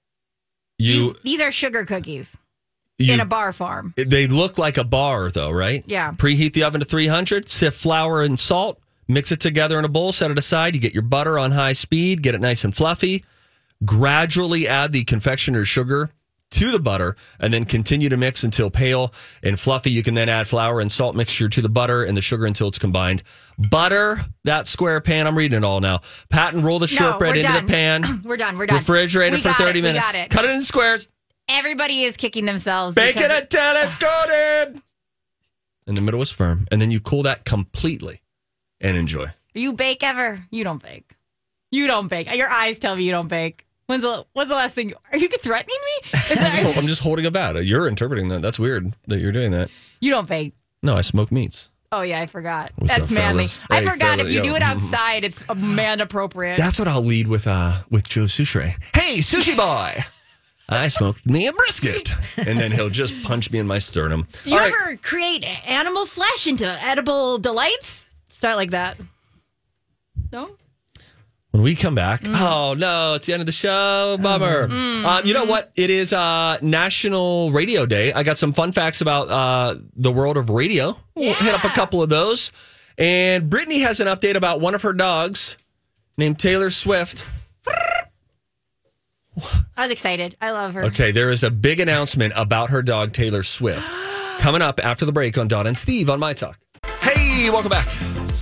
You, 0.78 1.13
these, 1.13 1.22
these 1.24 1.41
are 1.41 1.52
sugar 1.52 1.86
cookies 1.86 2.36
you 3.02 3.14
in 3.14 3.20
a 3.20 3.26
bar 3.26 3.52
farm. 3.54 3.94
They 3.98 4.28
look 4.28 4.58
like 4.58 4.78
a 4.78 4.84
bar, 4.84 5.30
though, 5.32 5.52
right? 5.52 5.84
Yeah. 5.88 6.12
Preheat 6.12 6.54
the 6.54 6.64
oven 6.64 6.80
to 6.82 6.86
300, 6.86 7.50
sift 7.50 7.78
flour 7.80 8.22
and 8.22 8.40
salt, 8.40 8.80
mix 9.08 9.32
it 9.32 9.40
together 9.40 9.78
in 9.80 9.86
a 9.86 9.90
bowl, 9.90 10.12
set 10.12 10.32
it 10.32 10.38
aside. 10.38 10.74
You 10.76 10.82
get 10.82 10.94
your 10.94 11.04
butter 11.04 11.38
on 11.40 11.52
high 11.52 11.74
speed, 11.74 12.22
get 12.24 12.36
it 12.36 12.42
nice 12.42 12.64
and 12.64 12.76
fluffy. 12.76 13.24
Gradually 13.84 14.68
add 14.68 14.92
the 14.92 15.04
confectioner's 15.04 15.68
sugar 15.68 16.10
to 16.52 16.70
the 16.70 16.80
butter 16.80 17.16
and 17.40 17.54
then 17.54 17.64
continue 17.66 18.10
to 18.10 18.18
mix 18.18 18.44
until 18.44 18.70
pale 18.70 19.14
and 19.42 19.60
fluffy. 19.60 19.90
You 19.90 20.04
can 20.04 20.14
then 20.14 20.30
add 20.30 20.48
flour 20.48 20.82
and 20.82 20.92
salt 20.92 21.16
mixture 21.16 21.50
to 21.50 21.62
the 21.62 21.70
butter 21.70 22.04
and 22.04 22.16
the 22.16 22.22
sugar 22.22 22.46
until 22.46 22.68
it's 22.68 22.78
combined. 22.78 23.24
Butter 23.58 24.20
that 24.44 24.68
square 24.68 25.00
pan. 25.02 25.28
I'm 25.28 25.38
reading 25.38 25.58
it 25.58 25.64
all 25.64 25.80
now. 25.80 26.02
Pat 26.30 26.54
and 26.54 26.64
roll 26.64 26.78
the 26.78 26.88
shortbread 26.88 27.32
we're 27.36 27.40
into 27.40 27.52
done. 27.54 27.66
the 27.66 27.72
pan. 27.72 28.22
We're 28.26 28.38
done. 28.38 28.58
We're 28.58 28.66
done. 28.66 28.78
Refrigerator 28.78 29.38
We 29.38 29.42
for 29.42 29.54
30 29.54 29.80
it. 29.80 29.82
Minutes. 29.82 30.12
Cut 30.30 30.46
it 30.46 30.52
in 30.52 30.62
squares. 30.64 31.08
Everybody 31.49 32.04
is 32.04 32.17
kicking 32.17 32.45
themselves. 32.45 32.95
Bake 32.95 33.15
it 33.17 33.19
because- 33.19 33.41
until 33.41 33.84
it's 33.84 33.95
golden. 33.95 34.82
And 35.88 35.97
the 35.97 36.01
middle 36.01 36.21
is 36.21 36.32
firm. 36.32 36.67
And 36.71 36.82
then 36.82 36.91
you 36.91 36.99
cool 36.99 37.23
that 37.23 37.43
completely 37.43 38.21
and 38.80 38.95
enjoy. 38.95 39.27
You 39.54 39.73
bake 39.73 40.04
ever? 40.04 40.45
You 40.51 40.63
don't 40.63 40.82
bake. 40.82 41.15
You 41.71 41.88
don't 41.88 42.08
bake. 42.08 42.34
Your 42.34 42.49
eyes 42.49 42.80
tell 42.80 42.95
me 42.95 43.04
you 43.04 43.12
don't 43.12 43.27
bake. 43.27 43.65
When's 43.88 44.04
the 44.04 44.25
When's 44.34 44.49
the 44.49 44.56
last 44.56 44.75
thing? 44.75 44.93
Are 45.12 45.17
you 45.17 45.27
threatening 45.27 45.75
me? 46.04 46.19
Is 46.32 46.32
I'm 46.41 46.63
just, 46.65 46.77
I'm 46.77 46.88
just 46.88 47.01
holding 47.01 47.25
a 47.25 47.32
bat. 47.32 47.65
You're 47.65 47.88
interpreting 47.88 48.30
that. 48.30 48.41
That's 48.41 48.60
weird 48.60 48.93
that 49.08 49.19
you're 49.19 49.32
doing 49.34 49.51
that. 49.51 49.69
you 49.99 50.12
don't 50.12 50.27
bake. 50.30 50.54
No, 50.84 50.95
I 50.95 51.01
smoke 51.01 51.32
meats. 51.32 51.69
Oh 51.91 52.01
yeah, 52.01 52.21
I 52.21 52.25
forgot. 52.27 52.71
What's 52.77 52.95
That's 52.95 53.10
up, 53.10 53.12
manly. 53.12 53.47
fellas? 53.47 53.62
I 53.69 53.80
Hey, 53.82 53.86
forgot 53.89 53.99
fellas, 54.19 54.27
if 54.27 54.32
you 54.34 54.38
yo. 54.38 54.43
do 54.43 54.56
it 54.56 54.62
outside, 54.62 55.23
it's 55.25 55.43
man 55.54 55.99
appropriate. 55.99 56.58
That's 56.58 56.80
what 56.80 56.88
I'll 56.88 57.04
lead 57.04 57.27
with 57.27 57.47
uh 57.47 57.82
with 57.89 58.08
Joe 58.08 58.25
Soucheray. 58.25 58.75
Hey, 58.95 59.17
sushi 59.17 59.58
boy. 59.58 60.01
I 60.72 60.88
smoked 60.88 61.30
me 61.30 61.48
a 61.48 61.54
brisket. 61.54 62.12
And 62.38 62.58
then 62.58 62.72
he'll 62.72 62.90
just 62.90 63.14
punch 63.24 63.52
me 63.52 63.60
in 63.60 63.68
my 63.68 63.78
sternum. 63.80 64.28
you 64.46 64.54
All 64.54 64.60
right. 64.60 64.74
ever 64.74 64.96
create 64.98 65.44
animal 65.68 66.06
flesh 66.06 66.48
into 66.48 66.66
edible 66.84 67.38
delights? 67.38 68.06
Start 68.30 68.56
like 68.56 68.72
that. 68.72 68.98
No. 70.32 70.52
When 71.52 71.64
we 71.64 71.76
come 71.76 71.94
back, 71.96 72.22
Mm. 72.24 72.40
oh 72.40 72.74
no, 72.76 73.16
it's 73.16 73.26
the 73.28 73.34
end 73.34 73.42
of 73.42 73.46
the 73.46 73.52
show. 73.52 74.18
Bummer. 74.22 74.70
Mm. 74.70 75.04
Um, 75.06 75.26
you 75.26 75.34
know 75.34 75.44
what? 75.44 75.70
It 75.76 75.90
is 75.90 76.14
uh, 76.14 76.58
National 76.62 77.52
Radio 77.52 77.86
Day. 77.86 78.14
I 78.14 78.24
got 78.24 78.38
some 78.38 78.54
fun 78.54 78.72
facts 78.72 79.02
about 79.02 79.28
uh, 79.30 79.76
the 79.98 80.12
world 80.14 80.38
of 80.38 80.50
radio. 80.50 80.98
We'll 81.16 81.34
hit 81.34 81.54
up 81.54 81.66
a 81.66 81.70
couple 81.70 82.02
of 82.02 82.08
those. 82.08 82.54
And 82.98 83.50
Brittany 83.50 83.80
has 83.82 84.00
an 84.00 84.08
update 84.08 84.36
about 84.36 84.62
one 84.62 84.76
of 84.76 84.84
her 84.84 84.94
dogs 84.94 85.58
named 86.18 86.40
Taylor 86.40 86.70
Swift. 86.70 87.26
I 89.78 89.82
was 89.82 89.91
excited. 89.91 90.36
I 90.41 90.52
love 90.52 90.74
her. 90.74 90.84
Okay, 90.86 91.12
there 91.12 91.30
is 91.30 91.44
a 91.44 91.52
big 91.52 91.80
announcement 91.80 92.34
about 92.36 92.70
her 92.70 92.82
dog, 92.82 93.13
Taylor 93.13 93.44
Swift, 93.44 93.91
coming 94.39 94.62
up 94.62 94.80
after 94.84 95.06
the 95.06 95.12
break 95.12 95.38
on 95.38 95.48
Don 95.48 95.67
and 95.67 95.78
Steve 95.78 96.10
on 96.10 96.20
My 96.20 96.34
Talk. 96.34 96.58
Hey, 97.02 97.50
welcome 97.50 97.70
back. 97.70 97.88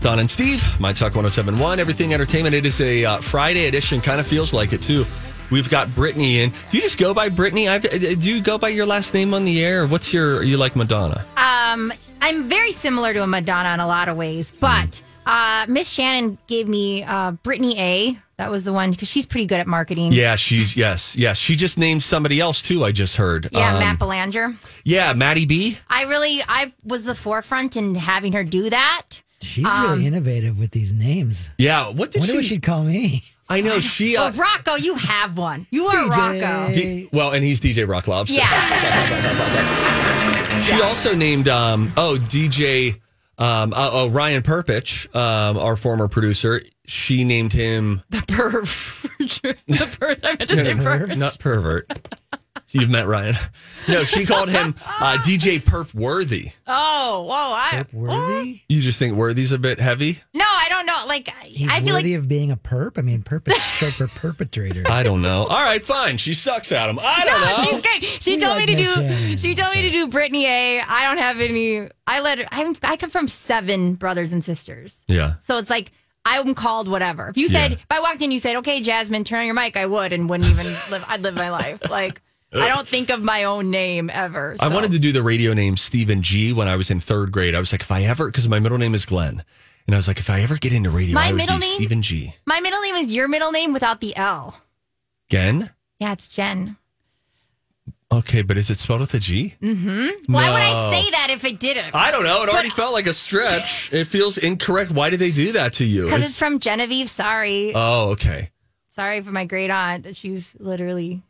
Don 0.01 0.19
and 0.19 0.31
Steve, 0.31 0.63
My 0.79 0.93
Talk 0.93 1.15
1071, 1.15 1.79
Everything 1.79 2.13
Entertainment. 2.13 2.55
It 2.55 2.65
is 2.65 2.79
a 2.81 3.03
uh, 3.05 3.17
Friday 3.17 3.65
edition, 3.67 3.99
kind 3.99 4.19
of 4.19 4.25
feels 4.25 4.53
like 4.53 4.71
it 4.73 4.81
too. 4.81 5.05
We've 5.51 5.69
got 5.69 5.93
Brittany 5.93 6.41
in. 6.41 6.51
Do 6.69 6.77
you 6.77 6.81
just 6.81 6.97
go 6.97 7.13
by 7.13 7.29
Brittany? 7.29 7.67
I've, 7.67 7.85
uh, 7.85 8.15
do 8.15 8.33
you 8.33 8.41
go 8.41 8.57
by 8.57 8.69
your 8.69 8.85
last 8.85 9.13
name 9.13 9.33
on 9.33 9.45
the 9.45 9.63
air? 9.63 9.83
Or 9.83 9.87
what's 9.87 10.13
your, 10.13 10.37
are 10.37 10.43
you 10.43 10.57
like 10.57 10.75
Madonna? 10.75 11.25
Um, 11.37 11.91
I'm 12.21 12.43
very 12.43 12.71
similar 12.71 13.13
to 13.13 13.23
a 13.23 13.27
Madonna 13.27 13.73
in 13.73 13.79
a 13.79 13.87
lot 13.87 14.09
of 14.09 14.15
ways, 14.17 14.51
but 14.51 15.01
uh, 15.25 15.65
Miss 15.67 15.89
Shannon 15.89 16.37
gave 16.47 16.67
me 16.67 17.03
uh, 17.03 17.31
Brittany 17.31 17.77
A. 17.79 18.19
That 18.39 18.49
was 18.49 18.63
the 18.63 18.71
one 18.71 18.91
because 18.91 19.09
she's 19.09 19.25
pretty 19.25 19.45
good 19.45 19.59
at 19.59 19.67
marketing. 19.67 20.13
Yeah, 20.13 20.37
she's, 20.37 20.77
yes, 20.77 21.13
yes. 21.17 21.37
She 21.37 21.57
just 21.57 21.77
named 21.77 22.01
somebody 22.03 22.39
else 22.39 22.61
too, 22.61 22.85
I 22.85 22.93
just 22.93 23.17
heard. 23.17 23.49
Yeah, 23.51 23.73
Um, 23.73 23.79
Matt 23.79 23.99
Belanger. 23.99 24.53
Yeah, 24.85 25.11
Maddie 25.11 25.45
B. 25.45 25.77
I 25.89 26.03
really, 26.03 26.41
I 26.47 26.71
was 26.85 27.03
the 27.03 27.15
forefront 27.15 27.75
in 27.75 27.95
having 27.95 28.31
her 28.31 28.45
do 28.45 28.69
that. 28.69 29.07
She's 29.41 29.65
Um, 29.65 29.91
really 29.91 30.07
innovative 30.07 30.57
with 30.57 30.71
these 30.71 30.93
names. 30.93 31.49
Yeah, 31.57 31.89
what 31.89 32.11
did 32.11 32.19
Wonder 32.21 32.31
she? 32.31 32.37
what 32.37 32.45
she'd 32.45 32.63
call 32.63 32.83
me. 32.85 33.23
I 33.49 33.59
know 33.59 33.81
she. 33.81 34.15
Well, 34.15 34.27
Uh, 34.27 34.31
Rocco, 34.31 34.75
you 34.75 34.95
have 34.95 35.37
one. 35.37 35.67
You 35.69 35.87
are 35.87 36.09
DJ. 36.09 36.41
Rocco. 36.41 36.73
D- 36.73 37.09
well, 37.11 37.31
and 37.31 37.43
he's 37.43 37.59
DJ 37.59 37.85
Rock 37.89 38.07
Lobster. 38.07 38.37
Yeah. 38.37 39.89
She 40.65 40.81
also 40.83 41.13
named 41.15 41.47
um 41.49 41.91
oh 41.97 42.17
DJ 42.29 43.01
um 43.37 43.73
uh, 43.73 43.89
oh 43.91 44.09
Ryan 44.09 44.43
Perpich 44.43 45.13
um 45.15 45.57
our 45.57 45.75
former 45.75 46.07
producer 46.07 46.61
she 46.89 47.23
named 47.23 47.53
him 47.53 48.01
The 48.09 48.23
pervert. 48.27 49.57
the 49.67 49.97
pervert. 49.99 50.19
I 50.25 50.27
meant 50.29 50.39
to 50.49 50.55
say 50.55 50.73
pervert. 50.75 51.17
not 51.17 51.39
pervert. 51.39 52.09
You've 52.71 52.89
met 52.89 53.07
Ryan. 53.07 53.35
No, 53.87 54.03
she 54.03 54.27
called 54.27 54.49
him 54.49 54.75
uh, 54.85 55.17
DJ 55.23 55.59
Perp 55.59 55.91
Worthy. 55.95 56.51
Oh, 56.67 57.23
whoa. 57.23 57.33
I, 57.33 57.69
Perp 57.83 57.93
Worthy? 57.95 58.61
You 58.69 58.79
just 58.81 58.99
think 58.99 59.15
Worthy's 59.15 59.51
a 59.51 59.57
bit 59.57 59.79
heavy? 59.79 60.19
no, 60.35 60.45
I 60.45 60.67
don't 60.69 60.85
know. 60.85 61.03
Like, 61.07 61.29
He's 61.45 61.71
I 61.71 61.81
feel 61.81 61.95
worthy 61.95 62.13
like. 62.13 62.19
of 62.23 62.27
being 62.27 62.51
a 62.51 62.57
perp. 62.57 62.99
I 62.99 63.01
mean, 63.01 63.23
perp 63.23 63.47
is 63.47 63.55
short 63.63 63.93
for 63.93 64.07
perpetrator. 64.07 64.83
I 64.87 65.01
don't 65.01 65.23
know. 65.23 65.45
All 65.45 65.63
right, 65.63 65.81
fine. 65.81 66.17
She 66.17 66.35
sucks 66.35 66.71
at 66.71 66.89
him. 66.89 66.99
I 67.01 67.25
don't 67.25 67.41
No, 67.41 67.57
know. 67.57 67.63
she's 67.71 67.81
great. 67.81 68.21
She 68.21 68.31
We 68.35 68.37
told 68.39 68.57
like 68.57 68.67
me 68.67 68.75
to 68.75 68.81
Miss 68.81 68.93
do. 68.95 69.01
Shannon. 69.01 69.37
She 69.37 69.55
told 69.55 69.73
me 69.75 69.81
to 69.83 69.89
do 69.89 70.07
Brittany 70.07 70.45
A. 70.45 70.81
I 70.81 71.07
don't 71.07 71.17
have 71.17 71.39
any. 71.39 71.87
I 72.05 72.19
let 72.19 72.37
her. 72.39 72.45
I'm, 72.51 72.75
I 72.83 72.97
come 72.97 73.09
from 73.09 73.27
seven 73.27 73.95
brothers 73.95 74.31
and 74.31 74.43
sisters, 74.43 75.05
Yeah. 75.07 75.35
so 75.39 75.57
it's 75.57 75.71
like 75.71 75.91
I'm 76.25 76.53
called 76.53 76.87
whatever. 76.87 77.29
If 77.29 77.37
you 77.37 77.47
said 77.49 77.71
Yeah. 77.71 77.77
if 77.77 77.85
I 77.89 77.99
walked 78.01 78.21
in, 78.21 78.31
you 78.31 78.39
said, 78.39 78.57
"Okay, 78.57 78.81
Jasmine, 78.81 79.23
turn 79.23 79.39
on 79.39 79.45
your 79.45 79.55
mic," 79.55 79.75
I 79.77 79.85
would 79.85 80.13
and 80.13 80.29
wouldn't 80.29 80.49
even 80.49 80.65
live. 80.91 81.05
I'd 81.07 81.21
live 81.21 81.35
my 81.35 81.49
life. 81.49 81.81
Like 81.89 82.21
I 82.53 82.67
don't 82.67 82.87
think 82.87 83.09
of 83.09 83.21
my 83.21 83.43
own 83.43 83.69
name 83.71 84.09
ever. 84.11 84.55
I 84.59 84.67
wanted 84.69 84.91
to 84.91 84.99
do 84.99 85.11
the 85.11 85.21
radio 85.23 85.53
name 85.53 85.77
Stephen 85.77 86.21
G 86.23 86.51
when 86.53 86.67
I 86.67 86.75
was 86.75 86.89
in 86.89 86.99
third 86.99 87.31
grade. 87.31 87.53
I 87.55 87.59
was 87.59 87.71
like, 87.71 87.81
if 87.81 87.91
I 87.91 88.03
ever, 88.03 88.25
because 88.27 88.47
my 88.49 88.59
middle 88.59 88.77
name 88.79 88.95
is 88.95 89.05
Glenn, 89.05 89.43
and 89.85 89.95
I 89.95 89.97
was 89.97 90.07
like, 90.07 90.17
if 90.19 90.29
I 90.29 90.41
ever 90.41 90.55
get 90.57 90.73
into 90.73 90.89
radio, 90.89 91.13
My 91.13 91.27
I 91.27 91.31
would 91.31 91.37
middle 91.37 91.55
be 91.57 91.61
name? 91.61 91.75
Stephen 91.75 92.01
G. 92.01 92.33
My 92.47 92.59
middle 92.59 92.81
name 92.81 92.95
is 92.95 93.13
your 93.13 93.27
middle 93.27 93.51
name 93.51 93.71
without 93.71 94.01
the 94.01 94.15
L. 94.17 94.59
Again? 95.29 95.69
Yeah, 95.99 96.11
it's 96.13 96.27
Jen. 96.27 96.77
Okay, 98.11 98.41
but 98.41 98.57
is 98.57 98.71
it 98.71 98.79
spelled 98.79 99.01
with 99.01 99.13
a 99.13 99.19
G? 99.19 99.53
Mm-hmm. 99.61 100.33
Why 100.33 100.49
would 100.49 100.61
I 100.61 100.89
say 101.03 101.11
that 101.11 101.27
if 101.29 101.45
it 101.45 101.59
didn't? 101.59 101.93
I 101.93 102.09
don't 102.09 102.23
know. 102.23 102.41
It 102.41 102.49
already 102.49 102.69
But- 102.69 102.75
felt 102.75 102.93
like 102.93 103.05
a 103.05 103.13
stretch. 103.13 103.93
It 103.93 104.05
feels 104.07 104.37
incorrect. 104.39 104.91
Why 104.91 105.11
did 105.11 105.19
they 105.19 105.31
do 105.31 105.51
that 105.51 105.73
to 105.73 105.85
you? 105.85 106.05
Because 106.05 106.17
It's- 106.19 106.29
it's 106.31 106.39
from 106.39 106.57
Genevieve. 106.59 107.07
Sorry. 107.09 107.71
oh, 107.75 108.09
okay. 108.11 108.49
Sorry 108.87 109.21
for 109.21 109.31
my 109.31 109.45
great 109.45 109.69
aunt 109.69 110.03
that 110.05 110.15
she's 110.15 110.55
literally. 110.59 111.21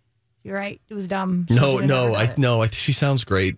You're 0.44 0.56
right. 0.58 0.80
It 0.88 0.94
was 0.94 1.08
dumb. 1.08 1.46
She 1.50 1.56
No, 1.56 1.80
no, 1.80 2.16
I 2.16 2.28
done 2.28 2.36
no. 2.38 2.62
I, 2.64 2.68
she 2.68 2.94
sounds 2.94 3.26
great. 3.26 3.58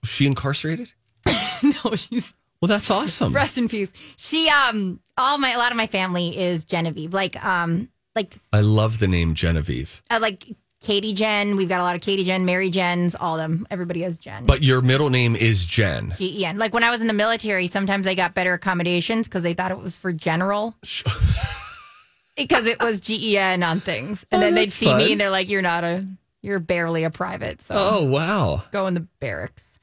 Was 0.00 0.08
she 0.10 0.26
incarcerated? 0.26 0.90
no, 1.62 1.94
she's 1.96 2.34
Well, 2.62 2.68
that's 2.68 2.90
awesome. 2.90 3.32
rest 3.34 3.58
in 3.58 3.68
peace. 3.68 3.92
She 4.16 4.48
um 4.48 5.00
all 5.18 5.36
my 5.36 5.50
a 5.50 5.58
lot 5.58 5.70
of 5.70 5.76
my 5.76 5.86
family 5.86 6.36
is 6.38 6.64
Genevieve. 6.64 7.12
Like 7.12 7.42
um 7.44 7.90
like 8.16 8.38
I 8.54 8.60
love 8.60 8.98
the 9.00 9.06
name 9.08 9.34
Genevieve. 9.34 10.02
uh, 10.10 10.18
like 10.20 10.46
Katie 10.84 11.14
Jen. 11.14 11.56
We've 11.56 11.68
got 11.68 11.80
a 11.80 11.82
lot 11.82 11.96
of 11.96 12.02
Katie 12.02 12.24
Jen, 12.24 12.44
Mary 12.44 12.68
Jens, 12.70 13.14
all 13.14 13.40
of 13.40 13.42
them. 13.50 13.66
Everybody 13.70 14.02
has 14.02 14.18
Jen. 14.18 14.44
But 14.46 14.62
your 14.62 14.82
middle 14.82 15.08
name 15.10 15.34
is 15.34 15.64
Jen. 15.66 16.14
G 16.18 16.40
E 16.40 16.44
N. 16.44 16.58
Like 16.58 16.74
when 16.74 16.84
I 16.84 16.90
was 16.90 17.00
in 17.00 17.06
the 17.06 17.12
military, 17.14 17.66
sometimes 17.66 18.06
I 18.06 18.14
got 18.14 18.34
better 18.34 18.52
accommodations 18.52 19.26
because 19.26 19.42
they 19.42 19.54
thought 19.54 19.70
it 19.70 19.78
was 19.80 19.96
for 19.96 20.12
general. 20.12 20.76
because 22.36 22.66
it 22.66 22.80
was 22.82 23.00
G 23.00 23.32
E 23.32 23.38
N 23.38 23.62
on 23.62 23.80
things, 23.80 24.24
and 24.30 24.42
Oh, 24.42 24.44
then 24.44 24.54
they'd 24.54 24.72
see 24.72 24.86
fun. 24.86 24.98
me 24.98 25.12
and 25.12 25.20
they're 25.20 25.30
like, 25.30 25.48
"You're 25.48 25.62
not 25.62 25.84
a, 25.84 26.06
you're 26.42 26.60
barely 26.60 27.04
a 27.04 27.10
private." 27.10 27.62
So 27.62 27.74
Oh, 27.76 28.04
wow. 28.04 28.64
go 28.70 28.86
in 28.86 28.94
the 28.94 29.06
barracks. 29.20 29.73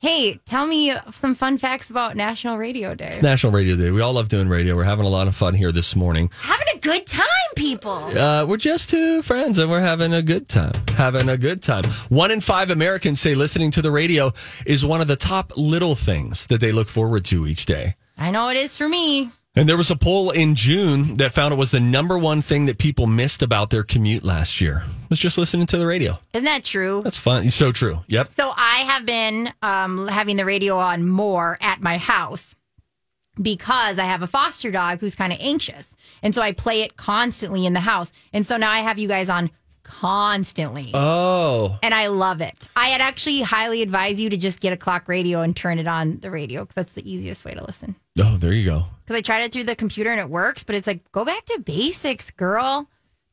Hey, 0.00 0.38
tell 0.44 0.64
me 0.64 0.94
some 1.10 1.34
fun 1.34 1.58
facts 1.58 1.90
about 1.90 2.14
National 2.16 2.56
Radio 2.56 2.94
Day. 2.94 3.18
National 3.20 3.50
Radio 3.50 3.74
Day. 3.74 3.90
We 3.90 4.00
all 4.00 4.12
love 4.12 4.28
doing 4.28 4.48
radio. 4.48 4.76
We're 4.76 4.84
having 4.84 5.06
a 5.06 5.08
lot 5.08 5.26
of 5.26 5.34
fun 5.34 5.54
here 5.54 5.72
this 5.72 5.96
morning. 5.96 6.30
Having 6.40 6.66
a 6.76 6.78
good 6.78 7.04
time, 7.04 7.26
people. 7.56 8.04
Uh, 8.16 8.46
we're 8.46 8.58
just 8.58 8.90
two 8.90 9.22
friends 9.22 9.58
and 9.58 9.68
we're 9.68 9.80
having 9.80 10.14
a 10.14 10.22
good 10.22 10.48
time. 10.48 10.80
Having 10.90 11.28
a 11.28 11.36
good 11.36 11.64
time. 11.64 11.82
One 12.10 12.30
in 12.30 12.40
five 12.40 12.70
Americans 12.70 13.18
say 13.18 13.34
listening 13.34 13.72
to 13.72 13.82
the 13.82 13.90
radio 13.90 14.32
is 14.64 14.84
one 14.84 15.00
of 15.00 15.08
the 15.08 15.16
top 15.16 15.52
little 15.56 15.96
things 15.96 16.46
that 16.46 16.60
they 16.60 16.70
look 16.70 16.86
forward 16.86 17.24
to 17.24 17.48
each 17.48 17.66
day. 17.66 17.96
I 18.16 18.30
know 18.30 18.50
it 18.50 18.56
is 18.56 18.76
for 18.76 18.88
me. 18.88 19.32
And 19.56 19.68
there 19.68 19.76
was 19.76 19.90
a 19.90 19.96
poll 19.96 20.30
in 20.30 20.54
June 20.54 21.16
that 21.16 21.32
found 21.32 21.52
it 21.52 21.56
was 21.56 21.72
the 21.72 21.80
number 21.80 22.16
one 22.16 22.40
thing 22.40 22.66
that 22.66 22.78
people 22.78 23.08
missed 23.08 23.42
about 23.42 23.70
their 23.70 23.82
commute 23.82 24.22
last 24.22 24.60
year 24.60 24.84
was 25.08 25.18
just 25.18 25.38
listening 25.38 25.66
to 25.66 25.78
the 25.78 25.86
radio. 25.86 26.18
Isn't 26.32 26.44
that 26.44 26.64
true? 26.64 27.02
That's 27.02 27.16
fun. 27.16 27.44
It's 27.44 27.56
so 27.56 27.72
true. 27.72 28.00
Yep. 28.08 28.28
So 28.28 28.52
I 28.56 28.84
have 28.86 29.06
been 29.06 29.52
um, 29.62 30.08
having 30.08 30.36
the 30.36 30.44
radio 30.44 30.78
on 30.78 31.08
more 31.08 31.58
at 31.60 31.80
my 31.80 31.98
house 31.98 32.54
because 33.40 33.98
I 33.98 34.04
have 34.04 34.22
a 34.22 34.26
foster 34.26 34.70
dog 34.70 35.00
who's 35.00 35.14
kind 35.14 35.32
of 35.32 35.38
anxious. 35.40 35.96
And 36.22 36.34
so 36.34 36.42
I 36.42 36.52
play 36.52 36.82
it 36.82 36.96
constantly 36.96 37.66
in 37.66 37.72
the 37.72 37.80
house. 37.80 38.12
And 38.32 38.44
so 38.44 38.56
now 38.56 38.70
I 38.70 38.80
have 38.80 38.98
you 38.98 39.08
guys 39.08 39.28
on 39.28 39.50
constantly. 39.84 40.90
Oh. 40.92 41.78
And 41.82 41.94
I 41.94 42.08
love 42.08 42.40
it. 42.40 42.68
I 42.76 42.88
had 42.88 43.00
actually 43.00 43.40
highly 43.42 43.80
advise 43.80 44.20
you 44.20 44.28
to 44.30 44.36
just 44.36 44.60
get 44.60 44.72
a 44.72 44.76
clock 44.76 45.08
radio 45.08 45.40
and 45.40 45.56
turn 45.56 45.78
it 45.78 45.86
on 45.86 46.18
the 46.20 46.30
radio 46.30 46.62
because 46.62 46.74
that's 46.74 46.92
the 46.92 47.10
easiest 47.10 47.44
way 47.44 47.54
to 47.54 47.64
listen. 47.64 47.96
Oh, 48.20 48.36
there 48.36 48.52
you 48.52 48.64
go. 48.64 48.84
Because 49.04 49.16
I 49.16 49.22
tried 49.22 49.42
it 49.42 49.52
through 49.52 49.64
the 49.64 49.76
computer 49.76 50.10
and 50.10 50.20
it 50.20 50.28
works, 50.28 50.62
but 50.62 50.74
it's 50.74 50.86
like, 50.86 51.10
go 51.12 51.24
back 51.24 51.44
to 51.46 51.60
basics, 51.64 52.30
girl. 52.30 52.88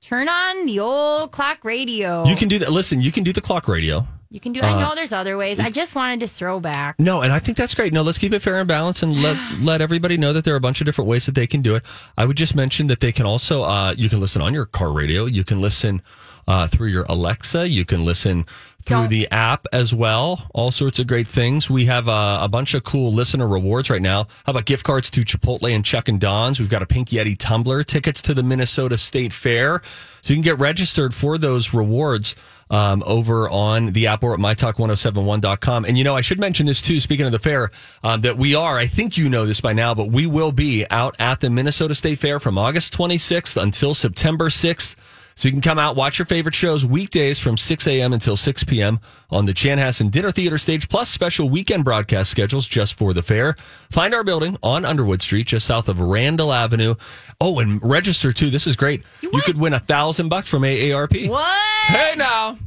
Turn 0.08 0.30
on 0.30 0.68
the 0.68 0.80
old 0.80 1.32
clock 1.32 1.66
radio. 1.66 2.26
You 2.26 2.36
can 2.36 2.48
do 2.48 2.60
that. 2.60 2.72
Listen, 2.72 3.02
you 3.02 3.12
can 3.12 3.24
do 3.24 3.34
the 3.34 3.42
clock 3.42 3.68
radio. 3.68 4.08
You 4.30 4.40
can 4.40 4.52
do. 4.54 4.60
I 4.62 4.74
Uh, 4.74 4.80
know 4.82 4.96
there's 4.96 5.12
other 5.12 5.36
ways. 5.36 5.60
I 5.60 5.72
just 5.72 5.96
wanted 5.96 6.20
to 6.20 6.28
throw 6.28 6.60
back. 6.60 7.00
No, 7.00 7.22
and 7.22 7.34
I 7.34 7.40
think 7.40 7.58
that's 7.58 7.74
great. 7.74 7.92
No, 7.92 8.04
let's 8.04 8.18
keep 8.20 8.32
it 8.34 8.42
fair 8.42 8.60
and 8.60 8.68
balanced 8.68 9.02
and 9.02 9.20
let 9.24 9.36
let 9.62 9.82
everybody 9.82 10.18
know 10.18 10.32
that 10.34 10.44
there 10.44 10.54
are 10.54 10.58
a 10.58 10.62
bunch 10.62 10.80
of 10.80 10.86
different 10.86 11.10
ways 11.10 11.26
that 11.26 11.34
they 11.34 11.48
can 11.48 11.64
do 11.64 11.74
it. 11.74 11.84
I 12.18 12.26
would 12.26 12.38
just 12.38 12.54
mention 12.56 12.86
that 12.88 13.00
they 13.00 13.12
can 13.12 13.26
also 13.26 13.64
uh, 13.64 13.96
you 13.98 14.08
can 14.10 14.20
listen 14.20 14.42
on 14.44 14.54
your 14.54 14.66
car 14.66 14.92
radio, 14.92 15.26
you 15.26 15.44
can 15.44 15.60
listen 15.60 16.04
uh, 16.48 16.68
through 16.68 16.90
your 16.90 17.06
Alexa, 17.10 17.68
you 17.70 17.84
can 17.86 18.06
listen 18.06 18.46
through 18.86 19.08
the 19.08 19.28
app 19.32 19.66
as 19.74 19.94
well. 19.94 20.48
All 20.54 20.72
sorts 20.72 21.00
of 21.00 21.08
great 21.08 21.28
things. 21.28 21.70
We 21.70 21.86
have 21.86 22.08
uh, 22.08 22.40
a 22.42 22.48
bunch 22.48 22.74
of 22.74 22.84
cool 22.84 23.12
listener 23.12 23.48
rewards 23.48 23.90
right 23.90 24.02
now. 24.02 24.28
How 24.46 24.52
about 24.52 24.66
gift 24.66 24.84
cards 24.84 25.10
to 25.12 25.22
Chipotle 25.22 25.74
and 25.74 25.84
Chuck 25.84 26.08
and 26.08 26.20
Don's? 26.20 26.60
We've 26.60 26.70
got 26.70 26.82
a 26.82 26.86
Pink 26.86 27.10
Yeti 27.10 27.36
tumbler, 27.38 27.84
tickets 27.84 28.22
to 28.24 28.34
the 28.34 28.44
Minnesota 28.44 28.98
State 28.98 29.34
Fair. 29.34 29.82
So 30.22 30.34
you 30.34 30.36
can 30.36 30.44
get 30.44 30.60
registered 30.60 31.14
for 31.14 31.38
those 31.38 31.74
rewards 31.74 32.36
um, 32.70 33.04
over 33.06 33.50
on 33.50 33.92
the 33.92 34.08
app 34.08 34.24
or 34.24 34.34
at 34.34 34.40
mytalk1071.com. 34.40 35.86
And 35.86 35.98
you 35.98 36.04
know, 36.04 36.16
I 36.16 36.22
should 36.22 36.40
mention 36.40 36.66
this 36.66 36.82
too, 36.82 37.00
speaking 37.00 37.26
of 37.26 37.32
the 37.32 37.40
fair, 37.40 37.72
um, 38.04 38.22
that 38.22 38.38
we 38.38 38.56
are, 38.56 38.78
I 38.78 38.88
think 38.88 39.18
you 39.18 39.30
know 39.30 39.46
this 39.46 39.62
by 39.62 39.74
now, 39.74 39.94
but 39.94 40.10
we 40.10 40.26
will 40.26 40.52
be 40.52 40.86
out 40.90 41.16
at 41.20 41.42
the 41.42 41.50
Minnesota 41.50 41.96
State 41.96 42.20
Fair 42.20 42.40
from 42.40 42.58
August 42.58 42.96
26th 42.98 43.62
until 43.62 43.94
September 43.94 44.50
6th. 44.50 44.96
So 45.38 45.50
you 45.50 45.52
can 45.52 45.60
come 45.62 45.78
out, 45.78 45.98
watch 45.98 46.18
your 46.18 46.26
favorite 46.26 46.56
shows 46.56 46.86
weekdays 46.86 47.40
from 47.40 47.58
6 47.58 47.88
a.m. 47.88 48.14
until 48.14 48.38
6 48.38 48.64
p.m. 48.64 49.02
on 49.30 49.46
the 49.46 49.54
Chanhassen 49.54 50.10
Dinner 50.10 50.32
Theater 50.32 50.58
stage, 50.58 50.88
plus 50.88 51.10
special 51.10 51.50
weekend 51.50 51.84
broadcast 51.84 52.32
schedules 52.32 52.66
just 52.66 52.98
for 52.98 53.14
the 53.14 53.22
fair. 53.22 53.56
Find 53.92 54.14
our 54.14 54.24
building 54.24 54.58
on 54.64 54.86
Underwood 54.86 55.22
Street, 55.22 55.48
just 55.48 55.66
south 55.66 55.90
of 55.90 56.00
Randall 56.00 56.54
Avenue. 56.54 56.96
Oh, 57.42 57.60
and 57.60 57.84
register 57.84 58.32
too. 58.32 58.50
This 58.50 58.66
is 58.66 58.78
great. 58.78 59.04
You, 59.20 59.30
could 59.44 59.58
win 59.60 59.74
a 59.74 59.80
thousand 59.80 60.30
bucks 60.30 60.48
from 60.48 60.64
AARP. 60.64 61.30
What? 61.30 61.88
Hey 61.88 62.14
now. 62.18 62.58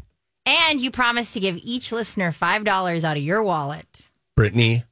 And 0.44 0.78
you 0.78 0.90
promise 0.90 1.32
to 1.32 1.40
give 1.40 1.58
each 1.62 1.90
listener 1.90 2.32
five 2.32 2.64
dollars 2.64 3.02
out 3.02 3.16
of 3.16 3.22
your 3.22 3.42
wallet. 3.42 4.06
Brittany, 4.36 4.84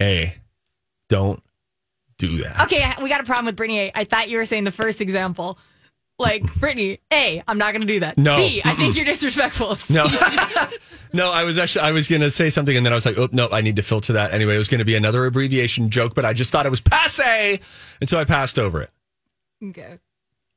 A, 0.00 0.36
don't 1.08 1.42
do 2.18 2.38
that. 2.38 2.60
Okay, 2.62 2.88
we 3.02 3.08
got 3.08 3.20
a 3.20 3.24
problem 3.24 3.46
with 3.46 3.56
Brittany. 3.56 3.90
I 3.94 4.04
thought 4.04 4.28
you 4.28 4.38
were 4.38 4.46
saying 4.46 4.64
the 4.64 4.70
first 4.70 5.00
example. 5.00 5.58
Like, 6.18 6.42
Brittany, 6.58 6.98
A, 7.12 7.42
I'm 7.46 7.58
not 7.58 7.72
going 7.74 7.82
to 7.82 7.86
do 7.92 8.00
that. 8.00 8.16
No. 8.16 8.36
B, 8.38 8.62
I 8.64 8.74
think 8.74 8.96
you're 8.96 9.04
disrespectful. 9.04 9.76
No. 9.90 10.06
no, 11.12 11.30
I 11.32 11.44
was 11.44 11.58
actually 11.58 11.82
I 11.82 11.92
was 11.92 12.08
gonna 12.08 12.30
say 12.30 12.50
something 12.50 12.76
and 12.76 12.84
then 12.84 12.92
I 12.92 12.96
was 12.96 13.06
like, 13.06 13.18
oh 13.18 13.28
no, 13.32 13.48
I 13.52 13.60
need 13.60 13.76
to 13.76 13.82
filter 13.82 14.12
that. 14.14 14.32
Anyway, 14.34 14.54
it 14.54 14.58
was 14.58 14.68
gonna 14.68 14.84
be 14.84 14.96
another 14.96 15.24
abbreviation 15.26 15.88
joke, 15.90 16.14
but 16.14 16.24
I 16.24 16.32
just 16.32 16.50
thought 16.52 16.66
it 16.66 16.70
was 16.70 16.80
passe, 16.80 17.60
and 18.00 18.08
so 18.10 18.18
I 18.18 18.24
passed 18.24 18.58
over 18.58 18.82
it. 18.82 18.90
Okay. 19.62 19.98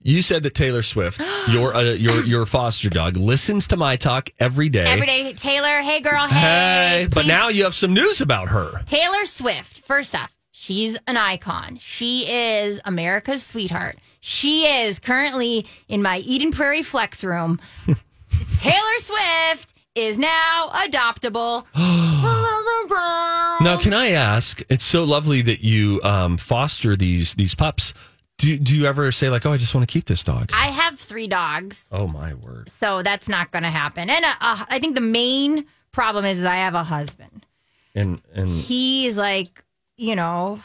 You 0.02 0.22
said 0.22 0.44
that 0.44 0.56
Taylor 0.56 0.82
Swift, 0.82 1.22
your 1.50 1.74
uh, 1.76 1.82
your 1.94 2.24
your 2.24 2.46
foster 2.46 2.90
dog, 2.90 3.16
listens 3.18 3.68
to 3.68 3.78
my 3.78 3.96
talk 3.98 4.30
every 4.40 4.70
day. 4.70 4.86
Every 4.86 5.06
day, 5.06 5.34
Taylor, 5.34 5.82
hey 5.82 6.00
girl, 6.02 6.28
hey. 6.28 6.36
Hey, 6.40 7.06
but 7.06 7.22
please- 7.24 7.28
now 7.28 7.50
you 7.50 7.64
have 7.66 7.76
some 7.76 7.94
news 7.94 8.20
about 8.22 8.50
her. 8.50 8.82
Taylor 8.86 9.26
Swift, 9.26 9.82
first 9.82 10.16
off, 10.16 10.36
she's 10.70 11.00
an 11.08 11.18
icon. 11.18 11.78
She 11.82 12.32
is 12.32 12.80
America's 12.86 13.42
sweetheart. 13.42 13.96
She 14.20 14.68
is 14.68 15.00
currently 15.00 15.66
in 15.88 16.04
my 16.04 16.20
Eden 16.20 16.52
Prairie 16.52 16.84
Flex 16.84 17.24
room. 17.24 17.60
Taylor 18.60 19.00
Swift 19.00 19.74
is 19.96 20.20
now 20.20 20.70
adoptable. 20.72 21.66
Now, 23.62 23.78
can 23.78 23.94
I 23.94 24.12
ask? 24.12 24.62
It's 24.70 24.86
so 24.86 25.04
lovely 25.04 25.42
that 25.42 25.64
you 25.64 26.00
um, 26.04 26.38
foster 26.38 26.96
these 26.96 27.34
these 27.34 27.56
pups. 27.56 27.94
Do 28.38 28.58
do 28.58 28.78
you 28.78 28.86
ever 28.86 29.12
say 29.12 29.30
like, 29.30 29.46
oh, 29.46 29.52
I 29.52 29.58
just 29.58 29.76
want 29.76 29.88
to 29.88 29.92
keep 29.92 30.06
this 30.06 30.24
dog? 30.24 30.52
I 30.54 30.68
have 30.68 30.98
three 30.98 31.28
dogs. 31.28 31.88
Oh 31.92 32.08
my 32.08 32.36
word! 32.36 32.70
So 32.70 33.02
that's 33.02 33.28
not 33.28 33.52
going 33.52 33.64
to 33.64 33.70
happen. 33.70 34.10
And 34.10 34.24
uh, 34.24 34.34
uh, 34.40 34.66
I 34.70 34.80
think 34.80 34.96
the 34.96 35.02
main 35.02 35.66
problem 35.92 36.24
is 36.24 36.46
I 36.46 36.56
have 36.56 36.76
a 36.76 36.84
husband. 36.84 37.46
And 37.94 38.22
and 38.34 38.50
He's 38.50 39.18
like, 39.18 39.64
you 40.00 40.16
know, 40.16 40.60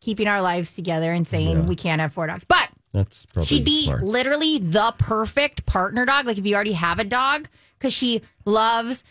keeping 0.00 0.26
our 0.28 0.40
lives 0.42 0.74
together 0.74 1.12
and 1.12 1.26
saying 1.26 1.56
Yeah. 1.56 1.62
we 1.66 1.76
can't 1.76 2.00
have 2.00 2.12
four 2.12 2.26
dogs. 2.26 2.44
But 2.44 2.68
that's 2.92 3.24
probably 3.26 3.46
she'd 3.46 3.64
be 3.64 3.84
smart. 3.84 4.02
literally 4.02 4.58
the 4.58 4.92
perfect 4.98 5.66
partner 5.66 6.04
dog. 6.04 6.26
Like 6.26 6.38
if 6.38 6.46
you 6.46 6.54
already 6.54 6.72
have 6.72 6.98
a 6.98 7.04
dog, 7.04 7.48
because 7.78 7.92
she 7.92 8.22
loves 8.44 9.04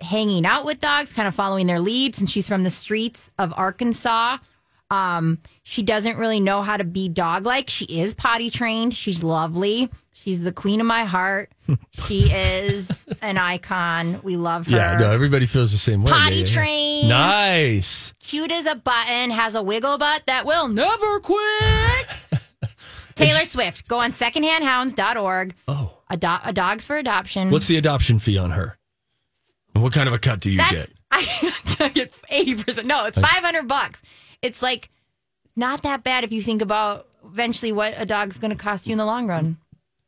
hanging 0.00 0.44
out 0.46 0.64
with 0.64 0.80
dogs, 0.80 1.12
kind 1.12 1.26
of 1.28 1.34
following 1.34 1.66
their 1.66 1.80
leads, 1.80 2.20
and 2.20 2.30
she's 2.30 2.46
from 2.48 2.62
the 2.64 2.70
streets 2.70 3.30
of 3.38 3.52
Arkansas. 3.56 4.38
Um, 4.90 5.38
she 5.62 5.82
doesn't 5.82 6.18
really 6.18 6.40
know 6.40 6.62
how 6.62 6.76
to 6.76 6.84
be 6.84 7.08
dog 7.08 7.46
like. 7.46 7.70
She 7.70 7.84
is 7.86 8.14
potty 8.14 8.50
trained. 8.50 8.94
She's 8.94 9.22
lovely. 9.24 9.88
She's 10.12 10.42
the 10.42 10.52
queen 10.52 10.80
of 10.80 10.86
my 10.86 11.04
heart. 11.04 11.52
she 12.06 12.30
is 12.30 13.06
an 13.20 13.36
icon. 13.38 14.20
We 14.22 14.36
love 14.36 14.66
her. 14.66 14.76
Yeah, 14.76 14.98
no, 14.98 15.10
everybody 15.10 15.46
feels 15.46 15.72
the 15.72 15.78
same 15.78 16.02
way. 16.02 16.12
Potty 16.12 16.36
Yeah, 16.36 16.44
trained. 16.46 17.08
Nice. 17.08 18.14
Cute 18.20 18.52
as 18.52 18.66
a 18.66 18.74
button, 18.74 19.30
has 19.30 19.54
a 19.54 19.62
wiggle 19.62 19.98
butt 19.98 20.22
that 20.26 20.46
will 20.46 20.68
never 20.68 21.20
quit. 21.20 22.06
Taylor 23.16 23.44
Swift. 23.44 23.86
Go 23.86 23.98
on 23.98 24.12
secondhandhounds.org. 24.12 25.54
Oh. 25.68 25.98
Ado- 26.10 26.38
a 26.44 26.52
dogs 26.52 26.84
for 26.84 26.96
adoption. 26.96 27.50
What's 27.50 27.66
the 27.66 27.76
adoption 27.76 28.18
fee 28.18 28.38
on 28.38 28.50
her? 28.52 28.78
And 29.74 29.82
what 29.82 29.92
kind 29.92 30.08
of 30.08 30.14
a 30.14 30.18
cut 30.18 30.40
do 30.40 30.50
you 30.50 30.58
That's 30.58 30.72
get? 30.72 30.90
I 31.10 31.90
get 31.94 32.12
eighty 32.28 32.54
percent. 32.56 32.86
No, 32.86 33.06
it's 33.06 33.18
five 33.18 33.42
hundred 33.42 33.68
bucks. 33.68 34.02
It's 34.44 34.60
like 34.60 34.90
not 35.56 35.82
that 35.82 36.04
bad 36.04 36.22
if 36.22 36.30
you 36.32 36.42
think 36.42 36.60
about 36.60 37.06
eventually 37.24 37.72
what 37.72 37.94
a 37.96 38.04
dog's 38.04 38.38
going 38.38 38.50
to 38.50 38.56
cost 38.56 38.86
you 38.86 38.92
in 38.92 38.98
the 38.98 39.06
long 39.06 39.26
run. 39.26 39.56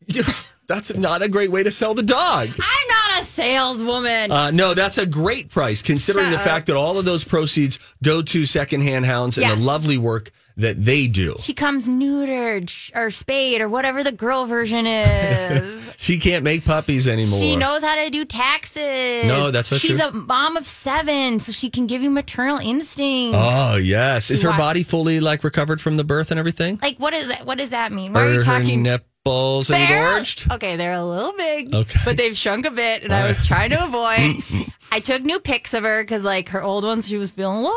That's 0.68 0.94
not 0.94 1.22
a 1.22 1.28
great 1.28 1.50
way 1.50 1.62
to 1.62 1.70
sell 1.70 1.94
the 1.94 2.02
dog. 2.02 2.48
I'm 2.50 2.88
not 2.88 3.22
a 3.22 3.24
saleswoman. 3.24 4.32
Uh, 4.32 4.50
no, 4.50 4.74
that's 4.74 4.98
a 4.98 5.06
great 5.06 5.48
price 5.48 5.80
considering 5.80 6.32
the 6.32 6.40
fact 6.40 6.66
that 6.66 6.74
all 6.74 6.98
of 6.98 7.04
those 7.04 7.22
proceeds 7.22 7.78
go 8.02 8.20
to 8.20 8.44
secondhand 8.46 9.06
hounds 9.06 9.38
and 9.38 9.46
Yes. 9.46 9.60
the 9.60 9.64
lovely 9.64 9.96
work 9.96 10.32
that 10.58 10.82
they 10.84 11.06
do. 11.06 11.36
he 11.40 11.52
comes 11.52 11.86
neutered 11.88 12.72
or 12.96 13.10
spayed 13.10 13.60
or 13.60 13.68
whatever 13.68 14.02
the 14.02 14.12
girl 14.12 14.46
version 14.46 14.86
is. 14.86 15.84
She 15.98 16.20
can't 16.20 16.44
make 16.44 16.64
puppies 16.64 17.08
anymore. 17.08 17.40
She 17.40 17.56
knows 17.56 17.82
how 17.82 17.96
to 17.96 18.10
do 18.10 18.24
taxes. 18.24 19.24
No, 19.26 19.50
that's 19.50 19.72
not 19.72 19.80
She's 19.80 19.98
true. 19.98 20.08
a 20.08 20.12
mom 20.12 20.56
of 20.56 20.64
seven, 20.66 21.40
so 21.40 21.50
she 21.50 21.68
can 21.68 21.88
give 21.88 22.00
you 22.00 22.10
maternal 22.10 22.58
instincts. 22.58 23.36
Oh 23.36 23.74
yes, 23.76 24.30
is 24.30 24.42
her 24.42 24.50
Why- 24.50 24.56
body 24.58 24.82
fully 24.84 25.18
like 25.18 25.42
recovered 25.42 25.80
from 25.80 25.96
the 25.96 26.04
birth 26.04 26.30
and 26.30 26.38
everything? 26.38 26.78
Like, 26.80 26.98
what 26.98 27.12
is 27.12 27.26
that? 27.28 27.44
What 27.44 27.58
does 27.58 27.70
that 27.70 27.90
mean? 27.92 28.12
Why 28.12 28.20
are 28.20 28.26
Are 28.26 28.32
you 28.34 28.42
talking? 28.42 28.82
nipples 28.84 29.68
engorged? 29.70 30.52
Okay, 30.52 30.76
they're 30.76 30.92
a 30.92 31.04
little 31.04 31.32
big, 31.32 31.74
Okay. 31.74 32.00
but 32.04 32.16
they've 32.16 32.36
shrunk 32.36 32.66
a 32.66 32.70
bit, 32.70 33.02
and 33.02 33.12
I 33.12 33.22
All 33.22 33.28
was 33.28 33.38
right. 33.38 33.46
trying 33.48 33.70
to 33.70 33.82
avoid. 33.84 34.66
I 34.92 35.00
took 35.00 35.22
new 35.22 35.40
pics 35.40 35.74
of 35.74 35.82
her 35.82 36.04
because, 36.04 36.22
like, 36.22 36.50
her 36.50 36.62
old 36.62 36.84
ones, 36.84 37.08
she 37.08 37.16
was 37.16 37.32
feeling 37.32 37.58
a 37.58 37.62
little 37.62 37.76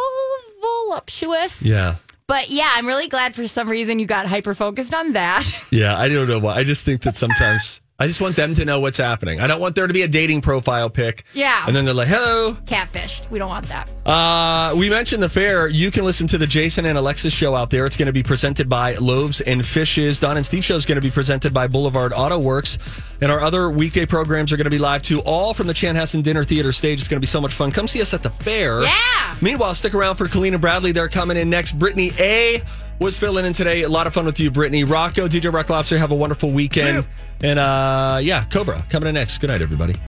voluptuous. 0.62 1.64
Yeah, 1.66 1.96
But 2.30 2.52
yeah, 2.52 2.70
I'm 2.76 2.86
really 2.86 3.08
glad 3.08 3.34
for 3.34 3.48
some 3.48 3.68
reason 3.68 3.98
you 3.98 4.06
got 4.06 4.28
hyper 4.28 4.54
focused 4.54 4.94
on 4.94 5.14
that. 5.14 5.52
yeah. 5.72 5.98
I 5.98 6.10
don't 6.10 6.28
know 6.28 6.38
why. 6.38 6.58
I 6.58 6.64
just 6.64 6.86
think 6.86 7.02
that 7.02 7.18
sometimes 7.18 7.82
I 7.98 8.06
just 8.06 8.22
want 8.22 8.36
them 8.36 8.54
to 8.54 8.66
know 8.66 8.80
what's 8.80 9.00
happening. 9.00 9.40
I 9.40 9.48
don't 9.48 9.60
want 9.60 9.74
there 9.74 9.88
to 9.88 9.94
be 9.94 10.04
a 10.04 10.08
dating 10.08 10.42
profile 10.42 10.92
pic. 10.92 11.24
Yeah. 11.34 11.64
And 11.66 11.76
then 11.76 11.86
they're 11.86 11.94
like, 11.96 12.08
hello. 12.08 12.54
Catfished. 12.68 13.32
We 13.32 13.40
don't 13.40 13.50
want 13.50 13.66
that. 13.70 13.90
Uh, 14.06 14.76
we 14.76 14.92
mentioned 14.92 15.24
the 15.24 15.28
fair. 15.28 15.70
You 15.70 15.90
can 15.90 16.06
listen 16.06 16.28
to 16.28 16.38
the 16.38 16.46
Jason 16.46 16.86
and 16.86 17.00
Alexis 17.00 17.34
show 17.34 17.56
out 17.56 17.72
there. 17.72 17.88
It's 17.88 17.98
going 17.98 18.06
to 18.06 18.14
be 18.14 18.22
presented 18.22 18.70
by 18.70 18.94
Loaves 18.98 19.42
and 19.42 19.66
Fishes. 19.66 20.20
Don 20.20 20.38
and 20.38 20.46
Steve 20.46 20.64
show 20.64 20.76
is 20.76 20.86
going 20.86 20.98
to 20.98 21.02
be 21.02 21.10
presented 21.10 21.52
by 21.52 21.66
Boulevard 21.66 22.14
Auto 22.16 22.38
Works. 22.38 22.78
And 23.22 23.32
our 23.32 23.42
other 23.42 23.70
weekday 23.70 24.06
programs 24.06 24.54
are 24.54 24.58
going 24.58 24.66
to 24.66 24.70
be 24.70 24.80
live 24.80 25.02
too, 25.04 25.20
all 25.22 25.54
from 25.54 25.68
the 25.68 25.74
Chanhassen 25.74 26.24
Dinner 26.24 26.44
Theater 26.46 26.72
stage. 26.72 27.00
It's 27.00 27.08
going 27.08 27.18
to 27.18 27.22
be 27.22 27.28
so 27.28 27.42
much 27.42 27.54
fun. 27.54 27.72
Come 27.72 27.88
see 27.88 28.02
us 28.02 28.14
at 28.14 28.24
the 28.24 28.30
fair. 28.30 28.82
Yeah. 28.82 29.36
Meanwhile, 29.42 29.74
stick 29.76 29.94
around 29.94 30.16
for 30.16 30.28
Colleen 30.28 30.54
and 30.54 30.62
Bradley. 30.62 30.92
They're 30.92 31.10
coming 31.10 31.36
in 31.38 31.50
next. 31.50 31.74
Brittany 31.74 32.12
A 32.20 32.62
was 33.00 33.20
filling 33.20 33.46
in 33.46 33.54
today. 33.54 33.84
A 33.84 33.90
lot 33.90 34.08
of 34.08 34.14
fun 34.14 34.26
with 34.26 34.40
you, 34.40 34.52
Brittany. 34.52 34.84
Rocco, 34.84 35.28
DJ 35.28 35.54
Rock 35.54 35.70
Lobster, 35.70 35.98
have 35.98 36.12
a 36.12 36.16
wonderful 36.16 36.52
weekend. 36.52 37.06
And 37.42 37.60
uh, 37.60 38.20
yeah, 38.22 38.46
Cobra 38.46 38.86
coming 38.90 39.10
in 39.10 39.16
next. 39.16 39.38
Good 39.40 39.50
night, 39.50 39.62
everybody. 39.62 39.96